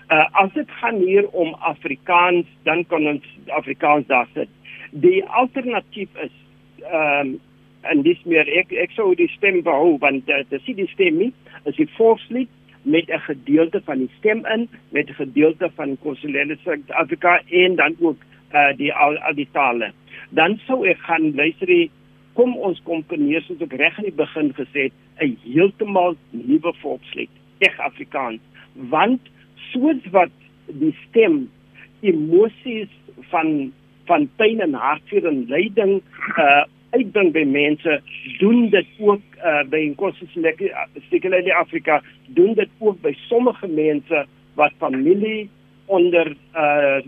Uh 0.08 0.26
as 0.42 0.52
dit 0.52 0.70
gaan 0.80 0.96
hier 0.96 1.28
om 1.28 1.54
Afrikaans, 1.54 2.46
dan 2.62 2.86
kan 2.86 3.06
ons 3.06 3.24
Afrikaans 3.46 4.06
daar 4.06 4.28
sit. 4.34 4.48
Die 4.90 5.24
alternatief 5.24 6.08
is 6.22 6.34
ehm 6.82 7.26
um, 7.26 7.40
en 7.86 8.02
dis 8.02 8.20
meer 8.26 8.48
ek 8.60 8.72
ek 8.84 8.94
sou 8.96 9.12
die 9.18 9.30
stem 9.36 9.60
behou 9.66 9.96
want 10.02 10.30
uh, 10.30 10.42
dit 10.50 10.58
is 10.58 10.78
die 10.80 10.88
stem 10.92 11.18
nie 11.22 11.32
is 11.70 11.76
die 11.78 11.88
volkslied 11.96 12.50
met 12.82 13.10
'n 13.10 13.22
gedeelte 13.26 13.80
van 13.86 13.98
die 13.98 14.10
stem 14.18 14.44
in 14.54 14.68
met 14.90 15.10
'n 15.10 15.20
gedeelte 15.20 15.70
van 15.76 15.98
konsulele 16.02 16.56
Suid-Afrika 16.64 17.40
en 17.50 17.76
dan 17.76 17.96
ook 18.00 18.18
uh, 18.54 18.72
die 18.76 18.92
al, 18.92 19.18
al 19.18 19.34
die 19.34 19.48
tale 19.52 19.92
dan 20.30 20.58
sou 20.66 20.86
ek 20.86 20.98
gaan 20.98 21.34
luister 21.34 21.66
die 21.66 21.90
kom 22.34 22.56
ons 22.56 22.82
komponeer 22.82 23.42
soos 23.42 23.60
ek 23.60 23.72
reg 23.72 23.98
in 23.98 24.10
die 24.10 24.20
begin 24.24 24.52
gesê 24.54 24.90
het 24.90 24.96
'n 25.22 25.38
heeltemal 25.44 26.16
nuwe 26.30 26.72
volkslied 26.82 27.34
reg 27.58 27.78
Afrikaans 27.78 28.40
want 28.92 29.20
soos 29.70 30.02
wat 30.14 30.32
die 30.80 30.94
stem 31.08 31.46
emosies 32.00 32.90
van 33.32 33.72
van 34.08 34.24
pyn 34.40 34.62
en 34.64 34.74
hartseer 34.74 35.26
en 35.28 35.44
lyding 35.52 36.00
uh 36.36 36.64
uitbring 36.96 37.34
by 37.34 37.44
mense 37.44 37.98
doen 38.40 38.70
dit 38.72 38.86
ook 39.04 39.20
uh, 39.44 39.62
by 39.68 39.82
konstitusionele 40.00 41.50
uh, 41.50 41.58
Afrika 41.58 42.00
doen 42.36 42.54
dit 42.56 42.70
ook 42.78 43.00
by 43.04 43.12
sommige 43.26 43.68
mense 43.68 44.24
wat 44.56 44.72
familie 44.80 45.50
onder 45.86 46.32
uh, 46.56 47.00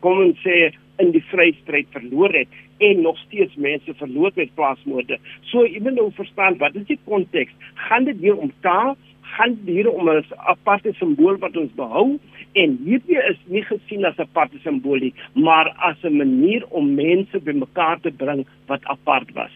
kom 0.00 0.22
ons 0.24 0.40
sê 0.40 0.70
in 1.02 1.12
die 1.12 1.24
vrystryd 1.28 1.90
verloor 1.92 2.32
het 2.32 2.48
en 2.84 3.02
nog 3.04 3.18
steeds 3.26 3.54
mense 3.60 3.94
verloor 4.00 4.32
met 4.34 4.54
plaasmoorde. 4.56 5.18
So 5.50 5.64
ewen 5.64 5.96
nou 5.96 6.10
verstaan 6.16 6.56
wat 6.60 6.74
is 6.76 6.86
die 6.88 6.98
konteks? 7.04 7.52
Gaan 7.88 8.04
dit 8.08 8.20
hier 8.20 8.36
om 8.36 8.52
taal? 8.64 8.96
Gaan 9.34 9.58
hier 9.64 9.90
om 9.90 10.08
'n 10.08 10.24
aparte 10.36 10.92
simbool 10.92 11.38
wat 11.38 11.56
ons 11.56 11.72
behou? 11.74 12.18
En 12.52 12.78
hierdie 12.84 13.18
is 13.30 13.38
nie 13.44 13.62
gesien 13.62 14.04
as 14.04 14.16
'n 14.16 14.22
aparte 14.22 14.58
simbool 14.58 14.98
nie, 14.98 15.14
maar 15.34 15.74
as 15.78 15.96
'n 16.02 16.16
manier 16.16 16.64
om 16.68 16.94
mense 16.94 17.40
bymekaar 17.40 18.00
te 18.00 18.10
bring 18.10 18.46
wat 18.66 18.84
apart 18.84 19.32
was. 19.32 19.52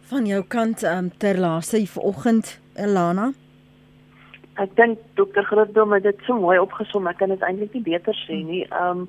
Van 0.00 0.26
jou 0.26 0.42
kant 0.48 0.82
um, 0.82 1.10
ter 1.18 1.38
laaste 1.38 1.86
vanoggend 1.86 2.60
Elana. 2.74 3.32
Ek 4.60 4.76
dink 4.76 4.98
dokter 5.14 5.44
Grootdom 5.44 5.92
het 5.92 6.02
dit 6.02 6.18
so 6.26 6.36
mooi 6.36 6.58
opgesom, 6.58 7.06
ek 7.08 7.16
kan 7.22 7.32
dit 7.32 7.40
eintlik 7.40 7.72
nie 7.72 7.86
beter 7.86 8.16
sê 8.28 8.42
nie. 8.44 8.66
Um 8.76 9.08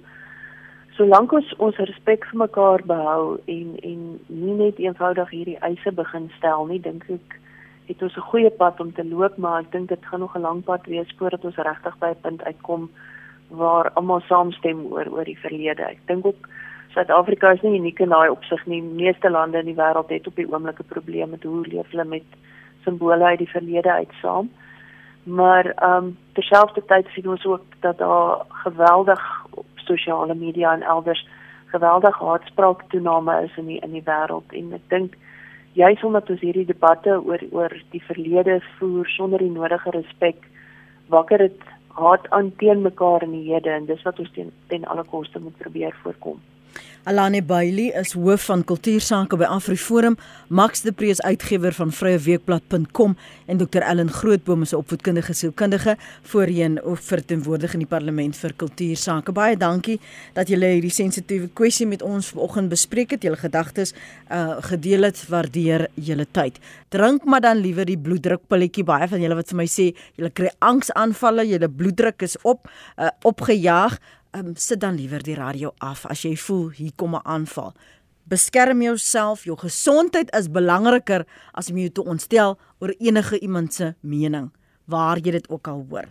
solank 0.96 1.34
ons 1.34 1.50
ons 1.58 1.80
respek 1.90 2.26
vir 2.30 2.40
mekaar 2.46 2.84
behou 2.88 3.40
en 3.50 3.70
en 3.82 4.02
nie 4.28 4.58
net 4.60 4.80
eenvoudig 4.80 5.30
hierdie 5.34 5.58
eise 5.66 5.92
begin 5.92 6.30
stel 6.38 6.68
nie, 6.70 6.80
dink 6.80 7.10
ek 7.10 7.40
het 7.88 8.02
ons 8.02 8.16
'n 8.16 8.30
goeie 8.32 8.50
pad 8.50 8.80
om 8.80 8.94
te 8.94 9.06
loop, 9.06 9.38
maar 9.38 9.60
ek 9.60 9.72
dink 9.72 9.90
dit 9.90 10.06
gaan 10.06 10.20
nog 10.20 10.36
'n 10.36 10.42
lang 10.42 10.64
pad 10.64 10.86
wees 10.86 11.14
voordat 11.18 11.46
ons 11.46 11.56
regtig 11.56 11.98
by 11.98 12.08
'n 12.08 12.22
punt 12.22 12.44
uitkom 12.44 12.90
waar 13.48 13.92
almal 13.94 14.22
saamstem 14.22 14.86
oor 14.86 15.08
oor 15.12 15.24
die 15.24 15.40
verlede. 15.40 15.84
Ek 15.84 16.00
dink 16.06 16.26
ook 16.26 16.48
Suid-Afrika 16.94 17.52
is 17.52 17.62
nie 17.62 17.80
uniek 17.80 18.00
in 18.00 18.10
daai 18.10 18.30
opsig 18.30 18.66
nie. 18.66 18.82
Meeste 18.82 19.30
lande 19.30 19.58
in 19.58 19.66
die 19.66 19.76
wêreld 19.76 20.10
het 20.10 20.28
op 20.28 20.36
die 20.36 20.48
oomblik 20.52 20.80
'n 20.80 20.94
probleem 20.94 21.30
met 21.30 21.44
hoe 21.44 21.68
leef 21.68 21.90
hulle 21.90 22.06
met 22.06 22.24
simbole 22.84 23.24
uit 23.24 23.38
die 23.38 23.50
verlede 23.50 23.92
uit 23.92 24.14
saam. 24.22 24.50
Maar 25.24 25.66
ehm 25.66 26.04
um, 26.04 26.18
terselfdertyd 26.34 27.08
sien 27.08 27.30
ons 27.30 27.46
ook 27.46 27.64
dat 27.80 27.98
daar 27.98 28.46
geweldig 28.48 29.46
op 29.50 29.66
sosiale 29.76 30.36
media 30.36 30.74
en 30.74 30.82
elders 30.82 31.28
geweldige 31.66 32.24
haatspraak 32.24 32.82
toename 32.90 33.44
is 33.44 33.58
in 33.58 33.66
die 33.66 33.80
in 33.80 33.92
die 33.92 34.04
wêreld 34.06 34.54
en 34.54 34.74
ek 34.74 34.90
dink 34.90 35.16
juis 35.74 36.04
omdat 36.04 36.30
ons 36.30 36.42
hierdie 36.42 36.68
debatte 36.70 37.16
oor 37.26 37.42
oor 37.52 37.74
die 37.92 38.04
verlede 38.08 38.60
voer 38.78 39.10
sonder 39.10 39.42
die 39.42 39.54
nodige 39.54 39.94
respek 39.96 40.48
wakker 41.14 41.38
dit 41.48 41.62
haat 41.98 42.30
aan 42.30 42.52
teen 42.62 42.82
mekaar 42.82 43.24
in 43.26 43.34
die 43.38 43.46
hede 43.52 43.70
en 43.70 43.86
dis 43.86 44.02
wat 44.06 44.20
ons 44.20 44.32
ten, 44.34 44.52
ten 44.68 44.86
alle 44.86 45.04
koste 45.04 45.40
moet 45.40 45.58
probeer 45.58 45.96
voorkom. 46.04 46.40
Alane 47.04 47.42
Bailey 47.44 47.92
is 48.00 48.14
hoof 48.16 48.46
van 48.48 48.62
kultuursake 48.64 49.36
by 49.36 49.44
AfriForum, 49.52 50.14
Max 50.48 50.86
de 50.86 50.94
Preez 50.96 51.20
uitgewer 51.20 51.76
van 51.76 51.92
vryeweekblad.com 51.92 53.18
en 53.52 53.58
Dr 53.60 53.84
Ellen 53.84 54.12
Grootboom 54.12 54.62
is 54.62 54.72
'n 54.72 54.76
opvoedkundige 54.76 55.34
sielkundige 55.34 55.98
voorheen 56.22 56.84
of 56.84 57.00
verteenwoordig 57.00 57.74
in 57.74 57.80
die 57.80 57.88
parlement 57.88 58.38
vir 58.38 58.54
kultuursake. 58.56 59.32
Baie 59.32 59.58
dankie 59.58 60.00
dat 60.34 60.48
julle 60.48 60.66
hierdie 60.66 60.90
sensitiewe 60.92 61.50
kwessie 61.54 61.88
met 61.88 62.02
ons 62.02 62.28
vanoggend 62.28 62.70
bespreek 62.70 63.12
het. 63.12 63.24
Julle 63.24 63.38
gedagtes 63.38 63.94
uh 64.32 64.58
gedeel 64.62 65.04
het, 65.04 65.28
waardeer 65.28 65.88
julle 65.94 66.26
tyd. 66.32 66.60
Drink 66.90 67.26
maar 67.26 67.42
dan 67.42 67.58
liewer 67.58 67.86
die 67.86 67.98
bloeddrukpilletjie. 67.98 68.84
Baie 68.84 69.08
van 69.08 69.22
julle 69.22 69.36
wat 69.36 69.48
vir 69.50 69.58
my 69.58 69.66
sê, 69.68 69.94
julle 70.16 70.30
kry 70.30 70.50
angsaanvalle, 70.60 71.48
julle 71.48 71.70
bloeddruk 71.70 72.22
is 72.22 72.38
op 72.44 72.70
uh 72.98 73.10
opgejaag 73.24 74.00
um, 74.36 74.56
sit 74.56 74.80
dan 74.80 74.96
liewer 74.96 75.24
die 75.24 75.36
radio 75.36 75.74
af 75.78 76.06
as 76.06 76.24
jy 76.26 76.36
voel 76.38 76.70
hier 76.78 76.92
kom 76.96 77.16
'n 77.16 77.26
aanval. 77.26 77.74
Beskerm 78.24 78.82
jouself, 78.82 79.44
jou 79.44 79.58
gesondheid 79.58 80.32
is 80.36 80.48
belangriker 80.48 81.26
as 81.54 81.70
om 81.70 81.78
jou 81.78 81.90
te 81.90 82.04
ontstel 82.04 82.58
oor 82.80 82.94
enige 83.00 83.40
iemand 83.40 83.74
se 83.74 83.96
mening, 84.00 84.52
waar 84.86 85.18
jy 85.18 85.32
dit 85.32 85.50
ook 85.50 85.68
al 85.68 85.86
hoor. 85.90 86.08